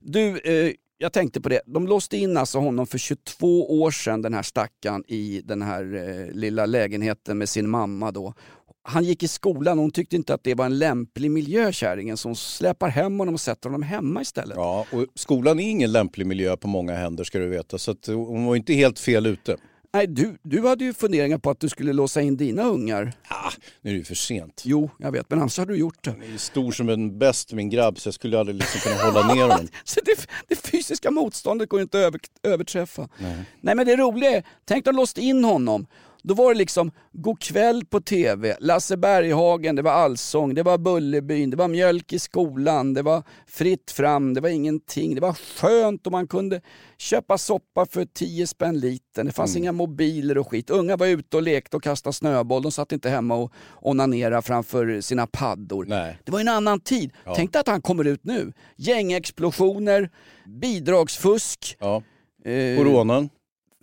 Du, 0.01 0.39
eh, 0.39 0.73
jag 0.99 1.13
tänkte 1.13 1.41
på 1.41 1.49
det. 1.49 1.61
De 1.67 1.87
låste 1.87 2.17
in 2.17 2.37
alltså 2.37 2.59
honom 2.59 2.87
för 2.87 2.99
22 2.99 3.81
år 3.83 3.91
sedan, 3.91 4.23
den 4.23 4.35
här 4.35 4.43
stackaren, 4.43 5.05
i 5.09 5.41
den 5.45 5.63
här 5.63 5.95
eh, 5.95 6.35
lilla 6.35 6.67
lägenheten 6.67 7.39
med 7.39 7.49
sin 7.49 7.69
mamma 7.71 8.11
då. 8.11 8.35
Han 8.87 9.05
gick 9.05 9.23
i 9.23 9.29
skolan 9.29 9.79
och 9.79 9.83
hon 9.83 9.91
tyckte 9.91 10.17
inte 10.17 10.35
att 10.35 10.45
det 10.45 10.55
var 10.55 10.67
en 10.67 10.79
lämplig 10.79 11.31
miljö, 11.31 11.73
kärringen, 11.73 12.17
så 12.17 12.29
hon 12.29 12.37
släpar 12.37 12.89
hem 12.89 13.19
honom 13.19 13.35
och 13.35 13.41
sätter 13.41 13.69
honom 13.69 13.83
hemma 13.83 14.23
istället. 14.23 14.57
Ja, 14.57 14.87
och 14.91 15.07
skolan 15.15 15.61
är 15.61 15.71
ingen 15.71 15.93
lämplig 15.93 16.27
miljö 16.27 16.57
på 16.57 16.69
många 16.69 16.95
händer 16.95 17.25
ska 17.25 17.39
du 17.39 17.49
veta, 17.49 17.79
så 17.79 17.95
hon 18.07 18.45
var 18.45 18.57
inte 18.57 18.73
helt 18.75 18.99
fel 18.99 19.27
ute. 19.27 19.57
Nej, 19.95 20.07
du, 20.07 20.39
du 20.43 20.67
hade 20.67 20.85
ju 20.85 20.95
funderingar 20.95 21.39
på 21.39 21.51
att 21.51 21.61
du 21.61 21.69
skulle 21.69 21.93
låsa 21.93 22.23
in 22.23 22.37
dina 22.37 22.63
ungar. 22.63 23.13
Ah, 23.29 23.51
nu 23.81 23.91
är 23.91 23.95
det 23.95 23.99
ju 23.99 24.05
för 24.05 24.15
sent. 24.15 24.63
Jo, 24.65 24.91
jag 24.99 25.13
vet, 25.13 25.31
men 25.31 25.39
annars 25.39 25.59
hade 25.59 25.73
du 25.73 25.79
gjort 25.79 26.05
det. 26.05 26.11
Han 26.11 26.23
är 26.23 26.39
stor 26.39 26.73
som 26.73 26.89
en 26.89 27.19
bäst 27.19 27.53
min 27.53 27.71
grabb 27.71 27.99
så 27.99 28.07
jag 28.07 28.15
skulle 28.15 28.41
aldrig 28.41 28.57
liksom 28.57 28.81
kunna 28.81 29.03
hålla 29.11 29.35
ner 29.35 29.43
honom. 29.43 29.69
Så 29.85 30.01
det, 30.05 30.27
det 30.49 30.67
fysiska 30.67 31.11
motståndet 31.11 31.69
går 31.69 31.81
ju 31.81 31.83
inte 31.83 31.99
att 31.99 32.05
över, 32.05 32.21
överträffa. 32.43 33.09
Nej. 33.19 33.45
Nej 33.61 33.75
men 33.75 33.87
det 33.87 33.97
roliga 33.97 34.31
är, 34.31 34.45
tänk 34.65 34.85
de 34.85 34.97
låste 34.97 35.21
in 35.21 35.45
honom. 35.45 35.87
Då 36.27 36.35
var 36.35 36.53
det 36.53 36.59
liksom 36.59 36.91
God 37.13 37.41
kväll 37.41 37.85
på 37.85 38.01
TV, 38.01 38.57
Lasse 38.61 38.97
Berghagen, 38.97 39.77
det 39.77 39.83
var 39.83 39.91
Allsång, 39.93 40.55
det 40.55 40.63
var 40.63 40.79
Bullerbyn, 40.79 41.51
det 41.51 41.57
var 41.57 41.69
mjölk 41.69 42.13
i 42.13 42.19
skolan, 42.19 42.95
det 42.95 43.03
var 43.03 43.23
fritt 43.47 43.91
fram, 43.91 44.35
det 44.35 44.41
var 44.41 44.49
ingenting. 44.49 45.15
Det 45.15 45.21
var 45.21 45.33
skönt 45.33 46.07
och 46.07 46.13
man 46.13 46.27
kunde 46.29 46.61
köpa 46.99 47.39
soppa 47.39 47.87
för 47.87 48.05
10 48.05 48.47
spänn 48.47 48.81
liten. 48.81 49.27
Det 49.27 49.33
fanns 49.33 49.57
inga 49.57 49.73
mobiler 49.73 50.39
och 50.39 50.51
skit. 50.51 50.71
Unga 50.71 50.97
var 50.97 51.07
ute 51.07 51.37
och 51.37 51.43
lekte 51.43 51.77
och 51.77 51.83
kastade 51.83 52.13
snöboll. 52.13 52.63
De 52.63 52.73
satt 52.73 52.93
inte 52.93 53.11
hemma 53.11 53.35
och 53.35 53.53
onanerade 53.81 54.43
framför 54.43 55.01
sina 55.01 55.27
paddor. 55.27 55.85
Nej. 55.89 56.19
Det 56.25 56.33
var 56.33 56.41
en 56.41 56.49
annan 56.49 56.81
tid. 56.81 57.13
Ja. 57.25 57.35
Tänk 57.37 57.53
dig 57.53 57.61
att 57.61 57.69
han 57.69 57.83
kommer 57.83 58.05
ut 58.05 58.25
nu. 58.25 58.53
Gängexplosioner, 58.77 60.11
bidragsfusk. 60.61 61.77
Ja. 61.81 62.03
eh, 62.45 62.77
Coronan. 62.79 63.29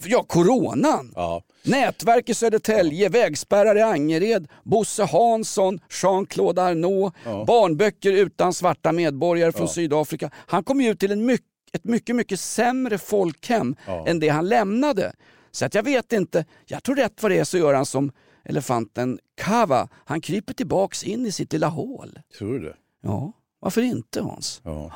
Ja, 0.06 0.24
coronan. 0.24 1.12
Ja. 1.16 1.44
Nätverk 1.64 2.30
i 2.30 2.34
Södertälje, 2.34 3.10
vägspärrar 3.10 3.78
i 3.78 3.82
Angered, 3.82 4.48
Bosse 4.64 5.04
Hansson, 5.04 5.80
Jean-Claude 6.02 6.62
Arnault, 6.64 7.16
Ja. 7.26 7.46
barnböcker 7.46 8.12
utan 8.12 8.54
svarta 8.54 8.92
medborgare 8.92 9.52
från 9.52 9.62
Ja. 9.68 9.74
Sydafrika. 9.74 10.30
Han 10.36 10.64
kom 10.64 10.82
ju 10.82 10.90
ut 10.92 11.00
till 11.00 11.12
en 11.12 11.26
mycket, 11.26 11.48
ett 11.74 11.84
mycket, 11.84 12.16
mycket 12.16 12.40
sämre 12.40 12.98
folkhem 12.98 13.76
än 14.08 14.20
det 14.20 14.30
han 14.30 14.50
lämnade. 14.50 15.14
Så 15.52 15.66
att 15.66 15.76
jag 15.76 15.84
vet 15.84 16.14
inte, 16.14 16.46
jag 16.66 16.84
tror 16.84 16.96
rätt 16.96 17.22
vad 17.24 17.32
det 17.32 17.38
är 17.38 17.44
så 17.44 17.58
gör 17.58 17.74
han 17.74 17.86
som 17.86 18.12
elefanten 18.46 19.20
Kava. 19.42 19.88
Han 20.06 20.22
kryper 20.22 20.54
tillbaks 20.54 21.04
in 21.04 21.26
i 21.26 21.32
sitt 21.32 21.54
lilla 21.54 21.68
hål. 21.68 22.20
Tror 22.38 22.54
du 22.54 22.60
det? 22.60 22.76
Ja, 23.04 23.32
varför 23.60 23.82
inte 23.82 24.22
Hans? 24.22 24.62
Ja. 24.64 24.92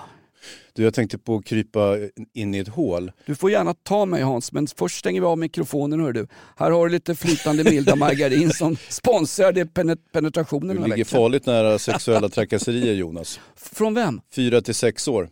Du, 0.76 0.84
jag 0.84 0.94
tänkte 0.94 1.18
på 1.18 1.36
att 1.36 1.46
krypa 1.46 1.98
in 2.34 2.56
i 2.56 2.60
ett 2.60 2.68
hål. 2.68 3.12
Du 3.26 3.36
får 3.36 3.52
gärna 3.52 3.74
ta 3.74 4.06
mig 4.06 4.22
Hans, 4.22 4.52
men 4.52 4.68
först 4.68 5.00
stänger 5.00 5.22
vi 5.22 5.28
av 5.28 5.38
mikrofonen 5.38 6.00
hör 6.00 6.12
du. 6.14 6.28
Här 6.58 6.72
har 6.72 6.86
du 6.88 6.92
lite 6.92 7.16
flytande 7.16 7.64
milda 7.64 7.96
margarin 8.06 8.50
som 8.52 8.78
sponsrar 8.90 9.52
det 9.52 9.66
penet- 9.66 10.12
penetrationen 10.12 10.68
Du 10.68 10.74
ligger 10.84 10.90
veckan. 10.90 11.06
farligt 11.06 11.46
nära 11.46 11.80
sexuella 11.80 12.30
trakasserier 12.30 12.94
Jonas. 12.94 13.40
Från 13.56 13.94
vem? 13.94 14.22
Fyra 14.36 14.62
till 14.62 14.76
sex 14.76 15.08
år. 15.08 15.30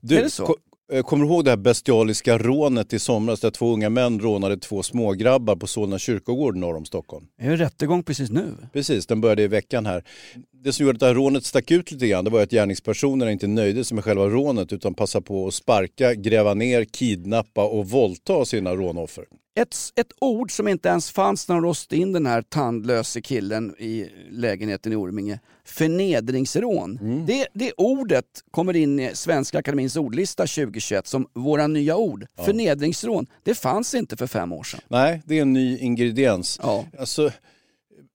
Du, 0.00 0.18
Är 0.18 0.22
det 0.22 0.30
så? 0.30 0.56
Eh, 0.92 1.02
kommer 1.02 1.24
du 1.24 1.32
ihåg 1.32 1.44
det 1.44 1.50
här 1.50 1.56
bestialiska 1.56 2.38
rånet 2.38 2.92
i 2.92 2.98
somras 2.98 3.40
där 3.40 3.50
två 3.50 3.72
unga 3.72 3.90
män 3.90 4.20
rånade 4.20 4.56
två 4.56 4.82
smågrabbar 4.82 5.56
på 5.56 5.66
Solna 5.66 5.98
kyrkogård 5.98 6.56
norr 6.56 6.76
om 6.76 6.84
Stockholm? 6.84 7.26
Är 7.38 7.50
det 7.50 7.56
rättegång 7.56 8.02
precis 8.02 8.30
nu? 8.30 8.52
Precis, 8.72 9.06
den 9.06 9.20
började 9.20 9.42
i 9.42 9.48
veckan 9.48 9.86
här. 9.86 10.04
Det 10.52 10.72
som 10.72 10.86
gjorde 10.86 10.96
att 10.96 11.00
det 11.00 11.06
här 11.06 11.14
rånet 11.14 11.44
stack 11.44 11.70
ut 11.70 11.90
lite 11.90 12.06
grann 12.06 12.24
det 12.24 12.30
var 12.30 12.42
att 12.42 12.50
gärningspersonerna 12.50 13.32
inte 13.32 13.46
nöjde 13.46 13.84
sig 13.84 13.94
med 13.94 14.04
själva 14.04 14.28
rånet 14.28 14.72
utan 14.72 14.94
passade 14.94 15.24
på 15.24 15.46
att 15.46 15.54
sparka, 15.54 16.14
gräva 16.14 16.54
ner, 16.54 16.84
kidnappa 16.84 17.64
och 17.64 17.90
våldta 17.90 18.44
sina 18.44 18.74
rånoffer. 18.74 19.24
Ett, 19.58 19.76
ett 19.94 20.12
ord 20.20 20.52
som 20.52 20.68
inte 20.68 20.88
ens 20.88 21.10
fanns 21.10 21.48
när 21.48 21.54
de 21.54 21.62
låste 21.62 21.96
in 21.96 22.12
den 22.12 22.26
här 22.26 22.42
tandlöse 22.42 23.20
killen 23.20 23.74
i 23.78 24.10
lägenheten 24.30 24.92
i 24.92 24.96
Orminge. 24.96 25.40
Förnedringsrån. 25.64 26.98
Mm. 27.02 27.26
Det, 27.26 27.46
det 27.52 27.72
ordet 27.76 28.24
kommer 28.50 28.76
in 28.76 29.00
i 29.00 29.10
Svenska 29.14 29.58
Akademins 29.58 29.96
ordlista 29.96 30.42
2021 30.42 31.06
som 31.06 31.26
våra 31.32 31.66
nya 31.66 31.96
ord. 31.96 32.26
Förnedringsrån. 32.44 33.26
Det 33.42 33.54
fanns 33.54 33.94
inte 33.94 34.16
för 34.16 34.26
fem 34.26 34.52
år 34.52 34.62
sedan. 34.62 34.80
Nej, 34.88 35.22
det 35.24 35.38
är 35.38 35.42
en 35.42 35.52
ny 35.52 35.78
ingrediens. 35.78 36.60
Ja. 36.62 36.84
Alltså, 36.98 37.30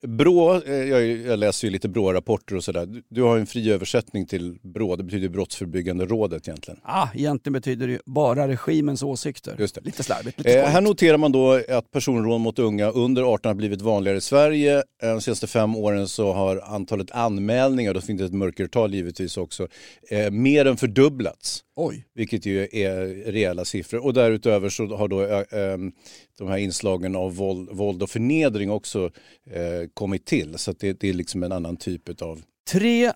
Brå, 0.07 0.61
eh, 0.65 0.73
jag, 0.73 1.39
läser 1.39 1.67
ju 1.67 1.71
lite 1.71 1.89
Brå-rapporter 1.89 2.55
och 2.55 2.63
sådär. 2.63 3.01
Du, 3.09 3.21
har 3.21 3.37
en 3.37 3.45
fri 3.45 3.71
översättning 3.71 4.25
till 4.25 4.57
Brå, 4.61 4.95
det 4.95 5.03
betyder 5.03 5.29
Brottsförebyggande 5.29 6.05
rådet 6.05 6.47
egentligen. 6.47 6.79
Ah, 6.83 7.07
egentligen 7.15 7.53
betyder 7.53 7.87
det 7.87 7.99
bara 8.05 8.47
regimens 8.47 9.03
åsikter. 9.03 9.55
Just 9.59 9.75
det. 9.75 9.81
Lite 9.81 10.03
slarvigt. 10.03 10.37
Lite 10.37 10.59
Eh, 10.59 10.65
här 10.65 10.81
noterar 10.81 11.17
man 11.17 11.31
då 11.31 11.61
att 11.69 11.91
personrån 11.91 12.41
mot 12.41 12.59
unga 12.59 12.89
under 12.89 13.23
18 13.23 13.49
har 13.49 13.55
blivit 13.55 13.81
vanligare 13.81 14.17
i 14.17 14.21
Sverige. 14.21 14.77
Eh, 14.77 15.09
De 15.09 15.21
senaste 15.21 15.47
fem 15.47 15.75
åren 15.75 16.07
så 16.07 16.33
har 16.33 16.57
antalet 16.57 17.11
anmälningar, 17.11 17.93
då 17.93 18.01
finns 18.01 18.19
det 18.19 18.25
ett 18.25 18.33
mörkertal 18.33 18.93
givetvis 18.93 19.37
också, 19.37 19.67
eh, 20.09 20.31
mer 20.31 20.65
än 20.65 20.77
fördubblats. 20.77 21.63
Oj. 21.75 22.05
Vilket 22.15 22.45
ju 22.45 22.67
är 22.71 23.31
rejäla 23.31 23.65
siffror. 23.65 24.05
Och 24.05 24.13
därutöver 24.13 24.69
så 24.69 24.95
har 24.95 25.07
då 25.07 25.21
eh, 25.21 25.39
eh, 25.39 25.77
de 26.41 26.49
här 26.49 26.57
inslagen 26.57 27.15
av 27.15 27.35
våld, 27.35 27.69
våld 27.71 28.03
och 28.03 28.09
förnedring 28.09 28.71
också 28.71 29.11
eh, 29.51 29.89
kommit 29.93 30.25
till. 30.25 30.57
Så 30.57 30.73
det, 30.79 30.99
det 30.99 31.09
är 31.09 31.13
liksom 31.13 31.43
en 31.43 31.51
annan 31.51 31.77
typ 31.77 32.21
av... 32.21 32.41
Tre 32.71 33.11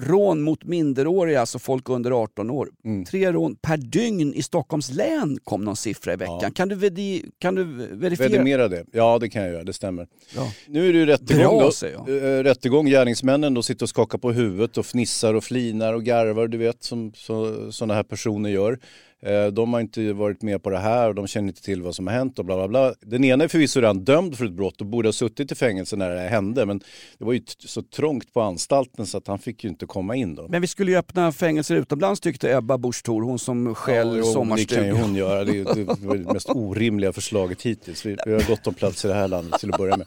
rån 0.00 0.42
mot 0.42 0.64
minderåriga, 0.64 1.40
alltså 1.40 1.58
folk 1.58 1.88
under 1.88 2.10
18 2.10 2.50
år. 2.50 2.68
Mm. 2.84 3.04
Tre 3.04 3.32
rån 3.32 3.56
per 3.56 3.76
dygn 3.76 4.34
i 4.34 4.42
Stockholms 4.42 4.90
län 4.90 5.38
kom 5.44 5.64
någon 5.64 5.76
siffra 5.76 6.12
i 6.12 6.16
veckan. 6.16 6.38
Ja. 6.42 6.50
Kan, 6.50 6.68
du 6.68 6.74
vedi, 6.74 7.24
kan 7.38 7.54
du 7.54 7.64
verifiera? 7.90 8.28
Vidimera 8.28 8.68
det. 8.68 8.84
Ja, 8.92 9.18
det 9.18 9.28
kan 9.28 9.42
jag 9.42 9.52
göra, 9.52 9.64
det 9.64 9.72
stämmer. 9.72 10.08
Ja. 10.36 10.52
Nu 10.66 10.88
är 10.88 10.92
det 10.92 10.98
ju 10.98 11.06
rättegång 11.06 11.58
Bra, 11.58 11.70
då. 11.80 11.86
jag. 11.86 12.08
Eh, 12.08 12.42
rättegång, 12.42 12.86
gärningsmännen 12.86 13.54
då 13.54 13.62
sitter 13.62 13.84
och 13.84 13.88
skakar 13.88 14.18
på 14.18 14.32
huvudet 14.32 14.78
och 14.78 14.86
fnissar 14.86 15.34
och 15.34 15.44
flinar 15.44 15.94
och 15.94 16.04
garvar, 16.04 16.48
du 16.48 16.58
vet 16.58 16.82
som 16.82 17.12
så, 17.16 17.72
sådana 17.72 17.94
här 17.94 18.02
personer 18.02 18.50
gör. 18.50 18.78
Eh, 19.22 19.46
De 19.46 19.72
har 19.72 19.80
inte 19.80 20.12
varit 20.12 20.42
med 20.42 20.62
på 20.62 20.70
det 20.70 20.78
här 20.78 21.08
och 21.08 21.14
de 21.14 21.26
känner 21.26 21.48
inte 21.48 21.62
till 21.62 21.82
vad 21.82 21.94
som 21.94 22.06
har 22.06 22.14
hänt 22.14 22.38
och 22.38 22.44
bla 22.44 22.56
bla 22.56 22.68
bla. 22.68 22.94
Den 23.00 23.24
ena 23.24 23.44
är 23.44 23.48
förvisso 23.48 23.80
redan 23.80 24.04
dömd 24.04 24.38
för 24.38 24.44
ett 24.44 24.52
brott 24.52 24.80
och 24.80 24.86
borde 24.86 25.08
ha 25.08 25.12
suttit 25.12 25.52
i 25.52 25.54
fängelse 25.54 25.96
när 25.96 26.10
det 26.10 26.20
hände. 26.20 26.66
Men 26.66 26.78
det 27.18 27.24
var 27.24 27.32
ju 27.32 27.42
så 27.58 27.82
trångt 27.82 28.32
på 28.32 28.40
anstalten 28.40 29.06
så 29.06 29.18
att 29.18 29.26
han 29.26 29.38
fick 29.38 29.64
ju 29.64 29.70
inte 29.70 29.86
komma 29.86 30.16
in 30.16 30.34
då. 30.34 30.46
Men 30.48 30.60
vi 30.60 30.66
skulle 30.66 30.90
ju 30.90 30.96
öppna 30.96 31.32
fängelser 31.32 31.74
utomlands 31.76 32.20
tyckte 32.20 32.56
Ebba 32.56 32.78
Busch 32.78 33.02
Thor, 33.04 33.22
hon 33.22 33.38
som 33.38 33.74
skäl 33.74 34.16
Ja, 34.16 34.32
jo, 34.34 34.54
det 34.56 34.64
kan 34.64 34.86
ju 34.86 34.92
hon 34.92 35.14
göra. 35.14 35.44
Det, 35.44 35.58
är, 35.58 35.64
det 35.74 36.06
var 36.06 36.16
det 36.16 36.32
mest 36.32 36.50
orimliga 36.54 37.12
förslaget 37.12 37.62
hittills. 37.62 38.06
Vi, 38.06 38.16
vi 38.26 38.32
har 38.32 38.48
gott 38.48 38.66
om 38.66 38.74
plats 38.74 39.04
i 39.04 39.08
det 39.08 39.14
här 39.14 39.28
landet 39.28 39.60
till 39.60 39.72
att 39.72 39.78
börja 39.78 39.96
med. 39.96 40.06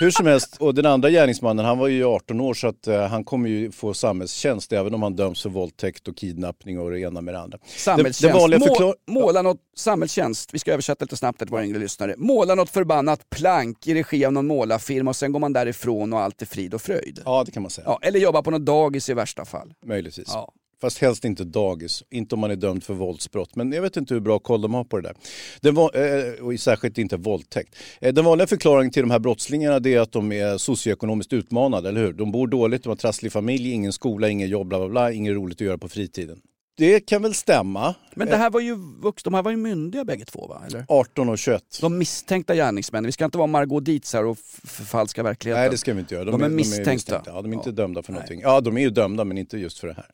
Hur 0.00 0.10
som 0.10 0.26
helst, 0.26 0.56
och 0.58 0.74
den 0.74 0.86
andra 0.86 1.10
gärningsmannen 1.10 1.64
han 1.64 1.78
var 1.78 1.88
ju 1.88 2.04
18 2.04 2.40
år 2.40 2.54
så 2.54 2.68
att 2.68 2.86
eh, 2.86 3.06
han 3.06 3.24
kommer 3.24 3.48
ju 3.48 3.70
få 3.70 3.94
samhällstjänst 3.94 4.72
även 4.72 4.94
om 4.94 5.02
han 5.02 5.16
döms 5.16 5.42
för 5.42 5.50
våldtäkt 5.50 6.08
och 6.08 6.16
kidnappning 6.16 6.80
och 6.80 6.90
det 6.90 7.00
ena 7.00 7.20
med 7.20 7.34
det 7.34 7.40
andra. 7.40 7.58
Samhällstjänst. 7.66 8.22
Det, 8.22 8.28
det 8.28 8.32
vanliga 8.42 8.58
Må- 8.58 8.66
förklar- 8.66 8.94
måla 9.06 9.42
något, 9.42 9.60
samhällstjänst, 9.76 10.54
vi 10.54 10.58
ska 10.58 10.72
översätta 10.72 11.04
lite 11.04 11.16
snabbt 11.16 11.38
till 11.38 11.48
våra 11.48 11.64
yngre 11.64 11.78
lyssnare. 11.78 12.14
Måla 12.18 12.54
något 12.54 12.70
förbannat 12.70 13.30
plank 13.30 13.86
i 13.86 13.94
regi 13.94 14.24
av 14.24 14.32
någon 14.32 14.46
målarfirma 14.46 15.10
och 15.10 15.16
sen 15.16 15.32
går 15.32 15.40
man 15.40 15.52
därifrån 15.52 16.12
och 16.12 16.20
allt 16.20 16.42
är 16.42 16.46
frid 16.46 16.74
och 16.74 16.82
fröjd. 16.82 17.20
Ja, 17.24 17.42
det 17.46 17.50
kan 17.52 17.62
man 17.62 17.70
säga. 17.70 17.84
Ja, 17.86 17.98
eller 18.02 18.18
jobba 18.20 18.42
på 18.42 18.50
något 18.50 18.66
dagis 18.66 19.08
i 19.08 19.14
värsta 19.14 19.44
fall. 19.44 19.74
Möjligtvis. 19.86 20.28
Ja. 20.32 20.52
Fast 20.80 20.98
helst 20.98 21.24
inte 21.24 21.44
dagis, 21.44 22.02
inte 22.10 22.34
om 22.34 22.40
man 22.40 22.50
är 22.50 22.56
dömd 22.56 22.84
för 22.84 22.94
våldsbrott. 22.94 23.56
Men 23.56 23.72
jag 23.72 23.82
vet 23.82 23.96
inte 23.96 24.14
hur 24.14 24.20
bra 24.20 24.38
koll 24.38 24.60
de 24.62 24.74
har 24.74 24.84
på 24.84 24.96
det 24.96 25.02
där. 25.08 25.16
Den 25.60 25.74
var, 25.74 25.96
eh, 25.96 26.32
och 26.46 26.60
särskilt 26.60 26.98
inte 26.98 27.16
våldtäkt. 27.16 27.74
Eh, 28.00 28.14
den 28.14 28.24
vanliga 28.24 28.46
förklaringen 28.46 28.92
till 28.92 29.02
de 29.02 29.10
här 29.10 29.18
brottslingarna 29.18 29.76
är 29.90 30.00
att 30.00 30.12
de 30.12 30.32
är 30.32 30.58
socioekonomiskt 30.58 31.32
utmanade, 31.32 31.88
eller 31.88 32.00
hur? 32.00 32.12
De 32.12 32.32
bor 32.32 32.46
dåligt, 32.46 32.82
de 32.82 32.88
har 32.88 32.96
trasslig 32.96 33.32
familj, 33.32 33.72
ingen 33.72 33.92
skola, 33.92 34.28
ingen 34.28 34.48
jobb, 34.48 34.68
bla 34.68 34.78
bla 34.78 34.88
bla, 34.88 35.12
inget 35.12 35.34
roligt 35.34 35.56
att 35.56 35.66
göra 35.66 35.78
på 35.78 35.88
fritiden. 35.88 36.40
Det 36.76 37.00
kan 37.00 37.22
väl 37.22 37.34
stämma. 37.34 37.94
Men 38.14 38.28
det 38.28 38.36
här 38.36 38.50
var 38.50 38.60
ju 38.60 38.74
vux, 38.74 39.22
de 39.22 39.34
här 39.34 39.42
var 39.42 39.50
ju 39.50 39.56
myndiga 39.56 40.04
bägge 40.04 40.24
två 40.24 40.46
va? 40.46 40.62
Eller? 40.66 40.84
18 40.88 41.28
och 41.28 41.38
21. 41.38 41.78
De 41.80 41.98
misstänkta 41.98 42.54
gärningsmännen, 42.54 43.06
vi 43.06 43.12
ska 43.12 43.24
inte 43.24 43.38
vara 43.38 43.46
Margot 43.46 43.84
Dietz 43.84 44.14
här 44.14 44.24
och 44.24 44.38
förfalska 44.64 45.22
verkligheten. 45.22 45.60
Nej 45.60 45.70
det 45.70 45.78
ska 45.78 45.94
vi 45.94 46.00
inte 46.00 46.14
göra. 46.14 46.30
De 46.30 46.42
är 46.42 46.48
misstänkta. 46.48 47.22
Ja, 47.26 47.42
de 47.42 47.52
är 47.52 47.56
inte 47.56 47.70
dömda 47.70 48.02
för 48.02 48.12
någonting. 48.12 48.40
Ja 48.40 48.60
de 48.60 48.76
är 48.76 48.80
ju 48.80 48.90
dömda 48.90 49.24
men 49.24 49.38
inte 49.38 49.58
just 49.58 49.78
för 49.78 49.88
det 49.88 49.94
här. 49.94 50.06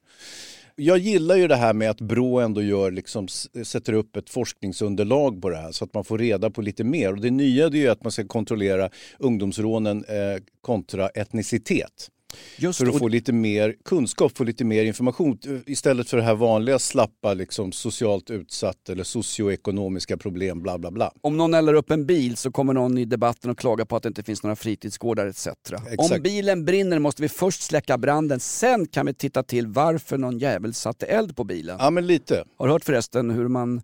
Jag 0.81 0.99
gillar 0.99 1.37
ju 1.37 1.49
det 1.49 1.57
här 1.57 1.73
med 1.73 1.91
att 1.91 2.01
Brå 2.01 2.41
ändå 2.41 2.63
gör, 2.63 2.91
liksom, 2.91 3.29
sätter 3.65 3.93
upp 3.93 4.17
ett 4.17 4.31
forskningsunderlag 4.31 5.43
på 5.43 5.51
det 5.51 5.57
här 5.57 5.73
så 5.73 5.85
att 5.85 5.95
man 5.95 6.05
får 6.05 6.19
reda 6.19 6.51
på 6.51 6.63
lite 6.63 6.85
mer. 6.85 7.13
Och 7.13 7.21
det 7.21 7.31
nya 7.31 7.69
det 7.69 7.79
är 7.79 7.81
ju 7.81 7.89
att 7.89 8.03
man 8.03 8.13
ska 8.13 8.27
kontrollera 8.27 8.91
ungdomsrånen 9.19 10.05
eh, 10.05 10.43
kontra 10.61 11.09
etnicitet. 11.09 12.11
Just 12.57 12.79
för 12.79 12.87
att 12.87 12.99
få 12.99 13.09
lite 13.09 13.33
mer 13.33 13.77
kunskap, 13.85 14.37
få 14.37 14.45
lite 14.45 14.65
mer 14.65 14.85
information 14.85 15.39
eh, 15.47 15.57
istället 15.67 16.09
för 16.09 16.17
det 16.17 16.23
här 16.23 16.35
vanliga 16.35 16.79
slappa 16.79 17.35
liksom, 17.35 17.73
socialt 17.73 18.31
utsatt 18.31 18.89
eller 18.89 19.05
socioekonomiska 19.05 20.17
problem 20.17 20.63
bla 20.63 20.79
bla 20.79 20.91
bla. 20.91 21.13
Om 21.21 21.37
någon 21.37 21.55
eldar 21.55 21.75
upp 21.75 21.91
en 21.91 22.07
bil 22.07 22.37
så 22.37 22.51
kommer 22.51 22.73
någon 22.73 22.99
i 22.99 23.05
debatten 23.05 23.51
och 23.51 23.59
klaga 23.59 23.87
på 23.87 23.97
att 23.97 24.03
det 24.03 24.07
inte 24.07 24.23
finns 24.23 24.43
några 24.43 24.57
fritidsgårdar 24.57 25.27
etc. 25.27 25.47
Om 25.47 25.55
Exakt. 25.91 26.23
bilen 26.23 26.65
brinner 26.65 26.99
måste 26.99 27.23
vi 27.23 27.29
först 27.29 27.63
släcka 27.63 27.99
branden, 27.99 28.41
sen 28.41 28.87
kan 28.87 29.07
vi 29.07 29.15
titta 29.15 29.43
till 29.43 29.67
varför 29.67 30.19
någon 30.19 30.39
jävel 30.39 30.75
satte 30.75 31.07
eld 31.07 31.37
på 31.37 31.45
bilen. 31.45 31.77
Ja 31.81 31.91
men 31.91 32.07
lite. 32.07 32.45
Har 32.57 32.67
du 32.67 32.73
hört 32.73 32.85
förresten 32.85 33.31
hur 33.31 33.49
man 33.49 33.83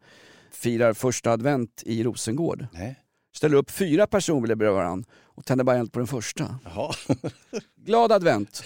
firar 0.53 0.93
första 0.93 1.33
advent 1.33 1.83
i 1.87 2.03
Rosengård? 2.03 2.67
Nej. 2.73 3.01
Ställer 3.37 3.57
upp 3.57 3.71
fyra 3.71 4.07
personbilar 4.07 4.55
bredvid 4.55 4.77
varandra 4.77 5.11
och 5.37 5.45
tänder 5.45 5.65
bara 5.65 5.77
eld 5.77 5.93
på 5.93 5.99
den 5.99 6.09
första. 6.09 6.59
Jaha. 6.65 6.95
Glad 7.87 8.13
advent. 8.13 8.63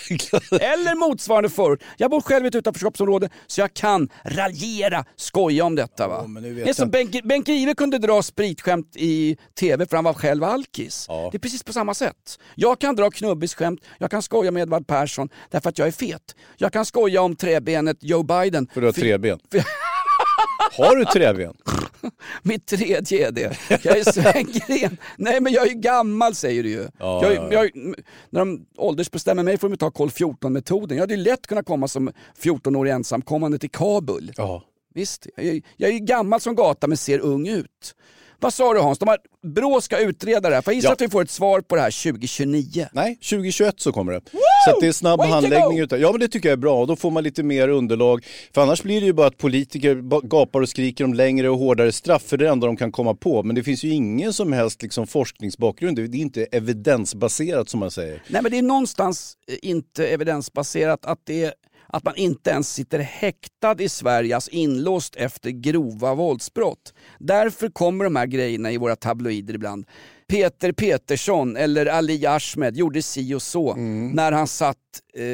Eller 0.50 1.08
motsvarande 1.08 1.48
förut. 1.50 1.82
Jag 1.96 2.10
bor 2.10 2.20
själv 2.20 2.44
i 2.44 2.48
ett 2.48 2.54
utanförskapsområde 2.54 3.30
så 3.46 3.60
jag 3.60 3.74
kan 3.74 4.08
raljera, 4.24 5.04
skoja 5.16 5.64
om 5.64 5.74
detta. 5.74 6.08
Va? 6.08 6.26
vet 6.40 6.42
det 6.64 6.70
är 6.70 6.74
som 6.74 6.90
Benke, 6.90 7.20
Benke 7.24 7.52
Ive 7.52 7.74
kunde 7.74 7.98
dra 7.98 8.22
spritskämt 8.22 8.96
i 8.96 9.36
tv 9.58 9.86
för 9.86 9.96
han 9.96 10.04
var 10.04 10.14
själv 10.14 10.44
alkis. 10.44 11.06
Det 11.08 11.36
är 11.36 11.38
precis 11.38 11.62
på 11.62 11.72
samma 11.72 11.94
sätt. 11.94 12.38
Jag 12.54 12.78
kan 12.78 12.96
dra 12.96 13.10
knubbisskämt, 13.10 13.80
jag 13.98 14.10
kan 14.10 14.22
skoja 14.22 14.50
med 14.50 14.62
Edvard 14.62 14.86
Persson 14.86 15.28
därför 15.50 15.68
att 15.68 15.78
jag 15.78 15.88
är 15.88 15.92
fet. 15.92 16.36
Jag 16.56 16.72
kan 16.72 16.84
skoja 16.84 17.22
om 17.22 17.36
träbenet 17.36 17.96
Joe 18.00 18.22
Biden. 18.22 18.68
För 18.74 18.80
du 18.80 18.86
har 18.86 18.92
tre 18.92 19.18
ben. 19.18 19.38
Har 20.72 20.96
du 20.96 21.04
träben? 21.04 21.54
Mitt 22.42 22.66
tredje 22.66 23.28
är 23.28 23.32
det. 23.32 23.56
Jag 23.68 23.98
är 23.98 24.12
Sven-Gren. 24.12 24.96
Nej 25.16 25.40
men 25.40 25.52
jag 25.52 25.66
är 25.66 25.70
ju 25.70 25.74
gammal 25.80 26.34
säger 26.34 26.62
du 26.62 26.68
ju. 26.70 26.86
Ja, 26.98 27.22
jag, 27.24 27.34
ja, 27.34 27.48
ja. 27.50 27.62
jag, 27.64 27.70
när 28.30 28.40
de 28.40 28.66
åldersbestämmer 28.76 29.42
mig 29.42 29.58
får 29.58 29.68
de 29.68 29.76
ta 29.76 29.90
kol 29.90 30.08
14-metoden. 30.08 30.96
Jag 30.96 31.02
hade 31.02 31.14
ju 31.14 31.20
lätt 31.22 31.46
kunnat 31.46 31.66
komma 31.66 31.88
som 31.88 32.10
14-årig 32.42 32.92
ensamkommande 32.92 33.58
till 33.58 33.70
Kabul. 33.70 34.32
Ja. 34.36 34.62
Visst, 34.94 35.26
jag, 35.36 35.46
är- 35.46 35.62
jag 35.76 35.88
är 35.90 35.94
ju 35.94 35.98
gammal 36.00 36.40
som 36.40 36.54
gata 36.54 36.86
men 36.86 36.96
ser 36.96 37.18
ung 37.18 37.48
ut. 37.48 37.94
Vad 38.40 38.54
sa 38.54 38.74
du 38.74 38.80
Hans? 38.80 38.98
De 38.98 39.08
har, 39.08 39.18
Brå 39.54 39.80
ska 39.80 39.98
utreda 39.98 40.48
det 40.48 40.54
här. 40.54 40.62
Får 40.62 40.72
jag 40.72 40.76
gissa 40.76 40.92
att 40.92 41.00
vi 41.00 41.08
får 41.08 41.22
ett 41.22 41.30
svar 41.30 41.60
på 41.60 41.74
det 41.76 41.80
här 41.82 42.02
2029? 42.12 42.86
Nej, 42.92 43.14
2021 43.14 43.74
så 43.80 43.92
kommer 43.92 44.12
det. 44.12 44.20
Så 44.74 44.80
det 44.80 44.86
är 44.86 44.92
snabb 44.92 45.18
Way 45.18 45.30
handläggning. 45.30 45.78
Utav, 45.78 45.98
ja 45.98 46.10
men 46.10 46.20
det 46.20 46.28
tycker 46.28 46.48
jag 46.48 46.52
är 46.52 46.60
bra. 46.60 46.86
Då 46.86 46.96
får 46.96 47.10
man 47.10 47.24
lite 47.24 47.42
mer 47.42 47.68
underlag. 47.68 48.24
För 48.54 48.62
annars 48.62 48.82
blir 48.82 49.00
det 49.00 49.06
ju 49.06 49.12
bara 49.12 49.26
att 49.26 49.38
politiker 49.38 49.94
gapar 50.28 50.60
och 50.60 50.68
skriker 50.68 51.04
om 51.04 51.14
längre 51.14 51.48
och 51.48 51.58
hårdare 51.58 51.92
straff. 51.92 52.22
För 52.22 52.36
det 52.36 52.44
är 52.44 52.46
det 52.46 52.52
enda 52.52 52.66
de 52.66 52.76
kan 52.76 52.92
komma 52.92 53.14
på. 53.14 53.42
Men 53.42 53.54
det 53.54 53.62
finns 53.62 53.84
ju 53.84 53.90
ingen 53.90 54.32
som 54.32 54.52
helst 54.52 54.82
liksom, 54.82 55.06
forskningsbakgrund. 55.06 55.96
Det 55.96 56.02
är 56.02 56.14
inte 56.14 56.44
evidensbaserat 56.44 57.68
som 57.68 57.80
man 57.80 57.90
säger. 57.90 58.22
Nej 58.28 58.42
men 58.42 58.50
det 58.52 58.58
är 58.58 58.62
någonstans 58.62 59.36
eh, 59.48 59.70
inte 59.70 60.06
evidensbaserat 60.06 61.04
att, 61.04 61.18
det 61.24 61.44
är, 61.44 61.52
att 61.86 62.04
man 62.04 62.16
inte 62.16 62.50
ens 62.50 62.74
sitter 62.74 62.98
häktad 62.98 63.82
i 63.82 63.88
Sverige, 63.88 64.34
alltså 64.34 64.50
inlåst 64.50 65.16
efter 65.16 65.50
grova 65.50 66.14
våldsbrott. 66.14 66.94
Därför 67.18 67.68
kommer 67.68 68.04
de 68.04 68.16
här 68.16 68.26
grejerna 68.26 68.72
i 68.72 68.76
våra 68.76 68.96
tabloider 68.96 69.54
ibland. 69.54 69.86
Peter 70.28 70.72
Petersson 70.72 71.56
eller 71.56 71.86
Ali 71.86 72.26
Ahmed 72.26 72.76
gjorde 72.76 73.02
si 73.02 73.34
och 73.34 73.42
så 73.42 73.72
Mm. 73.72 74.10
när 74.10 74.32
han 74.32 74.46
satt, 74.48 74.76
eh, 75.14 75.24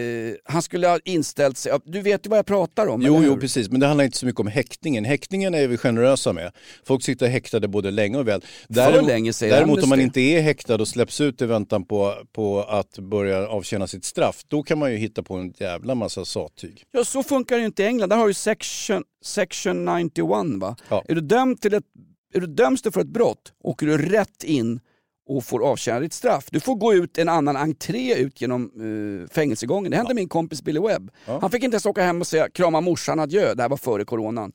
han 0.44 0.62
skulle 0.62 0.88
ha 0.88 0.98
inställt 1.04 1.58
sig, 1.58 1.72
du 1.84 2.00
vet 2.00 2.26
ju 2.26 2.30
vad 2.30 2.38
jag 2.38 2.46
pratar 2.46 2.86
om, 2.86 3.02
Jo, 3.02 3.22
jo, 3.24 3.36
precis. 3.36 3.70
Men 3.70 3.80
det 3.80 3.86
handlar 3.86 4.04
inte 4.04 4.18
så 4.18 4.26
mycket 4.26 4.40
om 4.40 4.46
häktningen. 4.46 5.04
Häktningen 5.04 5.54
är 5.54 5.68
vi 5.68 5.76
generösa 5.76 6.32
med. 6.32 6.52
Folk 6.86 7.02
sitter 7.04 7.26
häktade 7.28 7.68
både 7.68 7.90
länge 7.90 8.18
och 8.18 8.28
väl. 8.28 8.42
länge, 9.06 9.32
säger 9.32 9.54
däremot 9.56 9.82
om 9.82 9.88
man 9.88 10.00
inte 10.00 10.20
är 10.20 10.40
häktad 10.40 10.74
och 10.74 10.88
släpps 10.88 11.20
ut 11.20 11.42
i 11.42 11.46
väntan 11.46 11.84
på, 11.84 12.14
på 12.32 12.62
att 12.62 12.98
börja 12.98 13.48
avtjäna 13.48 13.86
sitt 13.86 14.04
straff, 14.04 14.44
då 14.48 14.62
kan 14.62 14.78
man 14.78 14.90
ju 14.92 14.96
hitta 14.96 15.22
på 15.22 15.34
en 15.34 15.52
jävla 15.58 15.94
massa 15.94 16.24
sattyg. 16.24 16.82
Ja, 16.92 17.04
så 17.04 17.22
funkar 17.22 17.56
det 17.56 17.60
ju 17.60 17.66
inte 17.66 17.82
i 17.82 17.86
England. 17.86 18.08
Där 18.08 18.16
har 18.16 18.28
du 18.28 18.34
section, 18.34 19.02
section 19.24 19.84
91 19.84 20.26
va? 20.60 20.76
Ja. 20.88 21.04
Är 21.08 21.14
du 21.14 21.20
dömd 21.20 21.60
till 21.60 21.74
ett, 21.74 21.84
döms 22.40 22.82
du 22.82 22.90
för 22.90 23.00
ett 23.00 23.06
brott 23.06 23.52
åker 23.62 23.86
du 23.86 23.98
rätt 23.98 24.44
in 24.44 24.80
och 25.28 25.44
får 25.44 25.66
avtjäna 25.66 26.00
ditt 26.00 26.12
straff. 26.12 26.46
Du 26.50 26.60
får 26.60 26.74
gå 26.74 26.94
ut 26.94 27.18
en 27.18 27.28
annan 27.28 27.56
entré 27.56 28.14
ut 28.14 28.40
genom 28.40 28.80
uh, 28.80 29.28
fängelsegången. 29.28 29.90
Det 29.90 29.96
hände 29.96 30.14
min 30.14 30.28
kompis 30.28 30.62
Billy 30.62 30.80
Webb. 30.80 31.10
Han 31.40 31.50
fick 31.50 31.62
inte 31.64 31.74
ens 31.74 31.86
åka 31.86 32.02
hem 32.02 32.20
och 32.20 32.26
säga 32.26 32.48
krama 32.48 32.80
morsan 32.80 33.20
adjö, 33.20 33.54
det 33.54 33.62
här 33.62 33.68
var 33.68 33.76
före 33.76 34.04
coronan. 34.04 34.52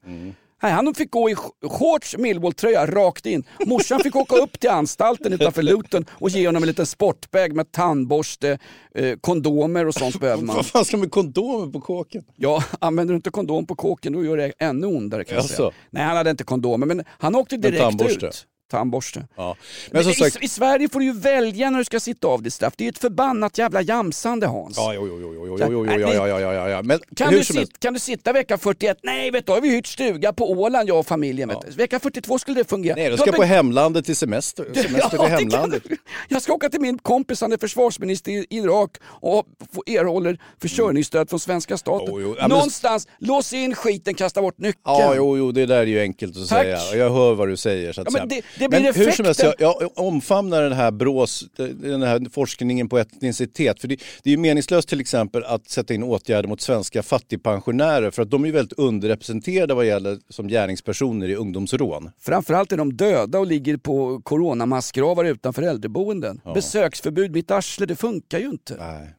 Nej, 0.62 0.72
han 0.72 0.94
fick 0.96 1.12
gå 1.12 1.30
i 1.30 1.36
sh- 1.36 1.70
shorts, 1.70 2.18
Millwall-tröja 2.18 2.86
rakt 2.86 3.26
in. 3.26 3.44
Morsan 3.66 4.00
fick 4.00 4.16
åka 4.16 4.36
upp 4.36 4.60
till 4.60 4.70
anstalten 4.70 5.34
utanför 5.34 5.62
Luton 5.64 6.06
och 6.12 6.30
ge 6.30 6.46
honom 6.48 6.64
en 6.64 6.68
liten 6.68 6.86
sportbag 6.86 7.54
med 7.56 7.72
tandborste, 7.72 8.58
eh, 8.96 9.18
kondomer 9.22 9.88
och 9.88 9.94
sånt 9.94 10.20
behöver 10.20 10.44
man. 10.44 10.56
Vad 10.56 10.66
fan 10.66 10.86
ska 10.86 10.98
med 10.98 11.12
kondomer 11.12 11.72
på 11.74 11.82
kåken? 11.82 12.24
Ja, 12.36 12.64
använder 12.80 13.14
du 13.14 13.16
inte 13.16 13.30
kondom 13.30 13.66
på 13.66 13.76
kåken 13.76 14.14
då 14.14 14.24
gör 14.26 14.38
det 14.38 14.54
ännu 14.60 14.88
ondare 14.88 15.24
kan 15.24 15.36
jag 15.36 15.46
säga. 15.46 15.58
Nej, 15.90 16.04
han 16.04 16.18
hade 16.18 16.30
inte 16.30 16.44
kondomer 16.44 16.86
men 16.86 17.04
han 17.08 17.36
åkte 17.36 17.58
direkt 17.58 17.82
ut. 18.26 18.46
Tandborste. 18.70 19.28
Ja. 19.36 19.56
Men 19.92 20.04
som 20.04 20.12
i, 20.12 20.16
sagt... 20.16 20.44
I 20.44 20.48
Sverige 20.48 20.90
får 20.90 21.00
du 21.00 21.06
ju 21.06 21.14
välja 21.14 21.70
när 21.70 21.80
du 21.80 21.86
ska 21.86 22.00
sitta 22.00 22.28
av 22.28 22.42
ditt 22.44 22.54
straff. 22.54 22.74
Det 22.78 22.84
är 22.84 22.86
ju 22.86 22.90
ett 22.90 22.98
förbannat 22.98 23.58
jävla 23.58 23.82
jamsande 23.82 24.48
Hans. 24.48 24.78
Ja, 24.78 24.94
jo, 24.94 25.08
jo, 25.08 25.20
jo, 25.22 25.34
jo, 25.36 25.58
jo, 25.60 25.68
jo, 25.72 25.86
jo, 25.86 26.00
ja, 26.02 26.28
ja, 26.28 26.40
ja, 26.40 26.54
ja, 26.54 26.70
ja. 26.70 26.82
Men 26.82 27.00
Kan 27.16 27.34
du, 27.34 27.44
sit, 27.44 27.80
kan 27.80 27.94
du 27.94 28.00
sitta 28.00 28.34
vecka 28.34 28.58
41? 28.58 28.98
Nej, 29.04 29.32
vet 29.32 29.46
du, 29.46 29.52
har 29.52 29.62
vi 29.62 29.70
hyrt 29.70 29.88
stuga 29.88 30.34
på 30.34 30.52
Åland 30.52 30.90
jag 30.90 31.00
och 31.00 31.08
familjen. 31.08 31.52
Du. 31.68 31.72
Vecka 31.72 32.00
42 32.00 32.40
skulle 32.40 32.60
det 32.60 32.70
fungera. 32.70 32.96
Nej, 32.96 33.10
Då 33.10 33.18
ska 33.18 33.32
på 33.32 33.44
hemlandet 33.44 34.06
till 34.06 34.16
semester. 34.16 34.66
Semester 34.74 35.18
Ja, 35.18 35.26
i 35.26 35.30
kan 35.30 35.32
hemlandet. 35.40 35.84
du. 35.90 35.98
Jag 36.28 36.42
ska 36.42 36.54
åka 36.54 36.70
till 36.70 36.82
min 36.82 36.98
kompis, 36.98 37.42
han 37.42 37.54
är 37.54 37.58
försvarsminister 37.58 38.32
i 38.32 38.46
Irak 38.50 38.98
och 39.04 39.46
erhåller 39.86 40.38
försörjningsstöd 40.62 41.30
från 41.30 41.40
svenska 41.40 41.78
staten. 41.78 42.08
Jo, 42.12 42.22
jo. 42.22 42.36
Ja, 42.40 42.48
Någonstans, 42.48 43.08
lås 43.20 43.54
in 43.54 43.76
skiten, 43.76 44.14
kasta 44.14 44.42
bort 44.42 44.58
nyckeln. 44.58 44.82
Ja, 44.84 45.14
jo, 45.16 45.38
jo, 45.38 45.52
det 45.52 45.66
där 45.66 45.78
är 45.78 45.86
ju 45.86 46.00
enkelt 46.02 46.38
att 46.38 46.48
säga. 46.48 46.78
Jag 46.96 47.10
hör 47.10 47.34
vad 47.36 47.48
du 47.48 47.58
säger. 47.58 47.94
Så 47.94 48.02
att 48.02 48.08
Ja, 48.14 48.28
säga. 48.30 48.42
Men 48.72 48.84
det- 48.84 48.94
blir 48.94 49.06
hur 49.06 49.12
som 49.12 49.26
helst, 49.26 49.44
jag, 49.44 49.54
jag 49.60 49.92
omfamnar 49.96 50.62
den 50.64 50.74
här 50.74 50.92
brås, 50.92 51.46
den 51.74 52.02
här 52.02 52.30
forskningen 52.32 52.90
på 52.90 52.98
etnicitet. 52.98 53.82
För 53.82 53.88
det, 53.88 53.96
det 54.24 54.30
är 54.30 54.32
ju 54.32 54.38
meningslöst 54.38 54.90
till 54.90 55.00
exempel 55.00 55.44
att 55.44 55.70
sätta 55.70 55.94
in 55.94 56.04
åtgärder 56.04 56.50
mot 56.50 56.62
svenska 56.62 57.04
fattigpensionärer 57.04 58.12
för 58.12 58.22
att 58.22 58.30
de 58.32 58.44
är 58.44 58.48
ju 58.48 58.54
väldigt 58.54 58.80
underrepresenterade 58.80 59.74
vad 59.74 59.86
gäller 59.86 60.20
som 60.30 60.48
gärningspersoner 60.48 61.28
i 61.30 61.36
ungdomsrån. 61.36 62.12
Framförallt 62.20 62.72
är 62.72 62.78
de 62.78 62.94
döda 62.98 63.40
och 63.40 63.48
ligger 63.48 63.78
på 63.78 64.22
coronamassgravar 64.24 65.26
utanför 65.26 65.62
äldreboenden. 65.62 66.42
Besöksförbud 66.54 67.32
mitt 67.32 67.52
arsle, 67.52 67.86
det 67.86 67.96
funkar 67.96 68.40
ju 68.40 68.46
inte. 68.50 68.76
Nej. 68.80 69.16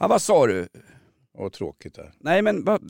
Ja, 0.00 0.08
vad 0.08 0.22
sa 0.22 0.46
du? 0.46 0.68
Vad 1.38 1.52
tråkigt 1.52 1.94
där. 1.94 2.12
Nej 2.20 2.42
men 2.42 2.64
vad... 2.64 2.80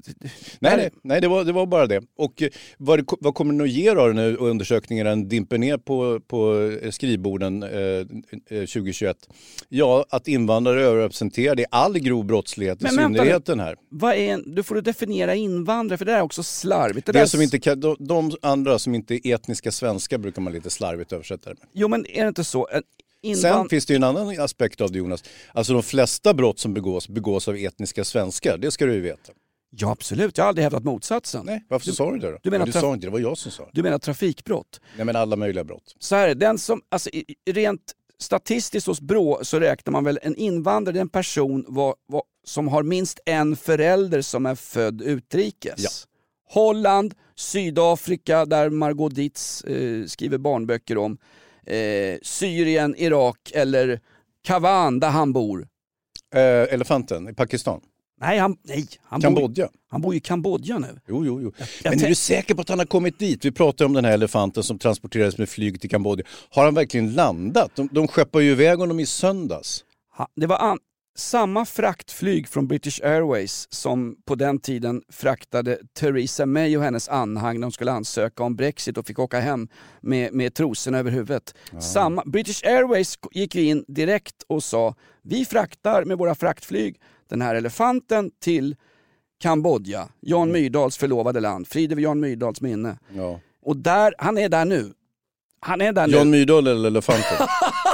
Nej, 0.60 0.76
nej, 0.76 0.90
nej 1.02 1.20
det, 1.20 1.28
var, 1.28 1.44
det 1.44 1.52
var 1.52 1.66
bara 1.66 1.86
det. 1.86 2.02
Och 2.18 2.42
eh, 2.42 2.48
vad, 2.78 2.98
det- 2.98 3.04
vad 3.20 3.34
kommer 3.34 3.54
det 3.54 3.64
att 3.64 3.70
ge 3.70 3.94
då 3.94 4.02
när 4.06 4.36
undersökningarna 4.36 5.16
dimper 5.16 5.58
ner 5.58 5.76
på, 5.78 6.20
på 6.20 6.60
eh, 6.82 6.90
skrivborden 6.90 7.62
eh, 7.62 7.70
eh, 7.70 8.04
2021? 8.48 9.16
Ja, 9.68 10.04
att 10.10 10.28
invandrare 10.28 10.80
är 10.82 10.84
överrepresenterade 10.84 11.62
i 11.62 11.66
all 11.70 11.98
grov 11.98 12.24
brottslighet, 12.24 12.80
i 12.80 12.84
Men 12.84 12.94
nu. 13.12 13.18
synnerhet 13.18 13.46
den 13.46 13.60
här. 13.60 13.76
Vad 13.88 14.14
är 14.14 14.54
du 14.54 14.62
får 14.62 14.80
definiera 14.80 15.34
invandrare 15.34 15.98
för 15.98 16.04
det 16.04 16.12
där 16.12 16.18
är 16.18 16.22
också 16.22 16.42
slarvigt. 16.42 17.06
Det 17.06 17.12
Det 17.12 17.18
där 17.18 17.26
som 17.26 17.42
inte 17.42 17.58
kan, 17.58 17.80
de, 17.80 17.96
de 18.00 18.32
andra 18.42 18.78
som 18.78 18.94
inte 18.94 19.14
är 19.28 19.34
etniska 19.34 19.72
svenskar 19.72 20.18
brukar 20.18 20.42
man 20.42 20.52
lite 20.52 20.70
slarvigt 20.70 21.12
översätta 21.12 21.50
det 21.50 21.56
med. 21.60 21.68
Jo 21.72 21.88
men 21.88 22.06
är 22.06 22.22
det 22.22 22.28
inte 22.28 22.44
så? 22.44 22.68
Invan... 23.24 23.40
Sen 23.40 23.68
finns 23.68 23.86
det 23.86 23.92
ju 23.92 23.96
en 23.96 24.04
annan 24.04 24.40
aspekt 24.40 24.80
av 24.80 24.92
det 24.92 24.98
Jonas. 24.98 25.24
Alltså 25.52 25.72
de 25.72 25.82
flesta 25.82 26.34
brott 26.34 26.58
som 26.58 26.74
begås, 26.74 27.08
begås 27.08 27.48
av 27.48 27.56
etniska 27.56 28.04
svenskar. 28.04 28.58
Det 28.58 28.70
ska 28.70 28.86
du 28.86 28.94
ju 28.94 29.00
veta. 29.00 29.32
Ja 29.76 29.90
absolut, 29.90 30.38
jag 30.38 30.44
har 30.44 30.48
aldrig 30.48 30.62
hävdat 30.62 30.84
motsatsen. 30.84 31.46
Nej, 31.46 31.64
varför 31.68 31.90
sa 31.90 32.12
du 32.12 32.18
det 32.18 32.30
då? 32.30 32.38
Du 32.42 32.50
menar 32.50 32.66
du 32.66 32.72
traf- 32.72 32.80
sa 32.80 32.94
inte 32.94 33.06
det, 33.06 33.10
var 33.10 33.18
jag 33.18 33.38
som 33.38 33.52
sa 33.52 33.62
det. 33.62 33.70
Du 33.72 33.82
menar 33.82 33.98
trafikbrott? 33.98 34.80
Nej 34.96 35.06
men 35.06 35.16
alla 35.16 35.36
möjliga 35.36 35.64
brott. 35.64 35.96
Så 35.98 36.16
här, 36.16 36.24
är 36.24 36.28
det, 36.28 36.34
den 36.34 36.58
som, 36.58 36.82
alltså, 36.88 37.10
rent 37.50 37.92
statistiskt 38.18 38.86
hos 38.86 39.00
Brå 39.00 39.40
så 39.42 39.60
räknar 39.60 39.92
man 39.92 40.04
väl 40.04 40.18
en 40.22 40.36
invandrare, 40.36 41.00
en 41.00 41.08
person 41.08 41.64
var, 41.68 41.94
var, 42.06 42.22
som 42.44 42.68
har 42.68 42.82
minst 42.82 43.20
en 43.24 43.56
förälder 43.56 44.22
som 44.22 44.46
är 44.46 44.54
född 44.54 45.02
utrikes. 45.02 45.80
Ja. 45.80 45.90
Holland, 46.48 47.14
Sydafrika 47.36 48.44
där 48.44 48.70
Margot 48.70 49.14
Dietz 49.14 49.64
eh, 49.64 50.04
skriver 50.06 50.38
barnböcker 50.38 50.98
om, 50.98 51.18
eh, 51.66 52.18
Syrien, 52.22 52.94
Irak 52.96 53.38
eller 53.54 54.00
Kavan 54.44 55.00
där 55.00 55.10
han 55.10 55.32
bor. 55.32 55.66
Eh, 56.34 56.40
elefanten 56.74 57.28
i 57.28 57.34
Pakistan. 57.34 57.80
Nej, 58.20 58.38
han, 58.38 58.56
nej, 58.62 58.86
han, 59.02 59.20
bor, 59.20 59.26
Kambodja. 59.26 59.68
han 59.90 60.00
bor 60.00 60.14
i 60.14 60.20
Kambodja 60.20 60.78
nu. 60.78 60.98
Jo, 61.08 61.24
jo, 61.26 61.40
jo. 61.42 61.52
jag 61.82 61.90
Men 61.90 62.04
är 62.04 62.08
du 62.08 62.14
säker 62.14 62.54
på 62.54 62.60
att 62.60 62.68
han 62.68 62.78
har 62.78 62.86
kommit 62.86 63.18
dit? 63.18 63.44
Vi 63.44 63.52
pratade 63.52 63.86
om 63.86 63.92
den 63.92 64.04
här 64.04 64.12
elefanten 64.12 64.62
som 64.62 64.78
transporterades 64.78 65.38
med 65.38 65.48
flyg 65.48 65.80
till 65.80 65.90
Kambodja. 65.90 66.24
Har 66.50 66.64
han 66.64 66.74
verkligen 66.74 67.12
landat? 67.14 67.70
De, 67.76 67.88
de 67.92 68.08
skeppar 68.08 68.40
ju 68.40 68.50
iväg 68.50 68.78
honom 68.78 69.00
i 69.00 69.06
söndags. 69.06 69.84
Ha- 70.16 70.28
Det 70.36 70.46
var 70.46 70.58
an- 70.58 70.78
samma 71.16 71.64
fraktflyg 71.64 72.48
från 72.48 72.66
British 72.66 73.00
Airways 73.04 73.66
som 73.70 74.16
på 74.24 74.34
den 74.34 74.58
tiden 74.58 75.02
fraktade 75.08 75.78
Theresa 75.98 76.46
May 76.46 76.76
och 76.76 76.82
hennes 76.82 77.08
anhang 77.08 77.54
när 77.60 77.62
de 77.62 77.72
skulle 77.72 77.92
ansöka 77.92 78.42
om 78.42 78.56
Brexit 78.56 78.98
och 78.98 79.06
fick 79.06 79.18
åka 79.18 79.40
hem 79.40 79.68
med, 80.00 80.32
med 80.32 80.54
trosorna 80.54 80.98
över 80.98 81.10
huvudet. 81.10 81.54
Samma, 81.80 82.22
British 82.26 82.64
Airways 82.64 83.18
gick 83.32 83.54
in 83.54 83.84
direkt 83.88 84.42
och 84.46 84.64
sa 84.64 84.94
vi 85.22 85.44
fraktar 85.44 86.04
med 86.04 86.18
våra 86.18 86.34
fraktflyg 86.34 87.00
den 87.28 87.42
här 87.42 87.54
elefanten 87.54 88.30
till 88.40 88.76
Kambodja, 89.40 90.08
Jan 90.20 90.52
Myrdals 90.52 90.96
förlovade 90.96 91.40
land. 91.40 91.68
Frid 91.68 91.92
över 91.92 92.02
Jan 92.02 92.20
Myrdals 92.20 92.60
minne. 92.60 92.98
Ja. 93.16 93.40
Och 93.62 93.76
där, 93.76 94.14
han 94.18 94.38
är 94.38 94.48
där 94.48 94.64
nu. 94.64 94.92
Han 95.60 95.80
är 95.80 95.92
där 95.92 96.08
Jan 96.08 96.30
nu. 96.30 96.38
Myrdal 96.38 96.66
eller 96.66 96.86
elefanten? 96.86 97.46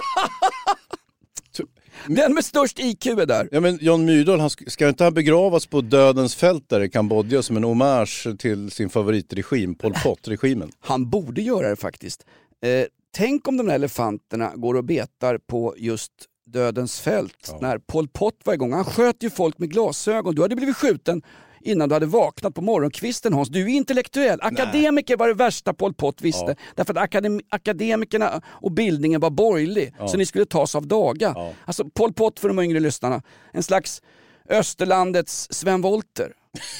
Den 2.07 2.35
med 2.35 2.45
störst 2.45 2.79
IQ 2.79 3.07
är 3.07 3.27
där. 3.27 3.49
Ja, 3.53 3.61
men 3.61 3.79
Jan 3.81 4.05
Myrdal, 4.05 4.41
han 4.41 4.49
sk- 4.49 4.69
ska 4.69 4.89
inte 4.89 5.05
han 5.05 5.15
begravas 5.15 5.67
på 5.67 5.81
dödens 5.81 6.35
fält 6.35 6.69
där 6.69 6.81
i 6.81 6.89
Kambodja 6.91 7.43
som 7.43 7.57
en 7.57 7.65
hommage 7.65 8.27
till 8.39 8.71
sin 8.71 8.91
favoritregim, 8.91 9.75
Pol 9.75 9.93
Pot-regimen? 10.05 10.71
Han 10.81 11.11
borde 11.11 11.43
göra 11.43 11.69
det 11.69 11.77
faktiskt. 11.77 12.27
Eh, 12.65 12.87
tänk 13.17 13.49
om 13.49 13.57
de 13.57 13.67
där 13.67 13.75
elefanterna 13.75 14.53
går 14.57 14.75
och 14.75 14.85
betar 14.85 15.39
på 15.39 15.75
just 15.79 16.13
dödens 16.47 17.01
fält 17.01 17.55
när 17.61 17.79
Pol 17.79 18.09
Pot 18.09 18.35
var 18.45 18.55
igång. 18.55 18.73
Han 18.73 18.85
sköt 18.85 19.23
ju 19.23 19.31
folk 19.31 19.59
med 19.59 19.71
glasögon. 19.71 20.35
Du 20.35 20.43
hade 20.43 20.57
blivit 20.57 20.77
skjuten 20.77 21.23
innan 21.65 21.89
du 21.89 21.95
hade 21.95 22.07
vaknat 22.07 22.55
på 22.55 22.61
morgonkvisten 22.61 23.33
Hans. 23.33 23.49
Du 23.49 23.63
är 23.63 23.69
intellektuell. 23.69 24.39
Akademiker 24.43 25.17
var 25.17 25.29
det 25.29 25.35
värsta 25.35 25.75
Pol 25.75 25.95
Pot 25.95 26.23
visste. 26.23 26.45
Ja. 26.47 26.55
Därför 26.75 26.95
att 26.95 27.11
akadem- 27.11 27.41
akademikerna 27.49 28.43
och 28.47 28.73
bildningen 28.73 29.21
var 29.21 29.31
borgerlig. 29.31 29.95
Ja. 29.99 30.09
Så 30.09 30.17
ni 30.17 30.27
skulle 30.27 30.47
tas 30.47 30.75
av 30.75 30.87
daga. 30.87 31.33
Ja. 31.37 31.53
Alltså 31.65 31.85
Pol 31.85 32.13
Pot 32.13 32.39
för 32.41 32.49
de 32.49 32.59
yngre 32.59 32.81
lyssnarna. 32.81 33.23
En 33.53 33.63
slags 33.63 34.03
Österlandets 34.49 35.49
Sven 35.51 35.83
Wollter. 35.83 36.33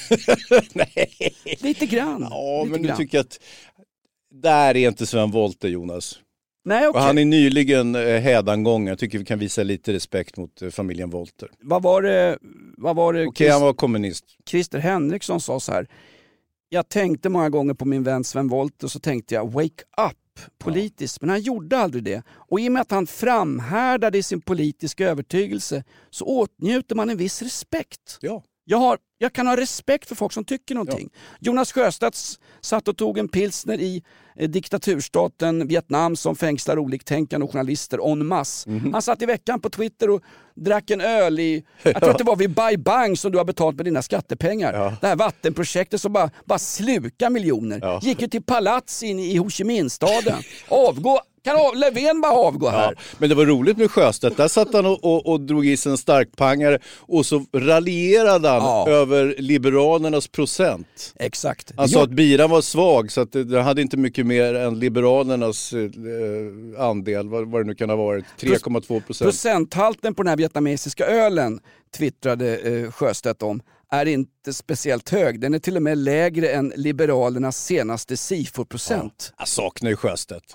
Nej. 0.73 1.35
Lite 1.59 1.85
grann. 1.85 2.27
Ja, 2.29 2.63
Lite 2.63 2.71
men 2.71 2.81
du 2.81 2.87
grann. 2.87 2.97
tycker 2.97 3.19
att 3.19 3.39
där 4.33 4.77
är 4.77 4.87
inte 4.87 5.05
Sven 5.05 5.31
Wollter, 5.31 5.67
Jonas. 5.69 6.19
Nej, 6.63 6.87
okej. 6.87 7.01
han 7.01 7.17
är 7.17 7.25
nyligen 7.25 7.95
eh, 7.95 8.01
hädangången. 8.01 8.87
Jag 8.87 8.99
tycker 8.99 9.17
vi 9.19 9.25
kan 9.25 9.39
visa 9.39 9.63
lite 9.63 9.93
respekt 9.93 10.37
mot 10.37 10.61
eh, 10.61 10.69
familjen 10.69 11.09
Wollter. 11.09 11.49
Vad 11.59 11.83
var 11.83 12.01
det, 12.01 12.37
vad 12.77 12.95
var 12.95 13.13
det 13.13 13.27
Okej, 13.27 13.49
han 13.49 13.61
var 13.61 13.73
kommunist. 13.73 14.25
Christer 14.49 14.79
Henriksson 14.79 15.41
sa 15.41 15.59
så 15.59 15.71
här. 15.71 15.87
Jag 16.69 16.89
tänkte 16.89 17.29
många 17.29 17.49
gånger 17.49 17.73
på 17.73 17.85
min 17.85 18.03
vän 18.03 18.23
Sven 18.23 18.47
Wollter 18.47 18.87
och 18.87 18.91
så 18.91 18.99
tänkte 18.99 19.35
jag 19.35 19.51
wake 19.51 19.83
up 20.09 20.17
politiskt. 20.57 21.21
Men 21.21 21.29
han 21.29 21.41
gjorde 21.41 21.77
aldrig 21.77 22.03
det. 22.03 22.23
Och 22.29 22.59
i 22.59 22.67
och 22.67 22.71
med 22.71 22.81
att 22.81 22.91
han 22.91 23.07
framhärdade 23.07 24.17
i 24.17 24.23
sin 24.23 24.41
politiska 24.41 25.09
övertygelse 25.09 25.83
så 26.09 26.25
åtnjuter 26.25 26.95
man 26.95 27.09
en 27.09 27.17
viss 27.17 27.41
respekt. 27.41 28.17
Ja. 28.21 28.43
Jag, 28.65 28.77
har, 28.77 28.97
jag 29.17 29.33
kan 29.33 29.47
ha 29.47 29.57
respekt 29.57 30.07
för 30.07 30.15
folk 30.15 30.33
som 30.33 30.45
tycker 30.45 30.75
någonting. 30.75 31.09
Jonas 31.39 31.71
Sjöstedt 31.71 32.17
satt 32.61 32.87
och 32.87 32.97
tog 32.97 33.17
en 33.17 33.27
pilsner 33.27 33.79
i 33.81 34.03
eh, 34.35 34.49
diktaturstaten 34.49 35.67
Vietnam 35.67 36.15
som 36.15 36.35
fängslar 36.35 36.79
oliktänkande 36.79 37.43
och 37.43 37.51
journalister 37.51 38.11
en 38.11 38.27
masse. 38.27 38.69
Mhm. 38.69 38.93
Han 38.93 39.01
satt 39.01 39.21
i 39.21 39.25
veckan 39.25 39.59
på 39.59 39.69
Twitter 39.69 40.09
och 40.09 40.21
drack 40.55 40.89
en 40.89 41.01
öl 41.01 41.39
i, 41.39 41.63
jag 41.83 41.99
tror 41.99 42.09
att 42.09 42.17
det 42.17 42.23
var 42.23 42.35
vid 42.35 42.53
Bai 42.53 42.77
Bang 42.77 43.17
som 43.17 43.31
du 43.31 43.37
har 43.37 43.45
betalt 43.45 43.75
med 43.75 43.85
dina 43.85 44.01
skattepengar. 44.01 44.97
Det 45.01 45.07
här 45.07 45.15
vattenprojektet 45.15 46.01
som 46.01 46.13
bara, 46.13 46.29
bara 46.45 46.59
slukar 46.59 47.29
miljoner. 47.29 47.99
Gick 48.05 48.21
ju 48.21 48.27
till 48.27 48.43
palats 48.43 49.03
in 49.03 49.19
i 49.19 49.37
Ho 49.37 49.49
Chi 49.49 49.63
Minh-staden. 49.63 50.43
Avgå, 50.67 51.19
kan 51.43 51.55
av, 51.55 51.75
Löfven 51.75 52.21
bara 52.21 52.31
avgå 52.33 52.69
här? 52.69 52.93
Ja, 52.97 53.01
men 53.17 53.29
det 53.29 53.35
var 53.35 53.45
roligt 53.45 53.77
med 53.77 53.91
Sjöstedt. 53.91 54.37
Där 54.37 54.47
satt 54.47 54.73
han 54.73 54.85
och, 54.85 55.03
och, 55.03 55.25
och 55.27 55.41
drog 55.41 55.65
i 55.67 55.77
sig 55.77 55.91
en 55.91 55.97
starkpangare 55.97 56.79
och 56.99 57.25
så 57.25 57.45
raljerade 57.53 58.49
han 58.49 58.61
Ja. 58.61 58.89
över 58.89 59.35
Liberalernas 59.37 60.27
procent. 60.27 61.13
Exakt. 61.15 61.71
Han 61.77 61.89
sa 61.89 61.97
Ja. 61.99 62.03
att 62.03 62.09
biran 62.09 62.49
var 62.49 62.61
svag 62.61 63.11
så 63.11 63.21
att 63.21 63.31
det, 63.31 63.61
hade 63.61 63.81
inte 63.81 63.97
mycket 63.97 64.25
mer 64.25 64.53
än 64.53 64.79
Liberalernas 64.79 65.73
eh, 65.73 65.89
andel, 66.85 67.29
vad, 67.29 67.51
vad 67.51 67.61
det 67.61 67.67
nu 67.67 67.75
kan 67.75 67.89
ha 67.89 67.95
varit, 67.95 68.25
3,2 68.39 69.01
procent. 69.01 69.27
Procenthalten 69.31 70.15
på 70.15 70.23
den 70.23 70.29
här 70.29 70.37
vietnamesiska 70.37 71.05
ölen, 71.05 71.59
twittrade 71.97 72.57
eh, 72.57 72.91
Sjöstedt 72.91 73.41
om, 73.43 73.61
är 73.91 74.05
inte 74.05 74.53
speciellt 74.53 75.09
hög. 75.09 75.39
Den 75.41 75.53
är 75.53 75.59
till 75.59 75.75
och 75.75 75.83
med 75.83 75.97
lägre 75.97 76.49
än 76.49 76.73
Liberalernas 76.75 77.65
senaste 77.65 78.17
SIFO-procent. 78.17 79.33
Jag 79.37 79.47
saknar 79.47 79.89
ju 79.89 79.95
Sjöstedt. 79.95 80.45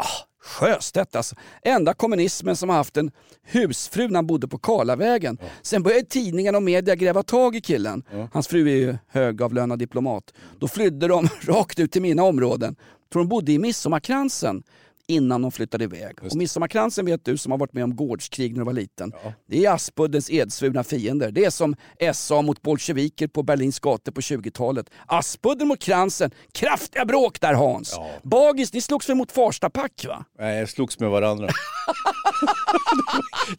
Sjöstedt 0.46 1.16
alltså. 1.16 1.36
Enda 1.62 1.94
kommunismen 1.94 2.56
som 2.56 2.68
har 2.68 2.76
haft 2.76 2.96
en 2.96 3.10
husfru 3.44 4.08
när 4.08 4.14
han 4.14 4.26
bodde 4.26 4.48
på 4.48 4.58
Karlavägen. 4.58 5.38
Sen 5.62 5.82
började 5.82 6.06
tidningarna 6.06 6.58
och 6.58 6.62
media 6.62 6.94
gräva 6.94 7.22
tag 7.22 7.56
i 7.56 7.60
killen. 7.60 8.02
Hans 8.32 8.48
fru 8.48 8.68
är 8.68 8.76
ju 8.76 8.96
högavlönad 9.08 9.78
diplomat. 9.78 10.34
Då 10.58 10.68
flydde 10.68 11.08
de 11.08 11.28
rakt 11.40 11.78
ut 11.78 11.92
till 11.92 12.02
mina 12.02 12.22
områden. 12.22 12.76
Tror 13.12 13.22
de 13.22 13.28
bodde 13.28 13.52
i 13.52 13.58
Midsommarkransen 13.58 14.62
innan 15.08 15.42
de 15.42 15.52
flyttade 15.52 15.84
iväg. 15.84 16.22
Och 16.22 16.36
Midsommarkransen 16.36 17.06
vet 17.06 17.24
du 17.24 17.36
som 17.36 17.52
har 17.52 17.58
varit 17.58 17.72
med 17.72 17.84
om 17.84 17.96
gårdskrig 17.96 18.52
när 18.52 18.58
du 18.58 18.64
var 18.64 18.72
liten. 18.72 19.12
Det 19.48 19.64
är 19.64 19.72
Aspuddens 19.72 20.30
edsvurna 20.30 20.84
fiender. 20.84 21.30
Det 21.30 21.44
är 21.44 21.50
som 21.50 21.74
SA 22.14 22.42
mot 22.42 22.62
bolsjeviker 22.62 23.26
på 23.26 23.42
Berlins 23.42 23.80
gator 23.80 24.12
på 24.12 24.20
20-talet. 24.20 24.90
Aspudden 25.06 25.68
mot 25.68 25.82
kransen. 25.82 26.30
Kraftiga 26.52 27.04
bråk 27.04 27.40
där 27.40 27.54
Hans. 27.54 27.98
Bagis, 28.22 28.72
ni 28.72 28.80
slogs 28.80 29.08
väl 29.08 29.16
mot 29.16 29.32
Farstapack 29.32 30.04
va? 30.08 30.24
Nej, 30.38 30.58
jag 30.58 30.68
slogs 30.68 31.00
med 31.00 31.10
varandra. 31.10 31.46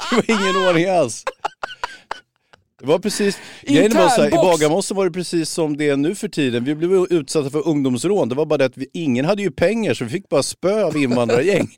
det 0.09 0.15
var 0.15 0.31
ingen 0.41 0.67
ordning 0.67 0.85
alls. 0.85 1.23
Det 2.80 2.86
var 2.86 2.99
precis, 2.99 3.38
grejen 3.61 3.93
var 3.93 4.09
så 4.09 4.21
här, 4.21 4.28
i. 4.28 4.32
Bagarmossen 4.32 4.97
var 4.97 5.05
det 5.05 5.11
precis 5.11 5.49
som 5.49 5.78
det 5.78 5.89
är 5.89 5.97
nu 5.97 6.15
för 6.15 6.28
tiden. 6.28 6.63
Vi 6.63 6.75
blev 6.75 6.91
utsatta 7.09 7.49
för 7.49 7.67
ungdomsrån. 7.67 8.30
Det 8.30 8.36
var 8.36 8.45
bara 8.45 8.57
det 8.57 8.65
att 8.65 8.78
vi, 8.78 8.88
ingen 8.93 9.25
hade 9.25 9.41
ju 9.41 9.51
pengar 9.51 9.93
så 9.93 10.03
vi 10.03 10.09
fick 10.09 10.30
bara 10.30 10.43
spö 10.43 10.84
av 10.84 10.97
invandrargäng. 10.97 11.67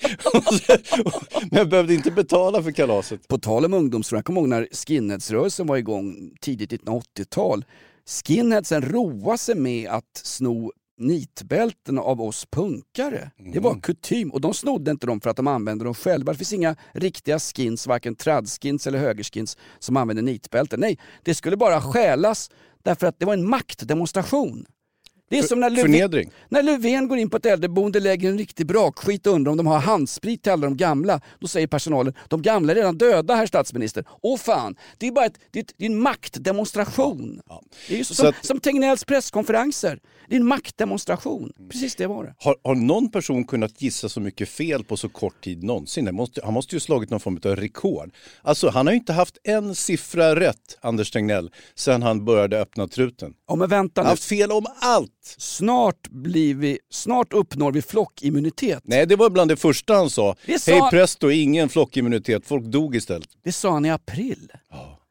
Men 1.52 1.58
jag 1.58 1.70
behövde 1.70 1.93
inte 1.93 2.12
betala 2.12 2.64
för 2.64 2.72
kalaset. 2.72 3.28
På 3.28 3.38
tal 3.38 3.66
om 3.66 3.74
ungdomsrån, 3.74 4.18
jag 4.18 4.26
kommer 4.26 4.41
ihåg 4.41 4.50
när 4.50 4.68
skinheadsrörelsen 4.72 5.68
var 5.68 5.78
igång 5.78 6.32
tidigt 6.41 6.72
1980-tal. 6.72 7.66
Skinheadsen 8.26 8.82
roade 8.82 9.38
sig 9.38 9.56
med 9.56 9.89
att 9.89 10.22
sno 10.24 10.72
nitbälten 11.00 12.00
av 12.00 12.22
oss 12.22 12.45
punkare. 12.52 13.32
Det 13.54 13.60
var 13.60 13.80
kutym 13.80 14.30
och 14.30 14.41
de 14.41 14.54
snodde 14.54 14.91
inte 14.91 15.08
dem 15.08 15.22
för 15.22 15.30
att 15.30 15.38
de 15.38 15.47
använde 15.47 15.86
dem 15.86 15.93
själva. 15.93 16.32
Det 16.32 16.38
finns 16.38 16.54
inga 16.54 16.76
riktiga 16.93 17.39
skins, 17.39 17.88
varken 17.88 18.16
tradskins 18.16 18.88
eller 18.88 19.00
högerskins 19.00 19.58
som 19.80 19.97
använder 19.97 20.24
nitbälten. 20.24 20.80
Nej, 20.80 21.00
det 21.24 21.36
skulle 21.36 21.58
bara 21.58 21.82
stjälas 21.82 22.50
därför 22.84 23.08
att 23.08 23.20
det 23.20 23.26
var 23.26 23.34
en 23.34 23.50
maktdemonstration. 23.50 24.66
Det 25.30 25.38
är 25.38 25.43
som 25.43 25.59
när 25.59 25.69
Löfven, 25.69 26.32
när 26.49 26.63
Löfven 26.63 27.07
går 27.07 27.17
in 27.17 27.30
på 27.30 27.38
ett 27.38 27.45
äldreboende 27.45 27.99
lägger 27.99 28.30
en 28.30 28.38
riktig 28.38 28.67
brakskit 28.67 29.27
och 29.27 29.34
undrar 29.34 29.51
om 29.51 29.57
de 29.57 29.67
har 29.67 29.80
handsprit 29.80 30.43
till 30.43 30.51
alla 30.51 30.67
de 30.67 30.77
gamla. 30.77 31.21
Då 31.39 31.47
säger 31.47 31.67
personalen, 31.67 32.13
de 32.27 32.41
gamla 32.41 32.71
är 32.71 32.75
redan 32.75 32.97
döda 32.97 33.36
herr 33.36 33.45
statsminister. 33.45 34.05
Åh 34.21 34.38
fan, 34.38 34.75
det 34.97 35.07
är 35.07 35.11
bara 35.11 35.25
ett, 35.25 35.39
det 35.51 35.59
är, 35.59 35.63
ett, 35.63 35.73
det 35.77 35.86
är 35.86 35.89
en 35.89 35.99
maktdemonstration. 36.01 37.41
Det 37.88 37.99
är 37.99 38.03
som, 38.03 38.27
att- 38.27 38.45
som 38.45 38.59
Tegnells 38.59 39.03
presskonferenser. 39.03 39.99
Det 40.30 40.36
är 40.36 40.39
en 40.39 40.47
maktdemonstration. 40.47 41.53
Precis 41.71 41.95
det 41.95 42.07
var 42.07 42.23
det. 42.23 42.34
Har, 42.38 42.55
har 42.63 42.75
någon 42.75 43.11
person 43.11 43.43
kunnat 43.43 43.82
gissa 43.82 44.09
så 44.09 44.19
mycket 44.19 44.49
fel 44.49 44.84
på 44.84 44.97
så 44.97 45.09
kort 45.09 45.43
tid 45.43 45.63
någonsin? 45.63 46.15
Måste, 46.15 46.41
han 46.43 46.53
måste 46.53 46.75
ju 46.75 46.80
slagit 46.80 47.09
någon 47.09 47.19
form 47.19 47.39
av 47.45 47.55
rekord. 47.55 48.11
Alltså 48.41 48.69
han 48.69 48.88
har 48.88 48.93
ju 48.93 48.99
inte 48.99 49.13
haft 49.13 49.38
en 49.43 49.75
siffra 49.75 50.36
rätt, 50.39 50.77
Anders 50.82 51.11
Tegnell, 51.11 51.51
sen 51.75 52.01
han 52.03 52.25
började 52.25 52.61
öppna 52.61 52.88
truten. 52.88 53.34
Ja 53.47 53.55
men 53.55 53.69
vänta 53.69 54.01
Han 54.01 54.05
har 54.05 54.11
haft 54.11 54.23
fel 54.23 54.51
om 54.51 54.65
allt. 54.80 55.11
Snart, 55.38 56.07
blir 56.09 56.55
vi, 56.55 56.80
snart 56.91 57.34
uppnår 57.34 57.71
vi 57.71 57.82
flockimmunitet. 57.82 58.82
Nej, 58.86 59.05
det 59.05 59.15
var 59.15 59.30
bland 59.30 59.51
det 59.51 59.57
första 59.57 59.93
han 59.93 60.09
sa. 60.09 60.36
Det 60.45 60.59
sa- 60.59 60.71
Hej 60.71 60.82
presto, 60.89 61.30
ingen 61.32 61.69
flockimmunitet, 61.69 62.45
folk 62.45 62.63
dog 62.65 62.95
istället. 62.95 63.30
Det 63.43 63.51
sa 63.51 63.71
han 63.71 63.86
i 63.86 63.91
april. 63.91 64.51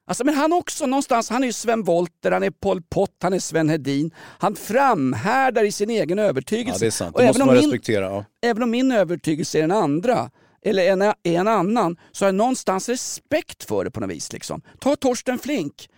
Alltså, 0.06 0.24
men 0.24 0.34
han 0.34 0.52
också 0.52 0.86
någonstans, 0.86 1.30
han 1.30 1.42
är 1.42 1.46
ju 1.46 1.52
Sven 1.52 1.82
Wollter, 1.82 2.30
han 2.32 2.42
är 2.42 2.50
Pol 2.50 2.82
Pot, 2.82 3.10
han 3.22 3.32
är 3.32 3.38
Sven 3.38 3.68
Hedin. 3.68 4.10
Han 4.38 4.56
framhärdar 4.56 5.64
i 5.64 5.72
sin 5.72 5.90
egen 5.90 6.18
övertygelse. 6.18 6.76
Ja, 6.76 6.78
det 6.80 6.86
är 6.86 6.90
sant. 6.90 7.14
Och 7.16 7.20
Det 7.22 7.26
måste 7.26 7.42
även 7.42 7.48
om 7.48 7.54
man 7.54 7.62
min- 7.62 7.70
respektera. 7.70 8.04
Ja. 8.04 8.24
Även 8.42 8.62
om 8.62 8.70
min 8.70 8.92
övertygelse 8.92 9.58
är 9.58 9.62
den 9.62 9.72
andra, 9.72 10.30
eller 10.64 10.92
en, 10.92 11.12
en 11.22 11.48
annan, 11.48 11.96
så 12.12 12.24
har 12.24 12.28
jag 12.28 12.34
någonstans 12.34 12.88
respekt 12.88 13.64
för 13.64 13.84
det 13.84 13.90
på 13.90 14.00
något 14.00 14.10
vis. 14.10 14.32
Liksom. 14.32 14.62
Ta 14.80 14.96
Torsten 14.96 15.38
Flink 15.38 15.88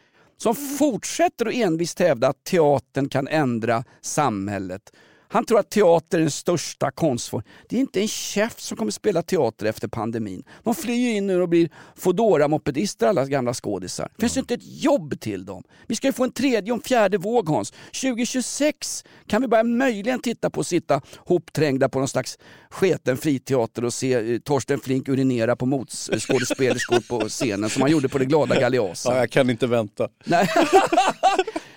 som 0.42 0.54
fortsätter 0.54 1.46
att 1.46 1.54
envist 1.54 1.98
hävda 1.98 2.28
att 2.28 2.44
teatern 2.44 3.08
kan 3.08 3.28
ändra 3.28 3.84
samhället. 4.00 4.92
Han 5.32 5.44
tror 5.44 5.58
att 5.58 5.70
teater 5.70 6.18
är 6.18 6.22
den 6.22 6.30
största 6.30 6.90
konstformen. 6.90 7.46
Det 7.68 7.76
är 7.76 7.80
inte 7.80 8.00
en 8.00 8.08
käft 8.08 8.60
som 8.60 8.76
kommer 8.76 8.90
spela 8.92 9.22
teater 9.22 9.66
efter 9.66 9.88
pandemin. 9.88 10.44
De 10.64 10.74
flyr 10.74 11.16
in 11.16 11.26
nu 11.26 11.42
och 11.42 11.48
blir 11.48 11.70
foodora 11.96 12.48
mopedister 12.48 13.06
alla 13.06 13.24
gamla 13.24 13.54
skådisar. 13.54 14.08
Det 14.16 14.20
finns 14.20 14.36
ju 14.36 14.40
inte 14.40 14.54
ett 14.54 14.82
jobb 14.82 15.20
till 15.20 15.44
dem. 15.44 15.62
Vi 15.86 15.96
ska 15.96 16.06
ju 16.06 16.12
få 16.12 16.24
en 16.24 16.32
tredje 16.32 16.72
och 16.72 16.78
en 16.78 16.82
fjärde 16.82 17.18
våg 17.18 17.48
Hans. 17.48 17.70
2026 17.70 19.04
kan 19.26 19.42
vi 19.42 19.48
bara 19.48 19.62
möjligen 19.62 20.20
titta 20.20 20.50
på 20.50 20.60
att 20.60 20.66
sitta 20.66 21.00
hopträngda 21.18 21.88
på 21.88 21.98
någon 21.98 22.08
slags 22.08 22.38
sketen 22.70 23.16
friteater 23.16 23.84
och 23.84 23.94
se 23.94 24.32
eh, 24.34 24.38
Torsten 24.38 24.80
Flink 24.80 25.08
urinera 25.08 25.56
på 25.56 25.66
motskådespelerskor 25.66 27.00
på 27.08 27.28
scenen 27.28 27.70
som 27.70 27.82
han 27.82 27.90
gjorde 27.90 28.08
på 28.08 28.18
det 28.18 28.24
glada 28.24 28.60
Galeasen. 28.60 29.12
Ja, 29.12 29.18
jag 29.18 29.30
kan 29.30 29.50
inte 29.50 29.66
vänta. 29.66 30.08
Nej. 30.24 30.48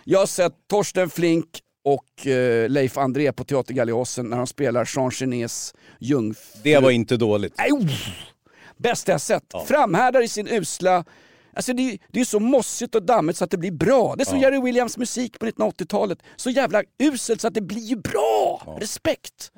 Jag 0.05 0.19
har 0.19 0.25
sett 0.25 0.53
Torsten 0.69 1.09
Flink 1.09 1.62
och 1.83 2.27
eh, 2.27 2.69
Leif 2.69 2.97
André 2.97 3.31
på 3.31 3.43
Teater 3.43 3.73
Galeasen 3.73 4.25
när 4.25 4.37
de 4.37 4.47
spelar 4.47 4.89
Jean 4.95 5.11
Genets 5.11 5.73
Jungfru. 5.99 6.59
Det 6.63 6.77
var 6.79 6.91
inte 6.91 7.17
dåligt. 7.17 7.53
Nej, 7.57 7.71
oh! 7.71 7.87
Bästa 8.77 9.11
jag 9.11 9.21
sett. 9.21 9.53
Framhärdar 9.67 10.21
i 10.21 10.27
sin 10.27 10.47
usla... 10.47 11.05
Alltså 11.55 11.73
det, 11.73 11.91
är- 11.91 11.97
det 12.11 12.19
är 12.19 12.25
så 12.25 12.39
mossigt 12.39 12.95
och 12.95 13.03
dammigt 13.03 13.37
så 13.37 13.43
att 13.43 13.51
det 13.51 13.57
blir 13.57 13.71
bra. 13.71 14.15
Det 14.15 14.23
är 14.23 14.25
som 14.25 14.39
Jerry 14.39 14.61
Williams 14.61 14.97
musik 14.97 15.39
på 15.39 15.45
1980-talet. 15.45 16.19
Så 16.35 16.49
jävla 16.49 16.83
uselt 17.03 17.41
så 17.41 17.47
att 17.47 17.53
det 17.53 17.61
blir 17.61 17.81
ju 17.83 17.95
bra! 17.95 18.77
Respekt! 18.79 19.51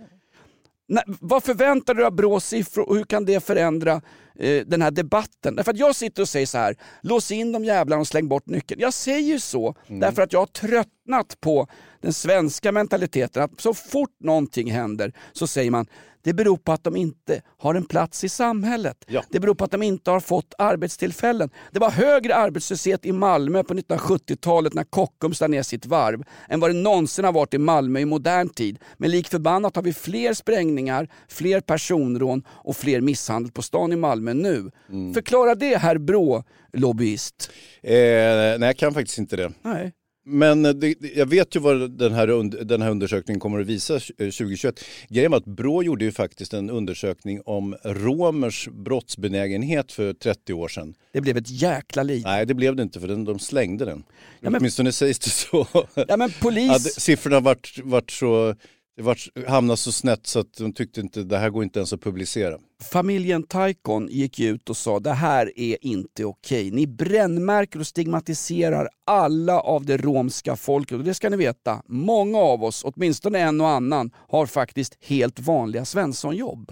Nej, 0.88 1.04
vad 1.08 1.44
förväntar 1.44 1.94
du 1.94 1.98
dig 1.98 2.06
av 2.08 2.16
Brås 2.16 2.46
siffror 2.46 2.90
och 2.90 2.96
hur 2.96 3.04
kan 3.04 3.26
det 3.26 3.40
förändra 3.44 4.02
eh, 4.40 4.66
den 4.66 4.82
här 4.82 4.92
debatten? 4.92 5.56
Därför 5.56 5.72
att 5.72 5.78
jag 5.78 5.96
sitter 5.96 6.22
och 6.22 6.30
säger 6.30 6.46
så 6.46 6.58
här, 6.58 6.76
lås 7.02 7.32
in 7.32 7.52
de 7.52 7.66
jävlarna 7.66 8.00
och 8.00 8.08
släng 8.08 8.28
bort 8.28 8.46
nyckeln. 8.48 8.82
Jag 8.82 8.94
säger 8.94 9.20
ju 9.34 9.40
så 9.40 9.76
därför 9.88 10.22
att 10.22 10.34
jag 10.34 10.40
har 10.40 10.46
tröttnat 10.46 11.38
på 11.42 11.68
den 12.06 12.14
svenska 12.14 12.72
mentaliteten 12.72 13.44
att 13.44 13.62
så 13.62 13.74
fort 13.74 14.16
någonting 14.20 14.72
händer 14.72 15.14
så 15.34 15.48
säger 15.48 15.72
man 15.72 15.88
det 16.26 16.34
beror 16.34 16.58
på 16.58 16.72
att 16.72 16.84
de 16.84 16.96
inte 16.96 17.42
har 17.58 17.76
en 17.76 17.86
plats 17.86 18.24
i 18.24 18.30
samhället. 18.30 19.06
Ja. 19.08 19.24
Det 19.30 19.40
beror 19.40 19.56
på 19.56 19.64
att 19.64 19.72
de 19.72 19.84
inte 19.84 20.12
har 20.12 20.20
fått 20.20 20.54
arbetstillfällen. 20.58 21.50
Det 21.72 21.80
var 21.80 21.92
högre 21.92 22.36
arbetslöshet 22.36 23.06
i 23.06 23.12
Malmö 23.12 23.64
på 23.64 23.74
1970-talet 23.74 24.74
när 24.74 24.84
Kockums 24.84 25.42
la 25.42 25.48
ner 25.48 25.64
sitt 25.64 25.86
varv 25.86 26.24
än 26.50 26.60
vad 26.60 26.70
det 26.70 26.74
någonsin 26.74 27.26
har 27.26 27.32
varit 27.32 27.54
i 27.54 27.58
Malmö 27.58 28.00
i 28.00 28.06
modern 28.06 28.50
tid. 28.50 28.80
Men 28.98 29.12
lik 29.12 29.28
förbannat 29.28 29.76
har 29.76 29.84
vi 29.84 29.94
fler 29.94 30.34
sprängningar, 30.34 31.08
fler 31.28 31.62
personrån 31.62 32.44
och 32.50 32.76
fler 32.76 33.02
misshandel 33.02 33.52
på 33.52 33.62
stan 33.62 33.94
i 33.94 33.96
Malmö 33.96 34.34
nu. 34.34 34.72
Förklara 35.14 35.56
det 35.56 35.78
herr 35.78 35.98
Brå, 35.98 36.44
lobbyist. 36.74 37.52
Eh, 37.84 37.94
nej, 37.94 38.60
jag 38.60 38.78
kan 38.78 38.94
faktiskt 38.94 39.18
inte 39.18 39.36
det. 39.36 39.52
Nej. 39.62 39.92
Men 40.28 40.66
eh, 40.66 40.74
det, 40.74 40.96
jag 41.16 41.26
vet 41.26 41.56
ju 41.56 41.60
vad 41.60 41.92
den 41.92 42.14
här, 42.14 42.28
und- 42.28 42.64
den 42.64 42.82
här 42.82 42.90
undersökningen 42.92 43.40
kommer 43.40 43.60
att 43.60 43.68
visa 43.68 43.96
eh, 43.96 44.00
2021. 44.18 44.80
Grejen 45.10 45.32
var 45.32 45.38
att 45.38 45.46
Brå 45.46 45.84
gjorde 45.84 46.06
ju 46.06 46.12
faktiskt 46.12 46.54
en 46.54 46.70
undersökning 46.70 47.42
om 47.46 47.76
romers 47.84 48.68
brottsbenägenhet 48.72 49.92
för 49.92 50.14
30 50.14 50.54
år 50.54 50.68
sedan. 50.68 50.94
Det 51.14 51.22
blev 51.22 51.38
ett 51.38 51.50
jäkla 51.50 52.04
liv. 52.04 52.22
Nej, 52.26 52.46
det 52.46 52.54
blev 52.54 52.76
det 52.76 52.84
inte 52.84 53.00
för 53.00 53.08
den, 53.08 53.26
de 53.26 53.40
slängde 53.40 53.86
den. 53.86 54.04
Ja, 54.40 54.50
men- 54.50 54.56
Åtminstone 54.62 54.92
sägs 54.92 55.20
det 55.20 55.30
så. 55.30 55.68
Ja, 56.08 56.18
men 56.18 56.32
polis... 56.42 56.72
Att 56.72 56.82
siffrorna 57.02 57.40
vart, 57.40 57.80
vart 57.84 58.12
så, 58.12 58.56
vart, 59.02 59.28
hamnade 59.48 59.78
så 59.78 59.92
snett 59.92 60.28
så 60.28 60.40
att 60.40 60.54
de 60.58 60.74
tyckte 60.74 61.02
inte 61.02 61.24
det 61.24 61.38
här 61.38 61.50
går 61.50 61.64
inte 61.64 61.80
ens 61.80 61.94
att 61.94 62.02
publicera. 62.02 62.58
Familjen 62.92 63.44
Taikon 63.44 64.08
gick 64.12 64.40
ut 64.40 64.70
och 64.70 64.78
sa 64.78 65.00
det 65.00 65.14
här 65.14 65.60
är 65.60 65.78
inte 65.82 66.26
okej. 66.26 66.72
Ni 66.72 66.88
brännmärker 66.88 67.80
och 67.80 67.88
stigmatiserar 67.88 68.90
alla 69.06 69.60
av 69.60 69.86
det 69.86 69.98
romska 69.98 70.56
folket. 70.56 70.98
Och 70.98 71.04
det 71.04 71.14
ska 71.14 71.30
ni 71.30 71.38
veta, 71.38 71.82
många 71.88 72.38
av 72.38 72.64
oss, 72.64 72.84
åtminstone 72.84 73.40
en 73.40 73.62
och 73.62 73.70
annan, 73.70 74.12
har 74.30 74.46
faktiskt 74.46 74.98
helt 75.02 75.40
vanliga 75.40 75.86
svenssonjobb. 75.86 76.72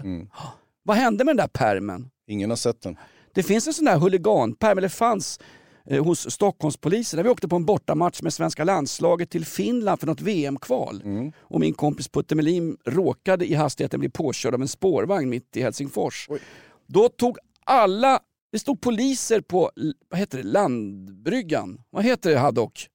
Vad 0.82 0.96
hände 0.96 1.24
med 1.24 1.36
den 1.36 1.46
där 1.46 1.48
permen? 1.48 2.10
Ingen 2.26 2.50
har 2.50 2.56
sett 2.56 2.82
den. 2.82 2.96
Det 3.34 3.42
finns 3.42 3.66
en 3.66 3.72
sån 3.72 3.84
där 3.84 3.98
huliganperm, 3.98 4.78
eller 4.78 4.88
fanns, 4.88 5.40
hos 5.90 6.30
Stockholmspolisen. 6.30 7.16
När 7.16 7.24
vi 7.24 7.30
åkte 7.30 7.48
på 7.48 7.56
en 7.56 7.64
bortamatch 7.64 8.22
med 8.22 8.32
svenska 8.32 8.64
landslaget 8.64 9.30
till 9.30 9.44
Finland 9.44 10.00
för 10.00 10.06
något 10.06 10.20
VM-kval. 10.20 11.02
Och 11.40 11.60
min 11.60 11.74
kompis 11.74 12.08
Putte 12.08 12.34
Melin 12.34 12.76
råkade 12.84 13.46
i 13.46 13.54
hastigheten 13.54 14.00
bli 14.00 14.08
påkörd 14.08 14.54
av 14.54 14.62
en 14.62 14.68
spårvagn 14.68 15.28
mitt 15.28 15.56
i 15.56 15.62
Helsingfors. 15.62 16.28
Då 16.86 17.08
tog 17.08 17.38
alla, 17.64 18.20
det 18.52 18.58
stod 18.58 18.80
poliser 18.80 19.40
på, 19.40 19.70
vad 20.10 20.20
heter 20.20 20.38
det, 20.38 20.44
landbryggan. 20.44 21.80
Vad 21.90 22.04
heter 22.04 22.30
det 22.30 22.38
Haddock? 22.38 22.88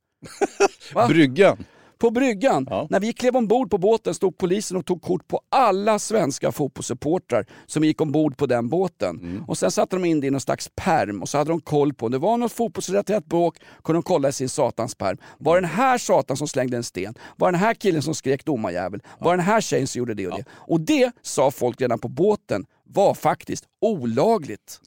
Bryggan. 1.07 1.57
På 1.99 2.11
bryggan. 2.11 2.67
Ja. 2.69 2.87
När 2.89 2.99
vi 2.99 3.13
klev 3.13 3.35
ombord 3.35 3.71
på 3.71 3.77
båten 3.77 4.13
stod 4.13 4.37
polisen 4.37 4.77
och 4.77 4.85
tog 4.85 5.01
kort 5.01 5.27
på 5.27 5.41
alla 5.49 5.99
svenska 5.99 6.51
fotbollssupportrar 6.51 7.45
som 7.65 7.83
gick 7.83 8.01
ombord 8.01 8.37
på 8.37 8.45
den 8.45 8.69
båten. 8.69 9.19
Mm. 9.19 9.43
Och 9.47 9.57
Sen 9.57 9.71
satte 9.71 9.95
de 9.95 10.05
in 10.05 10.21
det 10.21 10.27
i 10.27 10.31
någon 10.31 10.41
slags 10.41 10.69
perm 10.75 11.21
och 11.21 11.29
så 11.29 11.37
hade 11.37 11.51
de 11.51 11.61
koll 11.61 11.93
på 11.93 12.05
om 12.05 12.11
det 12.11 12.17
var 12.17 12.37
något 12.37 12.51
fotbollsrelaterat 12.51 13.25
bråk 13.25 13.57
kunde 13.83 13.97
de 13.97 14.03
kolla 14.03 14.29
i 14.29 14.31
sin 14.31 14.49
satans 14.49 14.95
perm. 14.95 15.17
Var 15.37 15.55
det 15.55 15.61
den 15.61 15.69
här 15.69 15.97
satan 15.97 16.37
som 16.37 16.47
slängde 16.47 16.77
en 16.77 16.83
sten? 16.83 17.13
Var 17.37 17.51
den 17.51 17.61
här 17.61 17.73
killen 17.73 18.01
som 18.01 18.15
skrek 18.15 18.45
domarjävel? 18.45 19.01
Var 19.19 19.37
den 19.37 19.45
här 19.45 19.61
tjejen 19.61 19.87
som 19.87 19.99
gjorde 19.99 20.13
det 20.13 20.27
och 20.27 20.37
det? 20.37 20.43
Och 20.51 20.81
det 20.81 21.11
sa 21.21 21.51
folk 21.51 21.81
redan 21.81 21.99
på 21.99 22.07
båten 22.07 22.65
var 22.93 23.13
faktiskt 23.13 23.63
olagligt. 23.81 24.79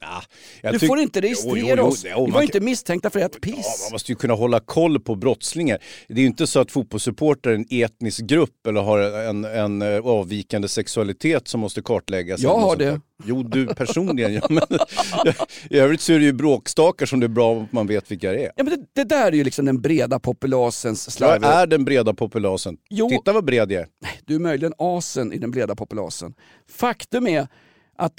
Jag 0.61 0.73
du 0.73 0.79
får 0.87 0.99
inte 0.99 1.21
registrera 1.21 1.57
jo, 1.59 1.75
jo, 1.77 1.83
oss. 1.83 2.05
jo, 2.15 2.25
Vi 2.25 2.31
var 2.31 2.41
inte 2.41 2.59
misstänkta 2.59 3.09
för 3.09 3.19
ett 3.19 3.31
Ja, 3.33 3.39
piss. 3.41 3.55
man 3.55 3.91
måste 3.95 4.11
ju 4.11 4.15
kunna 4.15 4.33
hålla 4.33 4.59
koll 4.59 4.99
på 4.99 5.15
brottslingar. 5.15 5.77
Det 6.07 6.13
är 6.13 6.19
ju 6.19 6.25
inte 6.25 6.47
så 6.47 6.59
att 6.59 6.71
fotbollssupportrar 6.71 7.51
är 7.51 7.55
en 7.55 7.65
etnisk 7.69 8.19
grupp 8.25 8.67
eller 8.67 8.81
har 8.81 8.99
en, 8.99 9.45
en 9.45 9.81
eh, 9.81 10.05
avvikande 10.05 10.67
sexualitet 10.67 11.47
som 11.47 11.59
måste 11.59 11.81
kartläggas. 11.81 12.41
Jag 12.41 12.57
har 12.59 12.75
det. 12.75 13.01
Jo, 13.25 13.43
du 13.43 13.65
personligen. 13.67 14.33
Ja, 14.33 14.41
men, 14.49 14.63
I 15.69 15.77
övrigt 15.79 16.01
så 16.01 16.13
är 16.13 16.19
det 16.19 16.25
ju 16.25 16.33
bråkstakar 16.33 17.05
som 17.05 17.19
det 17.19 17.25
är 17.25 17.27
bra 17.27 17.51
om 17.51 17.67
man 17.71 17.87
vet 17.87 18.11
vilka 18.11 18.31
det 18.31 18.45
är. 18.45 18.51
Ja, 18.55 18.63
men 18.63 18.69
det, 18.69 18.85
det 18.93 19.03
där 19.03 19.27
är 19.27 19.31
ju 19.31 19.43
liksom 19.43 19.65
den 19.65 19.81
breda 19.81 20.19
populasens 20.19 21.11
slarv. 21.11 21.43
är 21.43 21.67
den 21.67 21.85
breda 21.85 22.13
populasen? 22.13 22.77
Jo. 22.89 23.09
Titta 23.09 23.33
vad 23.33 23.45
bred 23.45 23.71
jag 23.71 23.81
är. 23.81 23.87
Du 24.25 24.35
är 24.35 24.39
möjligen 24.39 24.73
asen 24.77 25.33
i 25.33 25.37
den 25.37 25.51
breda 25.51 25.75
populasen. 25.75 26.33
Faktum 26.69 27.27
är 27.27 27.47
att 27.97 28.13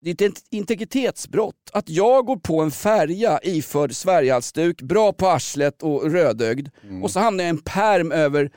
det 0.00 0.20
är 0.20 0.28
ett 0.28 0.44
integritetsbrott 0.50 1.70
att 1.72 1.88
jag 1.88 2.26
går 2.26 2.36
på 2.36 2.60
en 2.60 2.70
färja 2.70 3.40
iförd 3.42 3.94
Sverigehalsduk, 3.94 4.82
bra 4.82 5.12
på 5.12 5.28
arslet 5.28 5.82
och 5.82 6.10
rödögd 6.10 6.68
och 7.02 7.10
så 7.10 7.20
hamnar 7.20 7.44
jag 7.44 7.48
i 7.48 7.50
en 7.50 7.58
perm 7.58 8.12
över 8.12 8.50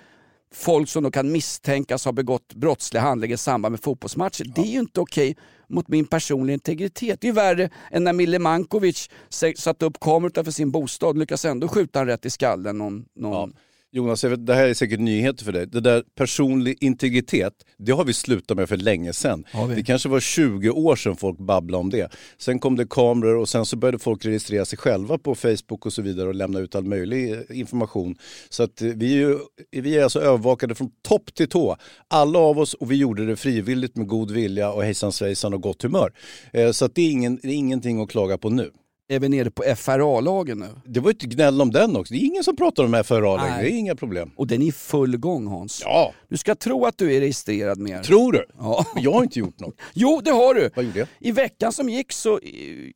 folk 0.53 0.89
som 0.89 1.03
då 1.03 1.11
kan 1.11 1.31
misstänkas 1.31 2.05
ha 2.05 2.11
begått 2.11 2.53
brottsliga 2.53 3.01
handlingar 3.01 3.33
i 3.33 3.37
samband 3.37 3.71
med 3.71 3.83
fotbollsmatcher. 3.83 4.45
Det 4.55 4.61
är 4.61 4.71
ju 4.71 4.79
inte 4.79 5.01
okej 5.01 5.37
mot 5.67 5.87
min 5.87 6.05
personliga 6.05 6.53
integritet. 6.53 7.21
Det 7.21 7.27
är 7.27 7.29
ju 7.29 7.35
värre 7.35 7.69
än 7.91 8.03
när 8.03 8.13
Mille 8.13 8.39
Mankovic 8.39 9.09
satte 9.55 9.85
upp 9.85 9.99
kameror 9.99 10.27
utanför 10.27 10.51
sin 10.51 10.71
bostad 10.71 11.09
och 11.09 11.17
lyckas 11.17 11.45
ändå 11.45 11.67
skjuta 11.67 11.99
han 11.99 12.07
rätt 12.07 12.25
i 12.25 12.29
skallen 12.29 12.77
någon, 12.77 13.05
någon 13.15 13.53
Jonas, 13.91 14.23
vet, 14.23 14.45
det 14.45 14.55
här 14.55 14.67
är 14.67 14.73
säkert 14.73 14.99
nyheter 14.99 15.45
för 15.45 15.51
dig. 15.51 15.67
Det 15.67 15.79
där 15.79 16.03
personlig 16.15 16.77
integritet, 16.81 17.53
det 17.77 17.91
har 17.91 18.05
vi 18.05 18.13
slutat 18.13 18.57
med 18.57 18.69
för 18.69 18.77
länge 18.77 19.13
sedan. 19.13 19.45
Det 19.75 19.83
kanske 19.83 20.09
var 20.09 20.19
20 20.19 20.69
år 20.69 20.95
sedan 20.95 21.15
folk 21.15 21.37
babblade 21.39 21.81
om 21.81 21.89
det. 21.89 22.11
Sen 22.37 22.59
kom 22.59 22.75
det 22.75 22.85
kameror 22.89 23.35
och 23.37 23.49
sen 23.49 23.65
så 23.65 23.75
började 23.77 23.99
folk 23.99 24.25
registrera 24.25 24.65
sig 24.65 24.77
själva 24.77 25.17
på 25.17 25.35
Facebook 25.35 25.85
och 25.85 25.93
så 25.93 26.01
vidare 26.01 26.27
och 26.27 26.35
lämna 26.35 26.59
ut 26.59 26.75
all 26.75 26.83
möjlig 26.83 27.35
information. 27.49 28.15
Så 28.49 28.63
att 28.63 28.81
eh, 28.81 28.87
vi 28.87 29.13
är, 29.13 29.17
ju, 29.17 29.37
vi 29.71 29.97
är 29.97 30.03
alltså 30.03 30.19
övervakade 30.19 30.75
från 30.75 30.91
topp 31.07 31.33
till 31.33 31.49
tå. 31.49 31.77
Alla 32.07 32.39
av 32.39 32.59
oss 32.59 32.73
och 32.73 32.91
vi 32.91 32.95
gjorde 32.95 33.25
det 33.25 33.35
frivilligt 33.35 33.95
med 33.95 34.07
god 34.07 34.31
vilja 34.31 34.71
och 34.71 34.83
hejsan 34.83 35.11
svejsan 35.11 35.53
och 35.53 35.61
gott 35.61 35.83
humör. 35.83 36.13
Eh, 36.53 36.71
Så 36.71 36.85
att 36.85 36.95
det 36.95 37.01
är, 37.01 37.11
ingen, 37.11 37.39
det 37.41 37.47
är 37.47 37.55
ingenting 37.55 38.01
att 38.01 38.09
klaga 38.09 38.37
på 38.37 38.49
nu. 38.49 38.71
Är 39.11 39.19
vi 39.19 39.29
nere 39.29 39.51
på 39.51 39.63
FRA-lagen 39.77 40.59
nu? 40.59 40.67
Det 40.85 40.99
var 40.99 41.09
ju 41.09 41.11
ett 41.11 41.21
gnäll 41.21 41.61
om 41.61 41.71
den 41.71 41.95
också. 41.95 42.13
Det 42.13 42.19
är 42.19 42.25
ingen 42.25 42.43
som 42.43 42.55
pratar 42.55 42.83
om 42.83 43.03
FRA 43.03 43.35
längre. 43.35 43.49
Nej. 43.55 43.63
Det 43.63 43.69
är 43.71 43.77
inga 43.79 43.95
problem. 43.95 44.31
Och 44.35 44.47
den 44.47 44.61
är 44.61 44.65
i 44.65 44.71
full 44.71 45.17
gång 45.17 45.47
Hans. 45.47 45.81
Ja, 45.85 46.13
Du 46.29 46.37
ska 46.37 46.55
tro 46.55 46.85
att 46.85 46.97
du 46.97 47.15
är 47.15 47.19
registrerad 47.19 47.77
mer. 47.79 48.03
tror 48.03 48.31
du? 48.31 48.45
Ja. 48.59 48.85
Jag 48.95 49.11
har 49.11 49.23
inte 49.23 49.39
gjort 49.39 49.59
något. 49.59 49.75
Jo, 49.93 50.21
det 50.23 50.31
har 50.31 50.53
du. 50.53 50.69
Vad 50.75 50.85
gjorde 50.85 50.99
jag? 50.99 51.07
I 51.19 51.31
veckan 51.31 51.71
som 51.73 51.89
gick 51.89 52.11
så 52.11 52.33
eh, 52.33 52.39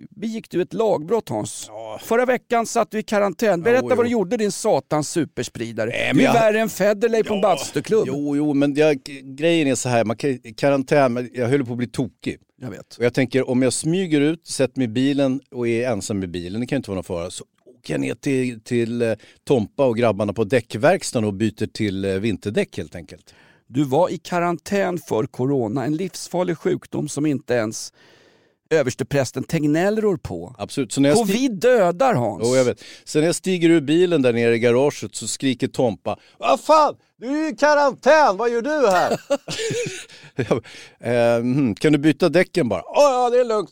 begick 0.10 0.50
du 0.50 0.62
ett 0.62 0.74
lagbrott 0.74 1.30
Hans. 1.30 1.70
Förra 2.02 2.26
veckan 2.26 2.66
satt 2.66 2.92
du 2.92 3.00
i 3.00 3.04
karantän. 3.04 3.62
Berätta 3.62 3.88
Jo, 3.90 3.96
vad 3.96 4.06
du 4.06 4.10
jo. 4.12 4.20
gjorde 4.20 4.38
din 4.38 4.52
satans 4.52 5.10
superspridare. 5.10 5.90
Nej, 5.90 6.08
men 6.08 6.18
du 6.18 6.22
är 6.24 6.26
jag- 6.26 6.34
värre 6.34 6.60
än 6.60 6.70
Federley 6.70 7.24
på 7.24 7.34
en 7.34 7.42
bastuklubb. 7.42 8.04
Jo, 8.08 8.36
jo, 8.36 8.54
men 8.54 8.76
jag, 8.76 8.98
grejen 9.24 9.68
är 9.68 9.76
så 9.76 9.90
här, 9.90 10.06
man 10.06 10.18
kan, 10.18 10.40
karantän, 10.58 11.14
men 11.14 11.30
jag 11.34 11.48
höll 11.48 11.66
på 11.66 11.72
att 11.72 11.78
bli 11.78 11.88
tokig. 11.88 12.38
Jag 12.64 12.70
vet. 12.70 12.98
Och 12.98 13.06
jag 13.06 13.14
tänker 13.14 13.50
om 13.50 13.62
jag 13.62 13.74
smyger 13.74 14.22
ut, 14.22 14.48
sätter 14.48 14.78
mig 14.80 14.86
i 14.86 14.88
bilen 14.88 15.42
och 15.52 15.68
är 15.68 15.90
ensam 15.90 16.24
i 16.24 16.28
bilen, 16.28 16.62
det 16.62 16.68
kan 16.68 16.76
inte 16.76 16.90
vara 16.90 16.96
någon 16.96 17.04
fara, 17.04 17.32
så 17.32 17.46
åker 17.66 17.94
jag 17.94 18.02
ner 18.02 18.16
till, 18.16 18.62
till 18.62 19.02
eh, 19.02 19.14
Tompa 19.44 19.86
och 19.86 19.98
grabbarna 19.98 20.34
på 20.34 20.44
däckverkstaden 20.44 21.28
och 21.28 21.34
byter 21.34 21.68
till 21.68 22.06
eh, 22.06 22.14
vinterdäck 22.14 22.78
helt 22.78 22.96
enkelt. 22.96 23.34
Du 23.68 23.84
var 23.84 24.10
i 24.10 24.18
karantän 24.18 24.98
för 24.98 25.26
corona, 25.26 25.86
en 25.86 25.96
livsfarlig 25.96 26.58
sjukdom 26.58 27.10
som 27.10 27.26
inte 27.26 27.54
ens 27.54 27.94
översteprästen 28.70 29.44
Tegnell 29.44 30.02
rår 30.02 30.18
på. 30.18 30.56
Absolut. 30.58 30.92
Så 30.92 31.02
när 31.02 31.10
jag 31.10 31.18
Covid 31.18 31.52
dödar 31.52 32.14
Hans. 32.14 32.44
Jo, 32.46 32.56
jag 32.56 32.66
vet. 32.66 32.84
Sen 33.04 33.22
när 33.22 33.28
jag 33.28 33.36
stiger 33.36 33.70
ur 33.70 33.82
bilen 33.82 34.22
där 34.22 34.34
nere 34.34 34.56
i 34.56 34.60
garaget 34.60 35.16
så 35.16 35.28
skriker 35.28 35.68
Tompa 35.68 36.20
Vad 36.38 36.60
fan, 36.60 36.96
du 37.18 37.28
är 37.28 37.44
ju 37.44 37.50
i 37.50 37.56
karantän, 37.56 38.38
vad 38.38 38.52
gör 38.52 38.62
du 38.62 38.88
här? 38.90 39.20
Jag 40.36 40.48
bara, 40.48 40.62
eh, 41.36 41.40
hmm, 41.42 41.76
kan 41.76 41.94
du 41.94 42.00
byta 42.00 42.30
däcken 42.30 42.70
bara? 42.70 42.82
Ja, 42.86 43.30
det 43.30 43.40
är 43.40 43.46
lugnt. 43.46 43.72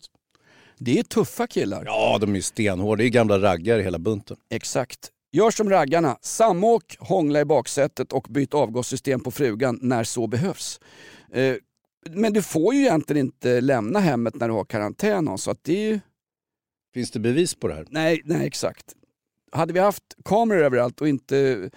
Det 0.78 1.00
är 1.00 1.04
tuffa 1.04 1.48
killar. 1.48 1.84
Ja, 1.86 2.18
de 2.22 2.32
är 2.32 2.36
ju 2.36 2.42
stenhårda. 2.42 2.98
Det 3.02 3.08
är 3.08 3.10
gamla 3.10 3.40
raggare 3.40 3.82
hela 3.82 4.00
bunten. 4.00 4.38
Exakt. 4.50 5.10
Gör 5.32 5.52
som 5.52 5.70
raggarna, 5.70 6.18
samåk, 6.22 6.96
hångla 7.00 7.42
i 7.42 7.46
baksätet 7.46 8.14
och 8.14 8.28
byt 8.30 8.54
avgassystem 8.54 9.20
på 9.20 9.32
frugan 9.32 9.80
när 9.82 10.04
så 10.04 10.28
behövs. 10.28 10.80
Eh, 11.34 11.56
Men 12.10 12.34
du 12.34 12.42
får 12.42 12.74
ju 12.74 12.82
egentligen 12.82 13.26
inte 13.26 13.62
lämna 13.62 14.00
hemmet 14.00 14.36
när 14.36 14.48
du 14.48 14.54
har 14.54 14.66
karantän 14.66 15.38
så 15.38 15.52
att 15.52 15.64
det 15.64 15.74
är 15.74 15.90
ju... 15.90 16.00
Finns 16.94 17.12
det 17.12 17.20
bevis 17.20 17.56
på 17.56 17.68
det 17.68 17.74
här? 17.74 17.86
Nej, 17.90 18.22
nej 18.26 18.48
exakt. 18.48 18.86
Hade 19.52 19.74
vi 19.74 19.80
haft 19.80 20.04
kameror 20.26 20.64
överallt 20.64 21.02
och 21.02 21.08
inte 21.08 21.70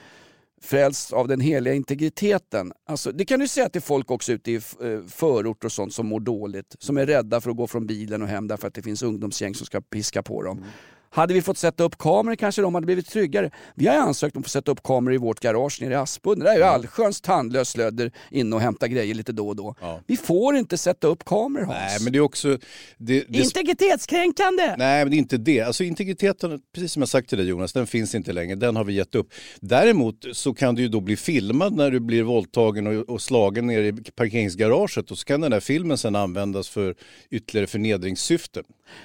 frälst 0.64 1.12
av 1.12 1.28
den 1.28 1.40
heliga 1.40 1.74
integriteten. 1.74 2.72
Alltså, 2.88 3.12
det 3.12 3.24
kan 3.24 3.40
du 3.40 3.48
säga 3.48 3.68
till 3.68 3.82
folk 3.82 4.10
också 4.10 4.32
ute 4.32 4.50
i 4.50 4.54
eh, 4.54 4.60
förort 5.08 5.64
och 5.64 5.72
sånt 5.72 5.94
som 5.94 6.06
mår 6.06 6.20
dåligt. 6.20 6.76
Som 6.78 6.96
är 6.96 7.06
rädda 7.06 7.40
för 7.40 7.50
att 7.50 7.56
gå 7.56 7.66
från 7.66 7.86
bilen 7.86 8.22
och 8.22 8.28
hem 8.28 8.48
därför 8.48 8.68
att 8.68 8.74
det 8.74 8.82
finns 8.82 9.02
ungdomsgäng 9.02 9.54
som 9.54 9.66
ska 9.66 9.80
piska 9.80 10.22
på 10.22 10.42
dem. 10.42 10.58
Mm. 10.58 10.68
Hade 11.14 11.34
vi 11.34 11.42
fått 11.42 11.58
sätta 11.58 11.84
upp 11.84 11.98
kameror 11.98 12.36
kanske 12.36 12.62
de 12.62 12.74
hade 12.74 12.84
blivit 12.84 13.08
tryggare. 13.08 13.50
Vi 13.74 13.86
har 13.86 13.96
ansökt 13.96 14.36
om 14.36 14.40
att 14.40 14.46
få 14.46 14.50
sätta 14.50 14.70
upp 14.70 14.82
kameror 14.82 15.14
i 15.14 15.18
vårt 15.18 15.40
garage 15.40 15.82
nere 15.82 15.92
i 15.92 15.96
Aspudden. 15.96 16.44
Där 16.44 16.52
är 16.52 16.56
ju 16.56 16.62
allsköns 16.62 17.20
tandlös 17.20 17.68
slödder 17.68 18.12
inne 18.30 18.56
och 18.56 18.62
hämtar 18.62 18.86
grejer 18.86 19.14
lite 19.14 19.32
då 19.32 19.48
och 19.48 19.56
då. 19.56 19.74
Vi 20.06 20.16
får 20.16 20.56
inte 20.56 20.78
sätta 20.78 21.06
upp 21.06 21.24
kameror 21.24 21.64
Hans. 21.64 21.78
Nej, 21.78 21.98
men 22.00 22.12
det 22.12 22.18
är 22.18 22.20
också... 22.20 22.58
Det, 22.98 23.24
det, 23.28 23.38
Integritetskränkande! 23.38 24.74
Nej, 24.78 25.04
men 25.04 25.10
det 25.10 25.16
är 25.16 25.18
inte 25.18 25.36
det. 25.36 25.60
Alltså 25.60 25.84
integriteten, 25.84 26.60
precis 26.74 26.92
som 26.92 27.02
jag 27.02 27.08
sagt 27.08 27.28
till 27.28 27.38
dig 27.38 27.46
Jonas, 27.46 27.72
den 27.72 27.86
finns 27.86 28.14
inte 28.14 28.32
längre. 28.32 28.54
Den 28.54 28.76
har 28.76 28.84
vi 28.84 28.92
gett 28.92 29.14
upp. 29.14 29.32
Däremot 29.60 30.24
så 30.32 30.54
kan 30.54 30.74
du 30.74 30.82
ju 30.82 30.88
då 30.88 31.00
bli 31.00 31.16
filmad 31.16 31.72
när 31.74 31.90
du 31.90 32.00
blir 32.00 32.22
våldtagen 32.22 32.86
och, 32.86 33.08
och 33.08 33.22
slagen 33.22 33.66
nere 33.66 33.86
i 33.86 33.92
parkeringsgaraget 33.92 35.10
och 35.10 35.18
så 35.18 35.24
kan 35.24 35.40
den 35.40 35.50
där 35.50 35.60
filmen 35.60 35.98
sen 35.98 36.16
användas 36.16 36.68
för 36.68 36.94
ytterligare 37.30 37.66
förnedringssyfte. 37.66 38.62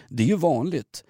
Det 0.09 0.23
är 0.23 0.27
ju 0.27 0.35
vanligt. 0.35 1.03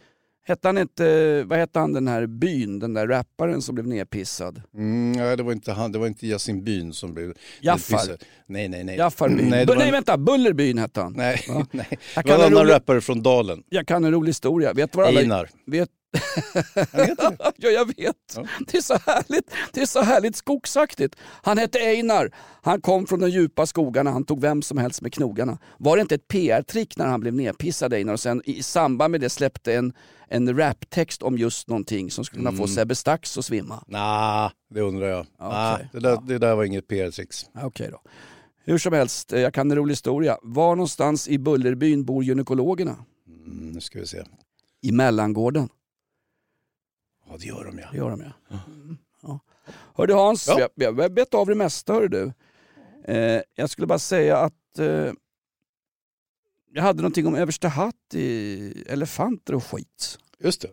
Hette 0.50 0.68
han 0.68 0.78
inte, 0.78 1.44
vad 1.44 1.60
hette 1.60 1.80
han 1.80 1.94
den 1.94 2.08
här 2.08 2.26
byn, 2.28 2.80
den 2.80 2.94
där 2.94 3.08
rapparen 3.08 3.62
som 3.62 3.76
blev 3.76 3.88
nedpissad? 3.88 4.62
Mm, 4.76 5.12
nej, 5.12 5.38
det 5.38 5.44
var 5.44 5.52
inte 5.52 5.72
han, 5.72 5.92
det 5.92 6.00
var 6.00 6.08
inte 6.08 6.28
Yasin 6.28 6.64
Byn 6.64 6.94
som 6.94 7.14
blev 7.14 7.34
Jaffar. 7.62 7.98
nedpissad. 7.98 8.24
Nej, 8.46 8.68
nej, 8.70 8.84
nej. 8.84 8.98
Jaffarbyn. 8.98 9.38
Nej, 9.38 9.50
Nej, 9.50 9.66
var 9.66 9.76
nej 9.76 9.92
vänta, 9.92 10.18
Bullerbyn 10.18 10.78
hette 10.78 11.02
han. 11.02 11.14
Nej, 11.14 11.42
nej. 11.72 11.88
Jag 12.16 12.26
Det 12.26 12.30
var 12.32 12.36
en 12.40 12.42
annan 12.46 12.64
rolig- 12.64 12.74
rappare 12.74 13.02
från 13.02 13.24
Dalen. 13.24 13.64
Jag 13.70 13.88
kan 13.88 14.04
en 14.06 14.12
rolig 14.12 14.30
historia. 14.30 14.74
Vet 14.74 14.96
vad 14.96 15.08
alla... 15.08 15.20
Einar. 15.22 15.50
Vet... 15.66 15.90
ja, 17.58 17.70
jag 17.70 17.86
vet. 17.86 18.38
Det, 18.68 18.78
är 18.78 18.82
så 18.82 18.94
härligt. 18.94 19.52
det 19.74 19.82
är 19.82 19.86
så 19.86 20.02
härligt 20.02 20.36
skogsaktigt. 20.36 21.16
Han 21.44 21.58
hette 21.58 21.80
Einar. 21.80 22.32
Han 22.62 22.82
kom 22.82 23.08
från 23.08 23.20
de 23.20 23.30
djupa 23.30 23.66
skogarna. 23.66 24.12
Han 24.12 24.24
tog 24.24 24.42
vem 24.42 24.62
som 24.62 24.78
helst 24.78 25.02
med 25.02 25.14
knogarna. 25.14 25.58
Var 25.78 25.96
det 25.98 26.02
inte 26.02 26.16
ett 26.16 26.28
PR-trick 26.28 26.98
när 26.98 27.06
han 27.06 27.20
blev 27.20 27.34
nedpissad 27.34 27.94
Einar 27.94 28.14
och 28.14 28.20
sen 28.20 28.42
i 28.46 28.64
samband 28.64 29.12
med 29.12 29.22
det 29.22 29.30
släppte 29.30 29.74
en, 29.74 29.94
en 30.28 30.58
raptext 30.58 31.24
om 31.24 31.38
just 31.38 31.68
någonting 31.68 32.12
som 32.12 32.26
skulle 32.26 32.40
kunna 32.40 32.52
få 32.52 32.64
Mm. 32.64 32.68
Sebbe 32.68 32.96
Stax 32.96 33.38
att 33.38 33.46
svimma? 33.46 33.84
Nej, 33.88 34.50
det 34.70 34.82
undrar 34.82 35.08
jag. 35.08 35.26
Nah, 35.40 35.80
det, 35.92 36.00
där, 36.00 36.18
det 36.28 36.38
där 36.38 36.56
var 36.56 36.64
inget 36.64 36.88
PR-trix. 36.88 37.46
Okej 37.64 37.90
då. 37.92 38.02
Hur 38.66 38.78
som 38.78 38.94
helst, 38.94 39.34
eh, 39.34 39.40
jag 39.40 39.54
kan 39.54 39.72
en 39.72 39.78
rolig 39.78 39.92
historia. 39.92 40.38
Var 40.42 40.76
någonstans 40.76 41.28
i 41.28 41.38
Bullerbyn 41.40 42.06
bor 42.06 42.24
gynekologerna? 42.24 42.96
Mm, 43.28 43.72
nu 43.72 43.82
ska 43.82 44.00
vi 44.00 44.08
se. 44.08 44.24
I 44.82 44.92
mellangården. 44.92 45.70
Ja, 47.30 47.38
det 47.40 47.46
gör 47.46 47.66
de 47.66 47.80
ja. 47.80 47.88
Det 47.92 47.98
gör 47.98 48.10
de 48.10 48.22
ja. 48.22 48.58
Mm, 48.68 48.98
ja. 49.22 49.40
Hör 49.96 50.08
du 50.08 50.14
Hans, 50.14 50.48
Ja. 50.48 50.70
vi 50.76 50.86
har- 50.86 50.92
vi 50.94 51.02
har 51.02 51.10
bett 51.10 51.34
av 51.34 51.48
det 51.48 51.56
mesta 51.56 51.94
hör 51.94 52.08
du. 52.08 52.34
Eh, 53.14 53.42
jag 53.56 53.70
skulle 53.70 53.88
bara 53.88 54.00
säga 54.00 54.38
att 54.38 54.80
eh, 54.80 55.12
jag 56.74 56.84
hade 56.84 57.02
någonting 57.02 57.28
om 57.28 57.36
överste 57.36 57.68
hatt 57.68 58.14
i 58.14 58.84
elefanter 58.88 59.56
och 59.56 59.64
skit. 59.64 60.18
Just 60.40 60.62
det. 60.62 60.70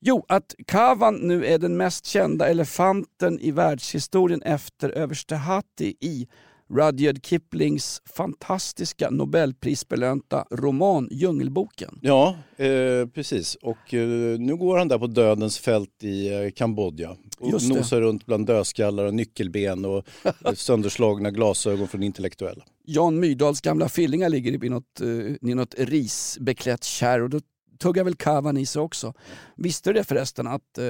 Jo, 0.00 0.24
att 0.28 0.54
Kavan 0.66 1.14
nu 1.14 1.46
är 1.46 1.58
den 1.58 1.76
mest 1.76 2.06
kända 2.06 2.48
elefanten 2.48 3.38
i 3.40 3.50
världshistorien 3.50 4.42
efter 4.42 4.90
överste 4.90 5.36
Hatti 5.36 5.96
i 6.00 6.28
Rudyard 6.72 7.26
Kiplings 7.26 8.02
fantastiska 8.04 9.10
nobelprisbelönta 9.10 10.44
roman 10.50 11.08
Djungelboken. 11.10 11.98
Ja, 12.02 12.36
eh, 12.56 13.06
precis. 13.14 13.54
Och 13.54 13.94
eh, 13.94 14.38
nu 14.38 14.56
går 14.56 14.78
han 14.78 14.88
där 14.88 14.98
på 14.98 15.06
dödens 15.06 15.58
fält 15.58 16.04
i 16.04 16.28
eh, 16.28 16.50
Kambodja. 16.50 17.16
Och 17.38 17.50
Just 17.50 17.68
det. 17.68 17.74
nosar 17.74 18.00
runt 18.00 18.26
bland 18.26 18.46
dödskallar 18.46 19.04
och 19.04 19.14
nyckelben 19.14 19.84
och 19.84 20.04
sönderslagna 20.54 21.30
glasögon 21.30 21.88
från 21.88 22.02
intellektuella. 22.02 22.64
Jan 22.84 23.20
Myrdals 23.20 23.60
gamla 23.60 23.88
fillingar 23.88 24.28
ligger 24.28 24.64
i 24.64 24.68
något, 24.68 25.00
eh, 25.00 25.50
i 25.50 25.54
något 25.54 25.74
risbeklätt 25.78 26.84
kärr 26.84 27.20
och 27.22 27.30
då 27.30 27.40
tuggar 27.78 28.04
väl 28.04 28.14
Kavan 28.14 28.56
i 28.56 28.66
sig 28.66 28.82
också. 28.82 29.14
Visste 29.56 29.90
du 29.90 29.94
det 29.94 30.04
förresten 30.04 30.46
att 30.46 30.78
eh, 30.78 30.84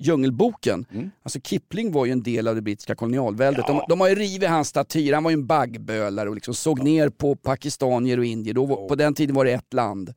Djungelboken, 0.00 0.86
Mm. 0.92 1.10
alltså 1.22 1.40
Kipling 1.40 1.92
var 1.92 2.06
ju 2.06 2.12
en 2.12 2.22
del 2.22 2.48
av 2.48 2.54
det 2.54 2.62
brittiska 2.62 2.94
kolonialväldet. 2.94 3.66
De, 3.66 3.82
de 3.88 4.00
har 4.00 4.08
ju 4.08 4.14
rivit 4.14 4.48
hans 4.48 4.68
statyer, 4.68 5.14
han 5.14 5.22
var 5.24 5.30
ju 5.30 5.34
en 5.34 5.46
baggbölare 5.46 6.28
och 6.28 6.34
liksom 6.34 6.54
såg 6.54 6.82
ner 6.82 7.08
på 7.08 7.36
pakistanier 7.36 8.18
och 8.18 8.24
indier. 8.24 8.54
Då, 8.54 8.66
var- 8.66 8.88
På 8.88 8.94
den 8.94 9.14
tiden 9.14 9.36
var 9.36 9.44
det 9.44 9.52
ett 9.52 9.74
land. 9.74 10.14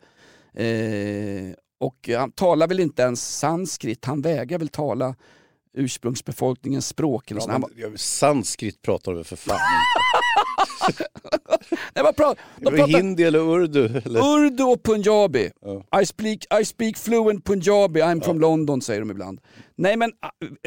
Eh, 0.53 1.53
och 1.79 2.09
han 2.17 2.31
talar 2.31 2.67
väl 2.67 2.79
inte 2.79 3.01
ens 3.01 3.37
sanskrit, 3.39 4.05
han 4.05 4.21
vägrar 4.21 4.59
väl 4.59 4.67
tala 4.67 5.15
ursprungsbefolkningens 5.73 6.87
språk. 6.87 7.31
Eller 7.31 7.41
Ja, 7.41 7.57
men, 7.57 7.69
ja, 7.75 7.87
sanskrit 7.95 8.81
pratar 8.81 9.11
de 9.11 9.15
väl 9.15 9.25
för 9.25 9.35
fan 9.35 9.57
nej, 9.59 10.89
inte. 10.89 11.03
de 11.93 11.93
Det 11.95 12.01
var 12.01 12.77
pratar, 12.77 12.97
hindi 12.97 13.23
eller 13.23 13.39
urdu. 13.39 14.01
Eller? 14.05 14.19
Urdu 14.19 14.63
och 14.63 14.83
punjabi. 14.83 15.51
Ja. 15.61 16.01
I, 16.01 16.05
speak, 16.05 16.37
I 16.61 16.65
speak 16.65 16.97
fluent 16.97 17.45
punjabi, 17.45 18.01
I'm 18.01 18.21
from 18.23 18.39
London 18.39 18.81
säger 18.81 18.99
de 18.99 19.11
ibland. 19.11 19.39
Nej 19.75 19.97
men 19.97 20.11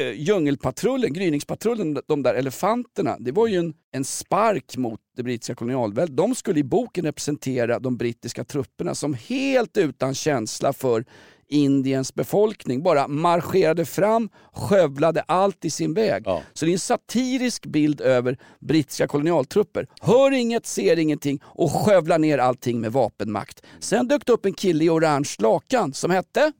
äh, 0.01 0.11
djungelpatrullen, 0.11 1.13
gryningspatrullen, 1.13 1.99
de 2.07 2.23
där 2.23 2.33
elefanterna, 2.33 3.17
det 3.19 3.31
var 3.31 3.47
ju 3.47 3.57
en, 3.57 3.73
en 3.91 4.03
spark 4.03 4.77
mot 4.77 4.99
det 5.17 5.23
brittiska 5.23 5.55
kolonialväldet. 5.55 6.17
De 6.17 6.35
skulle 6.35 6.59
i 6.59 6.63
boken 6.63 7.05
representera 7.05 7.79
de 7.79 7.97
brittiska 7.97 8.43
trupperna 8.43 8.95
som 8.95 9.13
helt 9.13 9.77
utan 9.77 10.15
känsla 10.15 10.73
för 10.73 11.05
Indiens 11.49 12.13
befolkning 12.13 12.83
bara 12.83 13.07
marscherade 13.07 13.85
fram, 13.85 14.29
skövlade 14.53 15.21
allt 15.21 15.65
i 15.65 15.69
sin 15.69 15.93
väg. 15.93 16.23
Ja. 16.25 16.43
Så 16.53 16.65
det 16.65 16.71
är 16.71 16.73
en 16.73 16.79
satirisk 16.79 17.65
bild 17.65 18.01
över 18.01 18.37
brittiska 18.59 19.07
kolonialtrupper. 19.07 19.87
Hör 20.01 20.31
inget, 20.31 20.65
ser 20.65 20.99
ingenting 20.99 21.39
och 21.43 21.71
skövlar 21.71 22.19
ner 22.19 22.37
allting 22.37 22.81
med 22.81 22.91
vapenmakt. 22.91 23.61
Sen 23.79 24.07
dök 24.07 24.25
det 24.25 24.31
upp 24.31 24.45
en 24.45 24.53
kille 24.53 24.83
i 24.83 24.89
orange 24.89 25.35
lakan 25.39 25.93
som 25.93 26.11
hette 26.11 26.51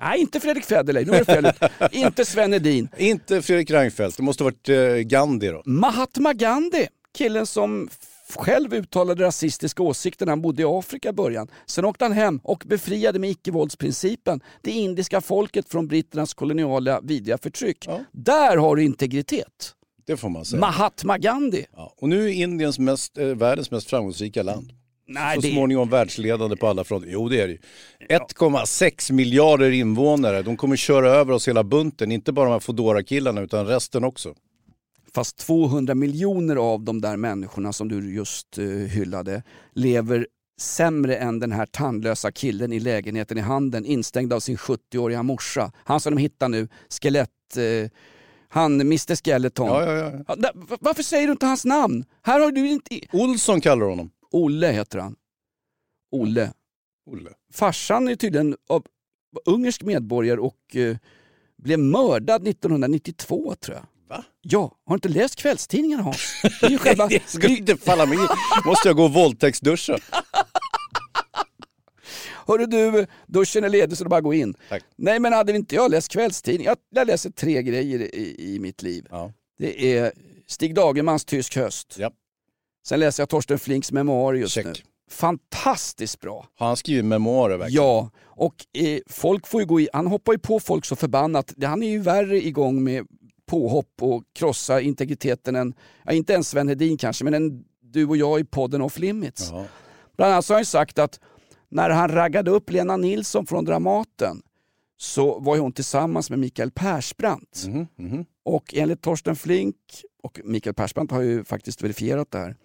Nej, 0.00 0.20
inte 0.20 0.40
Fredrik 0.40 0.64
Federley. 0.64 1.04
Nu 1.04 1.12
är 1.12 1.18
det 1.18 1.24
fel. 1.24 1.52
inte 1.92 2.24
Sven 2.24 2.52
Hedin. 2.52 2.88
Inte 2.96 3.42
Fredrik 3.42 3.70
Reinfeldt, 3.70 4.16
det 4.16 4.22
måste 4.22 4.44
ha 4.44 4.50
varit 4.50 4.68
eh, 4.68 4.94
Gandhi 4.94 5.48
då. 5.48 5.62
Mahatma 5.64 6.32
Gandhi, 6.32 6.88
killen 7.18 7.46
som 7.46 7.88
själv 8.36 8.74
uttalade 8.74 9.24
rasistiska 9.24 9.82
åsikter 9.82 10.26
när 10.26 10.32
han 10.32 10.42
bodde 10.42 10.62
i 10.62 10.64
Afrika 10.68 11.08
i 11.08 11.12
början. 11.12 11.48
Sen 11.66 11.84
åkte 11.84 12.04
han 12.04 12.12
hem 12.12 12.40
och 12.44 12.62
befriade 12.66 13.18
med 13.18 13.30
icke-våldsprincipen 13.30 14.40
det 14.62 14.70
indiska 14.70 15.20
folket 15.20 15.68
från 15.68 15.88
britternas 15.88 16.34
koloniala 16.34 17.00
vidriga 17.00 17.38
förtryck. 17.38 17.86
Där 18.12 18.56
har 18.56 18.76
du 18.76 18.84
integritet. 18.84 19.74
Det 20.06 20.16
får 20.16 20.28
man 20.28 20.44
säga. 20.44 20.60
Mahatma 20.60 21.18
Gandhi. 21.18 21.66
Ja. 21.72 21.94
Och 21.96 22.08
nu 22.08 22.24
är 22.24 22.32
Indiens 22.32 22.78
mest, 22.78 23.18
eh, 23.18 23.26
världens 23.26 23.70
mest 23.70 23.90
framgångsrika 23.90 24.42
land. 24.42 24.72
Nej, 25.12 25.34
så 25.36 25.40
det- 25.40 25.52
småningom 25.52 25.88
världsledande 25.88 26.56
på 26.56 26.66
alla 26.66 26.84
fronter. 26.84 27.08
Jo 27.12 27.28
det 27.28 27.40
är 27.40 27.46
det 27.46 27.52
ju. 27.52 27.58
1,6 28.08 29.10
miljarder 29.12 29.70
invånare. 29.70 30.42
De 30.42 30.56
kommer 30.56 30.76
köra 30.76 31.10
över 31.10 31.32
oss 31.32 31.48
hela 31.48 31.64
bunten. 31.64 32.12
Inte 32.12 32.32
bara 32.32 32.44
de 32.46 32.52
här 32.52 32.60
foodora 32.60 33.02
killarna 33.02 33.40
utan 33.40 33.66
resten 33.66 34.04
också. 34.04 34.34
Fast 35.14 35.36
200 35.36 35.94
miljoner 35.94 36.56
av 36.56 36.84
de 36.84 37.00
där 37.00 37.16
människorna 37.16 37.72
som 37.72 37.88
du 37.88 38.14
just 38.14 38.58
eh, 38.58 38.64
hyllade 38.66 39.42
lever 39.72 40.26
sämre 40.60 41.16
än 41.16 41.38
den 41.38 41.52
här 41.52 41.66
tandlösa 41.66 42.32
killen 42.32 42.72
i 42.72 42.80
lägenheten 42.80 43.38
i 43.38 43.40
handen 43.40 43.84
instängd 43.84 44.32
av 44.32 44.40
sin 44.40 44.56
70-åriga 44.56 45.22
morsa. 45.22 45.72
Han 45.76 46.00
som 46.00 46.14
de 46.14 46.20
hittar 46.20 46.48
nu, 46.48 46.68
skelett... 47.02 47.56
Eh, 47.56 47.90
han, 48.52 48.80
Mr 48.80 49.16
Skeleton. 49.16 49.66
Ja, 49.66 49.96
ja, 49.96 50.22
ja. 50.26 50.52
Varför 50.80 51.02
säger 51.02 51.26
du 51.26 51.32
inte 51.32 51.46
hans 51.46 51.64
namn? 51.64 52.04
Här 52.22 52.40
har 52.40 52.50
du 52.52 52.68
inte... 52.68 53.00
Olsson 53.12 53.60
kallar 53.60 53.86
honom. 53.86 54.10
Olle 54.30 54.66
heter 54.66 54.98
han. 54.98 55.16
Olle. 56.10 56.52
Olle. 57.06 57.30
Farsan 57.52 58.08
är 58.08 58.16
tydligen 58.16 58.56
av 58.68 58.86
ungersk 59.44 59.82
medborgare 59.82 60.40
och 60.40 60.76
eh, 60.76 60.96
blev 61.56 61.78
mördad 61.78 62.48
1992 62.48 63.54
tror 63.54 63.76
jag. 63.76 63.86
Va? 64.10 64.24
Ja, 64.40 64.60
har 64.60 64.94
du 64.94 64.94
inte 64.94 65.08
läst 65.08 65.36
kvällstidningarna 65.36 66.02
Hans? 66.02 66.42
Det 66.60 66.66
är 66.66 66.70
ju 66.70 66.78
själva... 66.78 67.06
Det 67.08 67.28
skulle 67.28 67.56
inte 67.56 67.76
falla 67.76 68.06
mig. 68.06 68.18
Måste 68.66 68.88
jag 68.88 68.96
gå 68.96 69.04
och 69.04 69.12
våldtäktsduscha? 69.12 69.98
Hörru 72.46 72.66
du, 72.66 73.06
duschen 73.26 73.64
är 73.64 73.68
ledig 73.68 73.98
så 73.98 74.04
det 74.04 74.10
bara 74.10 74.20
gå 74.20 74.34
in. 74.34 74.54
Tack. 74.68 74.82
Nej 74.96 75.20
men 75.20 75.32
hade 75.32 75.56
inte 75.56 75.74
jag 75.74 75.90
läst 75.90 76.08
kvällstidning, 76.08 76.66
jag, 76.66 76.76
jag 76.90 77.06
läser 77.06 77.30
tre 77.30 77.62
grejer 77.62 78.00
i, 78.14 78.54
i 78.54 78.58
mitt 78.58 78.82
liv. 78.82 79.06
Ja. 79.10 79.32
Det 79.58 79.98
är 79.98 80.12
Stig 80.46 80.74
Dagermans 80.74 81.24
Tysk 81.24 81.56
höst. 81.56 81.96
Ja. 81.98 82.10
Sen 82.86 83.00
läser 83.00 83.22
jag 83.22 83.28
Torsten 83.28 83.58
Flinks 83.58 83.92
memoarer 83.92 84.38
just 84.38 84.54
Check. 84.54 84.66
nu. 84.66 84.72
Fantastiskt 85.10 86.20
bra. 86.20 86.46
Har 86.54 86.66
han 86.66 86.76
skrivit 86.76 87.04
memoarer 87.04 87.56
verkligen? 87.56 87.84
Ja, 87.84 88.10
och 88.26 88.54
eh, 88.78 88.98
folk 89.06 89.46
får 89.46 89.60
ju 89.60 89.66
gå 89.66 89.80
i, 89.80 89.88
han 89.92 90.06
hoppar 90.06 90.32
ju 90.32 90.38
på 90.38 90.60
folk 90.60 90.84
så 90.84 90.96
förbannat. 90.96 91.54
Han 91.62 91.82
är 91.82 91.90
ju 91.90 91.98
värre 91.98 92.44
igång 92.46 92.84
med 92.84 93.06
påhopp 93.50 94.02
och 94.02 94.24
krossa 94.32 94.80
integriteten 94.80 95.56
än, 95.56 95.74
ja, 96.04 96.12
inte 96.12 96.32
ens 96.32 96.48
Sven 96.48 96.68
Hedin 96.68 96.96
kanske, 96.96 97.24
men 97.24 97.34
än 97.34 97.64
du 97.80 98.06
och 98.06 98.16
jag 98.16 98.40
i 98.40 98.44
podden 98.44 98.82
Off 98.82 98.98
Limits. 98.98 99.50
Jaha. 99.50 99.64
Bland 100.16 100.32
annat 100.32 100.44
så 100.44 100.52
har 100.52 100.58
han 100.58 100.64
sagt 100.64 100.98
att 100.98 101.20
när 101.68 101.90
han 101.90 102.08
raggade 102.08 102.50
upp 102.50 102.70
Lena 102.70 102.96
Nilsson 102.96 103.46
från 103.46 103.64
Dramaten 103.64 104.42
så 104.96 105.38
var 105.38 105.58
hon 105.58 105.72
tillsammans 105.72 106.30
med 106.30 106.38
Mikael 106.38 106.70
Persbrandt. 106.70 107.64
Mhm, 107.66 107.86
mhm. 107.96 108.24
Och 108.44 108.74
enligt 108.74 109.02
Torsten 109.02 109.36
Flink, 109.36 109.76
och 110.22 110.40
Mikael 110.44 110.74
Persbrandt 110.74 111.12
har 111.12 111.20
ju 111.20 111.44
faktiskt 111.44 111.82
verifierat 111.82 112.30
det 112.30 112.38
här. 112.38 112.56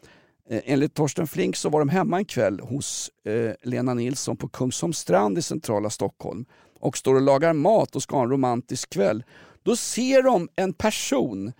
Eh, 0.49 0.61
enligt 0.65 0.93
Torsten 0.93 1.27
Flink 1.27 1.55
så 1.55 1.69
var 1.69 1.79
de 1.79 1.89
hemma 1.89 2.17
en 2.17 2.25
kväll 2.25 2.59
hos 2.59 3.11
eh, 3.23 3.51
Lena 3.63 3.93
Nilsson 3.93 4.37
på 4.37 4.47
Kungsholmstrand 4.47 5.37
i 5.37 5.41
centrala 5.41 5.89
Stockholm 5.89 6.45
och 6.79 6.97
står 6.97 7.15
och 7.15 7.21
lagar 7.21 7.53
mat 7.53 7.95
och 7.95 8.03
ska 8.03 8.15
ha 8.15 8.23
en 8.23 8.29
romantisk 8.29 8.89
kväll. 8.89 9.23
Då 9.65 9.75
ser 9.75 10.23
de 10.23 10.49
en 10.55 10.73
person 10.73 11.53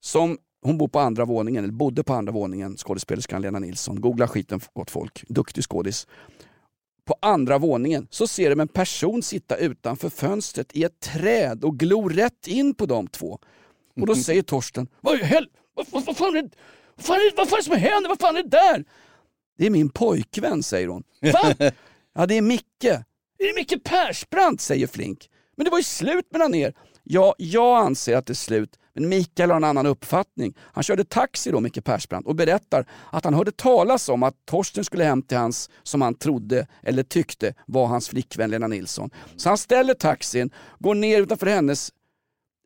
som, 0.00 0.38
hon 0.62 0.78
bor 0.78 0.88
på 0.88 0.98
andra 0.98 1.24
våningen, 1.24 1.64
eller 1.64 1.74
bodde 1.74 2.04
på 2.04 2.14
andra 2.14 2.32
våningen, 2.32 2.76
skådespelerskan 2.76 3.42
Lena 3.42 3.58
Nilsson. 3.58 4.00
Googla 4.00 4.28
skiten 4.28 4.60
gott 4.74 4.90
folk, 4.90 5.24
duktig 5.28 5.64
skådis. 5.64 6.06
På 7.04 7.14
andra 7.22 7.58
våningen 7.58 8.06
så 8.10 8.26
ser 8.26 8.50
de 8.50 8.60
en 8.60 8.68
person 8.68 9.22
sitta 9.22 9.56
utanför 9.56 10.08
fönstret 10.08 10.76
i 10.76 10.84
ett 10.84 11.00
träd 11.00 11.64
och 11.64 11.78
glo 11.78 12.08
rätt 12.08 12.46
in 12.46 12.74
på 12.74 12.86
de 12.86 13.06
två. 13.06 13.38
Och 14.00 14.06
då 14.06 14.14
säger 14.14 14.42
Torsten, 14.42 14.88
vad 15.00 15.18
hel... 15.18 15.48
Vad, 15.74 15.86
vad, 15.90 16.04
vad, 16.04 16.16
fan 16.16 16.36
är 16.36 16.42
det, 16.42 16.50
vad, 16.96 17.06
fan 17.06 17.16
är 17.16 17.30
det, 17.30 17.36
vad 17.36 17.48
fan 17.48 17.56
är 17.56 17.62
det 17.62 17.64
som 17.64 17.76
händer? 17.76 18.08
Vad 18.08 18.20
fan 18.20 18.36
är 18.36 18.42
det 18.42 18.48
där? 18.48 18.84
Det 19.58 19.66
är 19.66 19.70
min 19.70 19.90
pojkvän, 19.90 20.62
säger 20.62 20.88
hon. 20.88 21.04
Va? 21.20 21.70
Ja, 22.14 22.26
det 22.26 22.34
är 22.34 22.42
Micke. 22.42 22.84
Är 22.84 23.46
det 23.46 23.54
Micke 23.54 23.84
Persbrandt? 23.84 24.60
säger 24.60 24.86
Flink. 24.86 25.30
Men 25.56 25.64
det 25.64 25.70
var 25.70 25.78
ju 25.78 25.84
slut 25.84 26.32
mellan 26.32 26.54
er. 26.54 26.74
Ja, 27.10 27.34
jag 27.38 27.86
anser 27.86 28.16
att 28.16 28.26
det 28.26 28.32
är 28.32 28.34
slut, 28.34 28.78
men 28.94 29.08
Mikael 29.08 29.50
har 29.50 29.56
en 29.56 29.64
annan 29.64 29.86
uppfattning. 29.86 30.54
Han 30.60 30.84
körde 30.84 31.04
taxi 31.04 31.50
då, 31.50 31.60
Micke 31.60 31.84
Persbrandt, 31.84 32.28
och 32.28 32.34
berättar 32.34 32.86
att 33.12 33.24
han 33.24 33.34
hörde 33.34 33.52
talas 33.52 34.08
om 34.08 34.22
att 34.22 34.34
Torsten 34.46 34.84
skulle 34.84 35.04
hem 35.04 35.22
till 35.22 35.36
hans, 35.36 35.70
som 35.82 36.02
han 36.02 36.14
trodde 36.14 36.66
eller 36.82 37.02
tyckte 37.02 37.54
var 37.66 37.86
hans 37.86 38.08
flickvän 38.08 38.50
Lena 38.50 38.66
Nilsson. 38.66 39.10
Så 39.36 39.48
han 39.48 39.58
ställer 39.58 39.94
taxin, 39.94 40.50
går 40.78 40.94
ner 40.94 41.22
utanför 41.22 41.46
hennes 41.46 41.92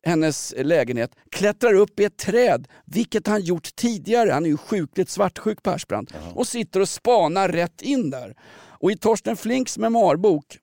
hennes 0.06 0.54
lägenhet, 0.56 1.14
klättrar 1.30 1.74
upp 1.74 2.00
i 2.00 2.04
ett 2.04 2.16
träd, 2.16 2.68
vilket 2.84 3.26
han 3.26 3.40
gjort 3.40 3.76
tidigare. 3.76 4.30
Han 4.30 4.44
är 4.44 4.50
ju 4.50 4.56
sjukligt 4.56 5.10
svartsjuk 5.10 5.62
Persbrandt. 5.62 6.14
Och 6.34 6.46
sitter 6.46 6.80
och 6.80 6.88
spanar 6.88 7.48
rätt 7.48 7.82
in 7.82 8.10
där. 8.10 8.36
Och 8.80 8.90
i 8.90 8.96
Torsten 8.96 9.36
Flinks 9.36 9.78
memoarbok, 9.78 10.58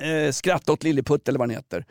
eh, 0.00 0.32
Skratta 0.32 0.72
åt 0.72 0.82
Lilleputt 0.82 1.28
eller 1.28 1.38
vad 1.38 1.48
den 1.48 1.56
heter, 1.56 1.84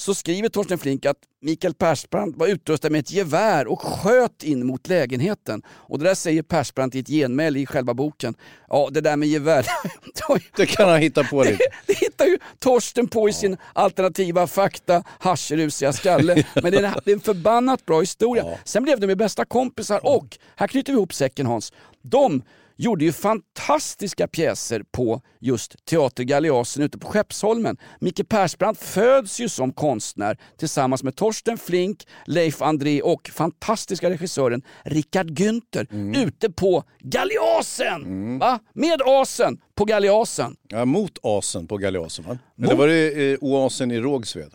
så 0.00 0.14
skriver 0.14 0.48
Torsten 0.48 0.78
Flink 0.78 1.06
att 1.06 1.16
Mikael 1.42 1.74
Persbrandt 1.74 2.36
var 2.38 2.46
utrustad 2.46 2.90
med 2.90 2.98
ett 2.98 3.10
gevär 3.10 3.66
och 3.66 3.82
sköt 3.82 4.42
in 4.42 4.66
mot 4.66 4.88
lägenheten. 4.88 5.62
Och 5.68 5.98
det 5.98 6.04
där 6.04 6.14
säger 6.14 6.42
Persbrandt 6.42 6.94
i 6.94 6.98
ett 6.98 7.08
genmäle 7.08 7.58
i 7.60 7.66
själva 7.66 7.94
boken. 7.94 8.34
Ja, 8.68 8.88
det 8.92 9.00
där 9.00 9.16
med 9.16 9.28
gevär, 9.28 9.66
Det 10.56 10.66
kan 10.66 10.88
han 10.88 11.00
hitta 11.00 11.24
på 11.24 11.42
lite. 11.42 11.58
det 11.86 11.98
hittar 11.98 12.24
ju 12.24 12.38
Torsten 12.58 13.08
på 13.08 13.28
i 13.28 13.32
sin 13.32 13.56
alternativa 13.72 14.46
fakta 14.46 15.02
haschrusiga 15.18 15.92
skalle. 15.92 16.44
Men 16.62 16.72
det 16.72 16.78
är, 16.78 16.82
en, 16.82 16.94
det 17.04 17.10
är 17.10 17.14
en 17.14 17.20
förbannat 17.20 17.86
bra 17.86 18.00
historia. 18.00 18.44
Sen 18.64 18.82
blev 18.82 19.00
de 19.00 19.10
ju 19.10 19.16
bästa 19.16 19.44
kompisar 19.44 20.06
och, 20.06 20.38
här 20.56 20.66
knyter 20.66 20.92
vi 20.92 20.96
ihop 20.96 21.14
säcken 21.14 21.46
Hans, 21.46 21.72
de 22.02 22.42
gjorde 22.80 23.04
ju 23.04 23.12
fantastiska 23.12 24.28
pjäser 24.28 24.82
på 24.90 25.22
just 25.40 25.84
Teater 25.84 26.24
Galeasen 26.24 26.82
ute 26.82 26.98
på 26.98 27.08
Skeppsholmen. 27.08 27.76
Micke 28.00 28.28
Persbrandt 28.28 28.80
föds 28.80 29.40
ju 29.40 29.48
som 29.48 29.72
konstnär 29.72 30.38
tillsammans 30.56 31.02
med 31.02 31.16
Torsten 31.16 31.58
Flink, 31.58 32.06
Leif 32.26 32.62
André 32.62 33.02
och 33.02 33.30
fantastiska 33.34 34.10
regissören 34.10 34.62
Richard 34.84 35.30
Günther 35.30 35.86
ute 36.24 36.50
på 36.52 36.84
Galeasen! 36.98 38.38
Va? 38.38 38.58
Med 38.72 39.02
asen 39.04 39.60
på 39.74 39.84
Galeasen. 39.84 40.56
Ja, 40.68 40.84
mot 40.84 41.18
asen 41.22 41.66
på 41.66 41.76
galeasen 41.76 42.24
va? 42.24 42.38
Eller 42.62 42.74
var 42.74 42.88
det 42.88 43.32
eh, 43.32 43.38
oasen 43.40 43.90
i 43.90 44.00
Rågsved? 44.00 44.54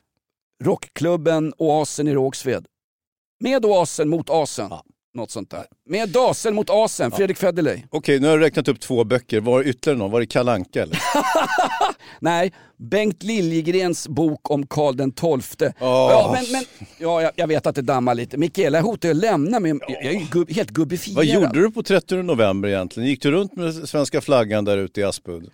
Rockklubben 0.64 1.54
Oasen 1.58 2.08
i 2.08 2.14
Rågsved. 2.14 2.66
Med 3.40 3.66
Oasen 3.66 4.10
mot 4.10 4.30
Asen. 4.30 4.72
Något 5.16 5.32
sånt 5.32 5.52
där. 5.52 5.66
Med 5.90 6.10
Dasen 6.10 6.56
mot 6.56 6.70
Asen, 6.70 7.12
Fredrik 7.12 7.38
Federley. 7.38 7.82
Okej, 7.90 8.20
nu 8.20 8.28
har 8.28 8.38
du 8.38 8.44
räknat 8.44 8.68
upp 8.68 8.80
två 8.80 9.04
böcker. 9.04 9.40
Var 9.40 9.64
det 9.64 9.70
ytterligare 9.70 9.98
någon? 10.00 10.12
Var 10.12 10.20
det 10.20 10.26
Kalanka 10.26 10.84
eller? 10.84 11.00
Nej, 12.20 12.54
Bengt 12.78 13.24
Liljegrens 13.24 14.08
bok 14.08 14.52
om 14.52 14.68
Karl 14.68 14.96
den 14.96 15.12
XII. 15.12 15.72
Ja, 15.80 16.36
men, 16.36 16.52
men, 16.52 16.64
ja, 16.98 17.22
jag, 17.22 17.32
jag 17.36 17.48
vet 17.48 17.68
att 17.68 17.76
det 17.76 17.82
dammar 17.82 18.16
lite. 18.16 18.38
Mikaela 18.38 18.82
hotar 18.82 19.10
ju 19.10 19.16
att 19.16 19.22
lämna 19.22 19.60
mig. 19.60 19.80
Jag 19.88 20.06
är 20.06 20.12
ju 20.12 20.26
gubb, 20.32 20.52
helt 20.52 20.70
gubbifierad. 20.70 21.16
Vad 21.16 21.26
gjorde 21.26 21.62
du 21.62 21.72
på 21.72 21.84
30 21.84 22.16
november 22.16 22.70
egentligen? 22.70 23.10
Gick 23.10 23.22
du 23.22 23.32
runt 23.32 23.56
med 23.56 23.74
svenska 23.74 24.22
flaggan 24.22 24.66
där 24.66 24.78
ute 24.78 25.02
i 25.02 25.04
Aspudden? 25.04 25.50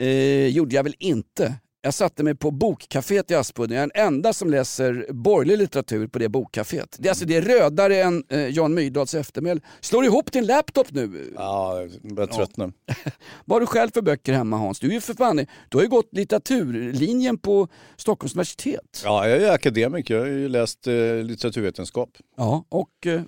Eh, 0.00 0.46
gjorde 0.46 0.74
jag 0.74 0.82
väl 0.82 0.94
inte. 0.98 1.54
Jag 1.84 1.94
satte 1.94 2.22
mig 2.22 2.34
på 2.34 2.50
bokcaféet 2.50 3.30
i 3.30 3.34
Aspudden. 3.34 3.76
Jag 3.76 3.82
är 3.82 3.86
den 3.92 4.06
enda 4.06 4.32
som 4.32 4.50
läser 4.50 5.06
borgerlig 5.12 5.58
litteratur 5.58 6.06
på 6.06 6.18
det 6.18 6.28
bokcaféet. 6.28 6.96
Det, 6.98 7.08
är 7.08 7.10
alltså, 7.10 7.24
det 7.24 7.36
är 7.36 7.42
rödare 7.42 8.02
än 8.02 8.24
eh, 8.28 8.48
Jan 8.48 8.74
Myrdals 8.74 9.14
eftermäle. 9.14 9.60
Slår 9.80 10.04
ihop 10.04 10.32
din 10.32 10.46
laptop 10.46 10.86
nu. 10.90 11.32
Ja, 11.36 11.80
jag 11.80 12.14
börjar 12.14 12.28
tröttna. 12.28 12.72
Vad 13.44 13.56
har 13.56 13.60
du 13.60 13.66
själv 13.66 13.90
för 13.94 14.02
böcker 14.02 14.32
hemma 14.32 14.56
Hans? 14.56 14.80
Du, 14.80 14.88
är 14.88 14.92
ju 14.92 15.00
för 15.00 15.14
fan, 15.14 15.36
du 15.68 15.76
har 15.76 15.82
ju 15.82 15.88
gått 15.88 16.08
litteraturlinjen 16.12 17.38
på 17.38 17.68
Stockholms 17.96 18.34
universitet. 18.34 19.02
Ja, 19.04 19.28
jag 19.28 19.42
är 19.42 19.50
akademiker. 19.52 20.14
Jag 20.14 20.20
har 20.20 20.28
ju 20.28 20.48
läst 20.48 20.86
eh, 20.86 21.14
litteraturvetenskap. 21.22 22.10
Ja, 22.36 22.64
och, 22.68 23.06
eh, 23.06 23.22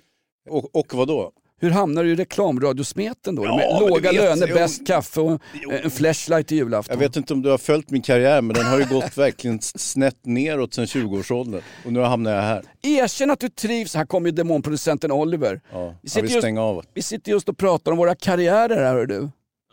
Och, 0.49 0.75
och 0.75 0.93
vad 0.93 1.07
då? 1.07 1.31
Hur 1.59 1.69
hamnar 1.69 2.03
du 2.03 2.11
i 2.11 2.15
reklamradiosmeten 2.15 3.35
då? 3.35 3.45
Ja, 3.45 3.55
Med 3.57 3.89
låga 3.89 4.11
löner, 4.11 4.47
bäst 4.47 4.87
kaffe 4.87 5.21
och 5.21 5.41
en 5.71 5.91
flashlight 5.91 6.47
till 6.47 6.57
julafton. 6.57 6.93
Jag 6.93 6.99
vet 6.99 7.15
inte 7.15 7.33
om 7.33 7.41
du 7.41 7.49
har 7.49 7.57
följt 7.57 7.89
min 7.89 8.01
karriär 8.01 8.41
men 8.41 8.53
den 8.55 8.65
har 8.65 8.79
ju 8.79 8.85
gått 8.85 9.17
verkligen 9.17 9.61
snett 9.61 10.25
neråt 10.25 10.73
sedan 10.73 10.85
20-årsåldern. 10.85 11.61
Och 11.85 11.93
nu 11.93 11.99
hamnar 11.99 12.31
jag 12.31 12.41
här. 12.41 12.63
Erkänn 12.81 13.31
att 13.31 13.39
du 13.39 13.49
trivs. 13.49 13.95
Här 13.95 14.05
kommer 14.05 14.29
ju 14.29 14.35
demonproducenten 14.35 15.11
Oliver. 15.11 15.61
Ja, 15.71 15.95
Vi 16.01 16.09
sitter, 16.09 16.27
just, 16.27 16.57
av. 16.59 16.85
vi 16.93 17.01
sitter 17.01 17.31
just 17.31 17.49
och 17.49 17.57
pratar 17.57 17.91
om 17.91 17.97
våra 17.97 18.15
karriärer 18.15 18.75
här 18.83 18.93
hör 18.93 19.05
du. 19.05 19.29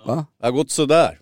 Va? 0.07 0.27
Det 0.41 0.47
har 0.47 0.53
gått 0.53 0.71
sådär. 0.71 1.19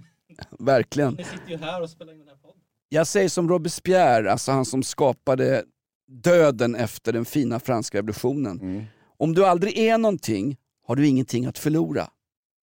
Verkligen. 0.58 1.14
Ni 1.14 1.24
sitter 1.24 1.48
ju 1.50 1.56
här 1.58 1.82
och 1.82 1.90
spelar 1.90 2.12
in 2.12 2.18
den 2.18 2.28
här 2.28 2.34
podden. 2.36 2.56
Jag 2.88 3.06
säger 3.06 3.28
som 3.28 3.48
Robespierre, 3.48 4.32
alltså 4.32 4.52
han 4.52 4.64
som 4.64 4.82
skapade 4.82 5.64
döden 6.08 6.74
efter 6.74 7.12
den 7.12 7.24
fina 7.24 7.60
franska 7.60 7.98
revolutionen. 7.98 8.60
Mm. 8.60 8.84
Om 9.16 9.34
du 9.34 9.46
aldrig 9.46 9.78
är 9.78 9.98
någonting 9.98 10.56
har 10.86 10.96
du 10.96 11.06
ingenting 11.06 11.46
att 11.46 11.58
förlora. 11.58 12.10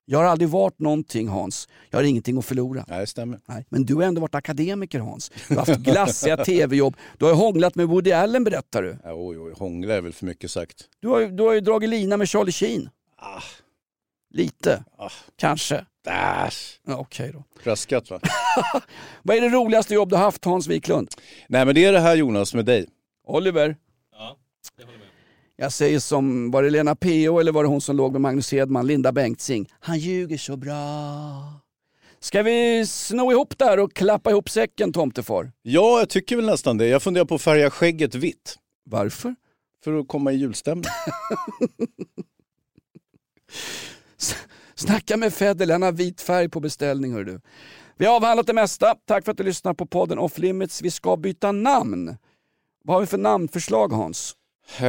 Jag 0.05 0.17
har 0.19 0.25
aldrig 0.25 0.49
varit 0.49 0.79
någonting 0.79 1.27
Hans, 1.27 1.67
jag 1.89 1.97
har 1.99 2.03
ingenting 2.03 2.37
att 2.37 2.45
förlora. 2.45 2.85
Nej, 2.87 2.99
det 2.99 3.07
stämmer. 3.07 3.39
Nej, 3.45 3.65
men 3.69 3.85
du 3.85 3.95
har 3.95 4.03
ändå 4.03 4.21
varit 4.21 4.35
akademiker 4.35 4.99
Hans. 4.99 5.31
Du 5.47 5.55
har 5.55 5.65
haft 5.65 5.79
glassiga 5.79 6.37
tv-jobb, 6.45 6.95
du 7.17 7.25
har 7.25 7.33
hånglat 7.33 7.75
med 7.75 7.87
Woody 7.87 8.11
Allen 8.11 8.43
berättar 8.43 8.83
du. 8.83 8.97
Ja, 9.03 9.13
oj, 9.13 9.37
oj, 9.39 9.53
hångla 9.57 9.93
är 9.93 10.01
väl 10.01 10.13
för 10.13 10.25
mycket 10.25 10.51
sagt. 10.51 10.89
Du 10.99 11.07
har, 11.07 11.19
ju- 11.19 11.31
du 11.31 11.43
har 11.43 11.53
ju 11.53 11.61
dragit 11.61 11.89
lina 11.89 12.17
med 12.17 12.29
Charlie 12.29 12.51
Sheen. 12.51 12.89
Lite, 14.33 14.83
Ah. 14.97 15.09
kanske. 15.35 15.85
Äsch. 16.07 16.79
Ja, 16.87 16.97
Okej 16.97 17.31
då. 17.33 17.43
Tröskat 17.63 18.09
va? 18.09 18.19
Vad 19.23 19.37
är 19.37 19.41
det 19.41 19.49
roligaste 19.49 19.93
jobb 19.93 20.09
du 20.09 20.15
har 20.15 20.23
haft 20.23 20.45
Hans 20.45 20.67
Wiklund? 20.67 21.09
Nej 21.49 21.65
men 21.65 21.75
det 21.75 21.85
är 21.85 21.91
det 21.93 21.99
här 21.99 22.15
Jonas 22.15 22.53
med 22.53 22.65
dig. 22.65 22.87
Oliver? 23.27 23.75
Jag 25.61 25.71
säger 25.71 25.99
som, 25.99 26.51
var 26.51 26.63
det 26.63 26.69
Lena 26.69 26.95
P.O. 26.95 27.39
eller 27.39 27.51
var 27.51 27.63
det 27.63 27.69
hon 27.69 27.81
som 27.81 27.95
låg 27.95 28.11
med 28.11 28.21
Magnus 28.21 28.51
Hedman, 28.51 28.87
Linda 28.87 29.11
Bengtzing? 29.11 29.69
Han 29.79 29.99
ljuger 29.99 30.37
så 30.37 30.57
bra. 30.57 30.73
Ska 32.19 32.43
vi 32.43 32.85
sno 32.85 33.31
ihop 33.31 33.57
där 33.57 33.79
och 33.79 33.93
klappa 33.93 34.29
ihop 34.29 34.49
säcken 34.49 34.93
tomtefar? 34.93 35.51
Ja, 35.61 35.99
jag 35.99 36.09
tycker 36.09 36.35
väl 36.35 36.45
nästan 36.45 36.77
det. 36.77 36.87
Jag 36.87 37.03
funderar 37.03 37.25
på 37.25 37.35
att 37.35 37.41
färga 37.41 37.69
skägget 37.69 38.15
vitt. 38.15 38.57
Varför? 38.83 39.35
För 39.83 39.99
att 39.99 40.07
komma 40.07 40.31
i 40.31 40.35
julstämning. 40.35 40.85
Snacka 44.75 45.17
med 45.17 45.33
Fedel, 45.33 45.71
han 45.71 45.81
har 45.81 45.91
vit 45.91 46.21
färg 46.21 46.49
på 46.49 46.59
beställning 46.59 47.13
hör 47.13 47.23
du. 47.23 47.41
Vi 47.97 48.05
har 48.05 48.15
avhandlat 48.15 48.47
det 48.47 48.53
mesta. 48.53 48.95
Tack 49.05 49.25
för 49.25 49.31
att 49.31 49.37
du 49.37 49.43
lyssnar 49.43 49.73
på 49.73 49.85
podden 49.85 50.19
Off 50.19 50.37
Limits. 50.37 50.81
Vi 50.81 50.91
ska 50.91 51.17
byta 51.17 51.51
namn. 51.51 52.17
Vad 52.83 52.95
har 52.95 53.01
vi 53.01 53.07
för 53.07 53.17
namnförslag 53.17 53.93
Hans? 53.93 54.35
Eh, 54.79 54.87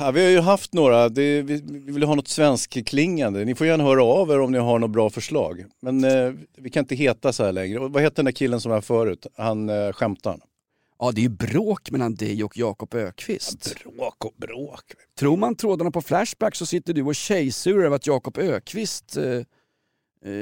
ja, 0.00 0.10
vi 0.14 0.24
har 0.24 0.30
ju 0.30 0.40
haft 0.40 0.74
några, 0.74 1.08
det, 1.08 1.42
vi, 1.42 1.62
vi 1.64 1.92
vill 1.92 2.02
ha 2.02 2.14
något 2.14 2.28
svenskklingande. 2.28 3.44
Ni 3.44 3.54
får 3.54 3.66
gärna 3.66 3.84
höra 3.84 4.04
av 4.04 4.30
er 4.30 4.40
om 4.40 4.52
ni 4.52 4.58
har 4.58 4.78
något 4.78 4.90
bra 4.90 5.10
förslag. 5.10 5.64
Men 5.82 6.04
eh, 6.04 6.32
vi 6.56 6.70
kan 6.70 6.80
inte 6.84 6.94
heta 6.94 7.32
så 7.32 7.44
här 7.44 7.52
längre. 7.52 7.78
Och 7.78 7.92
vad 7.92 8.02
heter 8.02 8.16
den 8.16 8.24
där 8.24 8.32
killen 8.32 8.60
som 8.60 8.70
var 8.70 8.76
här 8.76 8.82
förut? 8.82 9.26
Han 9.36 9.68
eh, 9.68 9.92
skämtaren. 9.92 10.40
Ja, 10.98 11.12
det 11.12 11.20
är 11.20 11.22
ju 11.22 11.28
bråk 11.28 11.90
mellan 11.90 12.14
dig 12.14 12.44
och 12.44 12.58
Jakob 12.58 12.94
Ökvist. 12.94 13.74
Bråk 13.84 14.24
och 14.24 14.34
bråk. 14.36 14.84
Tror 15.18 15.36
man 15.36 15.54
trådarna 15.54 15.90
på 15.90 16.02
Flashback 16.02 16.54
så 16.54 16.66
sitter 16.66 16.94
du 16.94 17.02
och 17.02 17.14
tjejsurar 17.14 17.84
över 17.84 17.96
att 17.96 18.06
Jakob 18.06 18.38
Ökvist 18.38 19.16
eh, 19.16 19.40
eh, 20.24 20.32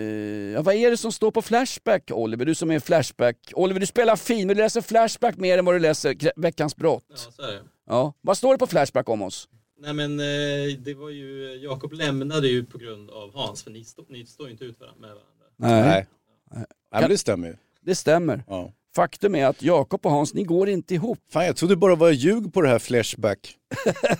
ja, 0.53 0.63
vad 0.63 0.75
är 0.75 0.91
det 0.91 0.97
som 0.97 1.13
står 1.13 1.31
på 1.31 1.43
Flashback 1.43 2.11
Oliver? 2.11 2.45
Du 2.45 2.55
som 2.55 2.71
är 2.71 2.81
Flashback. 2.81 3.37
Oliver 3.55 3.81
du 3.81 3.87
spelar 3.87 4.17
fin 4.17 4.47
men 4.47 4.57
du 4.57 4.63
läser 4.63 4.81
Flashback 4.81 5.37
mer 5.37 5.59
än 5.59 5.65
vad 5.65 5.75
du 5.75 5.79
läser 5.79 6.41
Veckans 6.41 6.77
brott. 6.77 7.05
Ja, 7.09 7.17
så 7.17 7.43
är 7.43 7.53
det. 7.53 7.63
Ja. 7.87 8.13
Vad 8.21 8.37
står 8.39 8.53
det 8.53 8.59
på 8.59 8.67
Flashback 8.67 9.09
om 9.09 9.23
oss? 9.23 9.49
Nej 9.81 9.93
men 9.95 10.21
eh, 10.21 10.79
det 10.79 10.95
var 10.95 11.11
ju, 11.11 11.59
Jakob 11.63 11.93
lämnade 11.93 12.49
ju 12.49 12.65
på 12.65 12.79
grund 12.79 13.11
av 13.11 13.35
Hans 13.35 13.63
för 13.63 13.71
ni, 13.71 13.85
stå, 13.85 14.05
ni 14.09 14.27
står 14.27 14.47
ju 14.47 14.53
inte 14.53 14.65
ut 14.65 14.81
med 14.81 14.91
varandra. 15.01 15.25
Nej. 15.57 15.83
Nej. 15.83 16.07
Nej, 16.55 16.67
men 17.01 17.11
det 17.11 17.19
stämmer 17.19 17.49
ju. 17.49 17.57
Det 17.81 17.95
stämmer. 17.95 18.45
Ja. 18.49 18.73
Faktum 18.95 19.35
är 19.35 19.47
att 19.47 19.63
Jakob 19.63 20.07
och 20.07 20.13
Hans, 20.13 20.35
ni 20.35 20.43
går 20.45 20.69
inte 20.69 20.95
ihop. 20.95 21.19
Fan, 21.31 21.47
jag 21.47 21.57
trodde 21.57 21.77
bara 21.77 21.95
var 21.95 22.11
ljug 22.11 22.53
på 22.55 22.61
det 22.63 22.69
här 22.69 22.79
Flashback. 22.79 23.57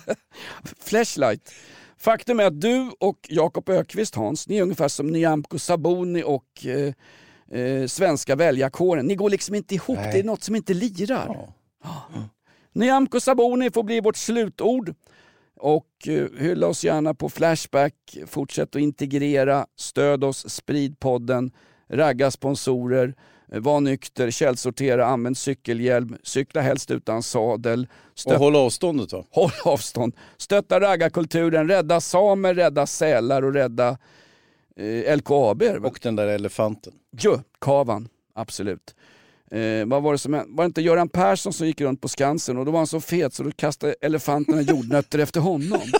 Flashlight. 0.79 1.53
Faktum 1.99 2.39
är 2.39 2.45
att 2.45 2.61
du 2.61 2.91
och 2.99 3.17
Jakob 3.29 3.69
Ökvist 3.69 4.15
Hans, 4.15 4.47
ni 4.47 4.57
är 4.57 4.61
ungefär 4.61 4.87
som 4.87 5.07
Nyamko 5.07 5.59
Sabuni 5.59 6.23
och 6.23 6.65
eh, 6.65 6.93
eh, 7.59 7.87
svenska 7.87 8.35
väljarkåren. 8.35 9.05
Ni 9.05 9.15
går 9.15 9.29
liksom 9.29 9.55
inte 9.55 9.75
ihop, 9.75 9.97
Nej. 9.97 10.13
det 10.13 10.19
är 10.19 10.23
något 10.23 10.43
som 10.43 10.55
inte 10.55 10.73
lirar. 10.73 11.53
Nyamko 12.73 13.19
Sabuni 13.19 13.71
får 13.71 13.83
bli 13.83 13.99
vårt 13.99 14.17
slutord. 14.17 14.93
Och 15.59 16.07
eh, 16.07 16.27
hylla 16.37 16.67
oss 16.67 16.83
gärna 16.83 17.13
på 17.13 17.29
Flashback, 17.29 18.17
fortsätt 18.27 18.75
att 18.75 18.81
integrera, 18.81 19.65
stöd 19.75 20.23
oss, 20.23 20.49
sprid 20.49 20.99
podden, 20.99 21.51
ragga 21.89 22.31
sponsorer, 22.31 23.15
var 23.51 23.81
nykter, 23.81 24.31
källsortera, 24.31 25.05
använd 25.05 25.37
cykelhjälm, 25.37 26.17
cykla 26.23 26.61
helst 26.61 26.91
utan 26.91 27.23
sadel. 27.23 27.87
Och 28.25 28.33
håll 28.33 28.55
avståndet 28.55 29.09
då. 29.09 29.25
Håll 29.31 29.51
avstånd. 29.63 30.15
Stötta 30.37 30.79
raggarkulturen, 30.79 31.67
rädda 31.67 32.01
samer, 32.01 32.53
rädda 32.53 32.87
sälar 32.87 33.41
och 33.41 33.53
rädda 33.53 33.97
eh, 34.75 35.17
LKAB. 35.17 35.61
Och 35.61 35.99
den 36.01 36.15
där 36.15 36.27
elefanten. 36.27 36.93
Jo, 37.21 37.39
kavan. 37.61 38.09
Absolut. 38.33 38.95
Eh, 39.51 39.85
vad 39.85 40.03
var 40.03 40.11
det 40.11 40.17
som? 40.17 40.31
Var 40.31 40.63
det 40.63 40.65
inte 40.65 40.81
Göran 40.81 41.09
Persson 41.09 41.53
som 41.53 41.67
gick 41.67 41.81
runt 41.81 42.01
på 42.01 42.07
Skansen 42.07 42.57
och 42.57 42.65
då 42.65 42.71
var 42.71 42.79
han 42.79 42.87
så 42.87 43.01
fet 43.01 43.33
så 43.33 43.43
då 43.43 43.51
kastade 43.51 43.95
elefanterna 44.01 44.61
jordnötter 44.61 45.19
efter 45.19 45.39
honom. 45.39 45.81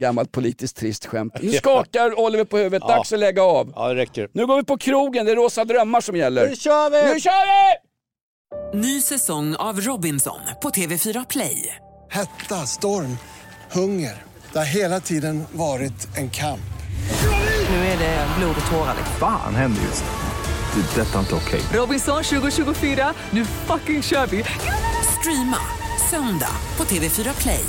Gammalt 0.00 0.32
politiskt 0.32 0.76
trist 0.76 1.06
skämt. 1.06 1.32
Nu 1.42 1.52
skakar 1.52 2.18
Oliver 2.20 2.44
på 2.44 2.58
huvudet, 2.58 2.82
Ja. 2.88 2.96
dags 2.96 3.12
att 3.12 3.18
lägga 3.18 3.42
av. 3.42 3.72
Ja, 3.76 3.88
det 3.88 3.94
räcker. 3.94 4.28
Nu 4.34 4.46
går 4.46 4.56
vi 4.56 4.64
på 4.64 4.78
krogen, 4.78 5.26
det 5.26 5.32
är 5.32 5.36
rosa 5.36 5.64
drömmar 5.64 6.00
som 6.00 6.16
gäller. 6.16 6.48
Nu 6.48 6.56
kör 6.56 6.90
vi! 6.90 7.12
Nu 7.14 7.20
kör 7.20 7.46
vi! 7.46 8.78
Ny 8.78 9.00
säsong 9.00 9.54
av 9.56 9.80
Robinson 9.80 10.38
på 10.62 10.70
TV4 10.70 11.26
Play. 11.28 11.76
Hetta, 12.10 12.66
storm, 12.66 13.18
hunger. 13.72 14.22
Det 14.52 14.58
har 14.58 14.64
hela 14.66 15.00
tiden 15.00 15.44
varit 15.52 16.16
en 16.16 16.30
kamp. 16.30 16.60
Nu 17.70 17.76
är 17.76 17.98
det 17.98 18.26
blod 18.38 18.54
och 18.64 18.70
tårar. 18.70 18.94
liksom. 18.96 19.16
Fan 19.20 19.54
händer 19.54 19.82
just 19.82 20.04
det. 20.04 20.10
Det 20.94 21.00
är 21.00 21.04
detta 21.04 21.18
inte 21.20 21.34
okej. 21.34 21.60
Robinson 21.72 22.22
2024, 22.24 23.14
nu 23.30 23.44
fucking 23.44 24.02
kör 24.02 24.26
vi! 24.26 24.44
Streama 25.20 25.58
söndag 26.10 26.50
på 26.76 26.84
TV4 26.84 27.40
Play. 27.42 27.64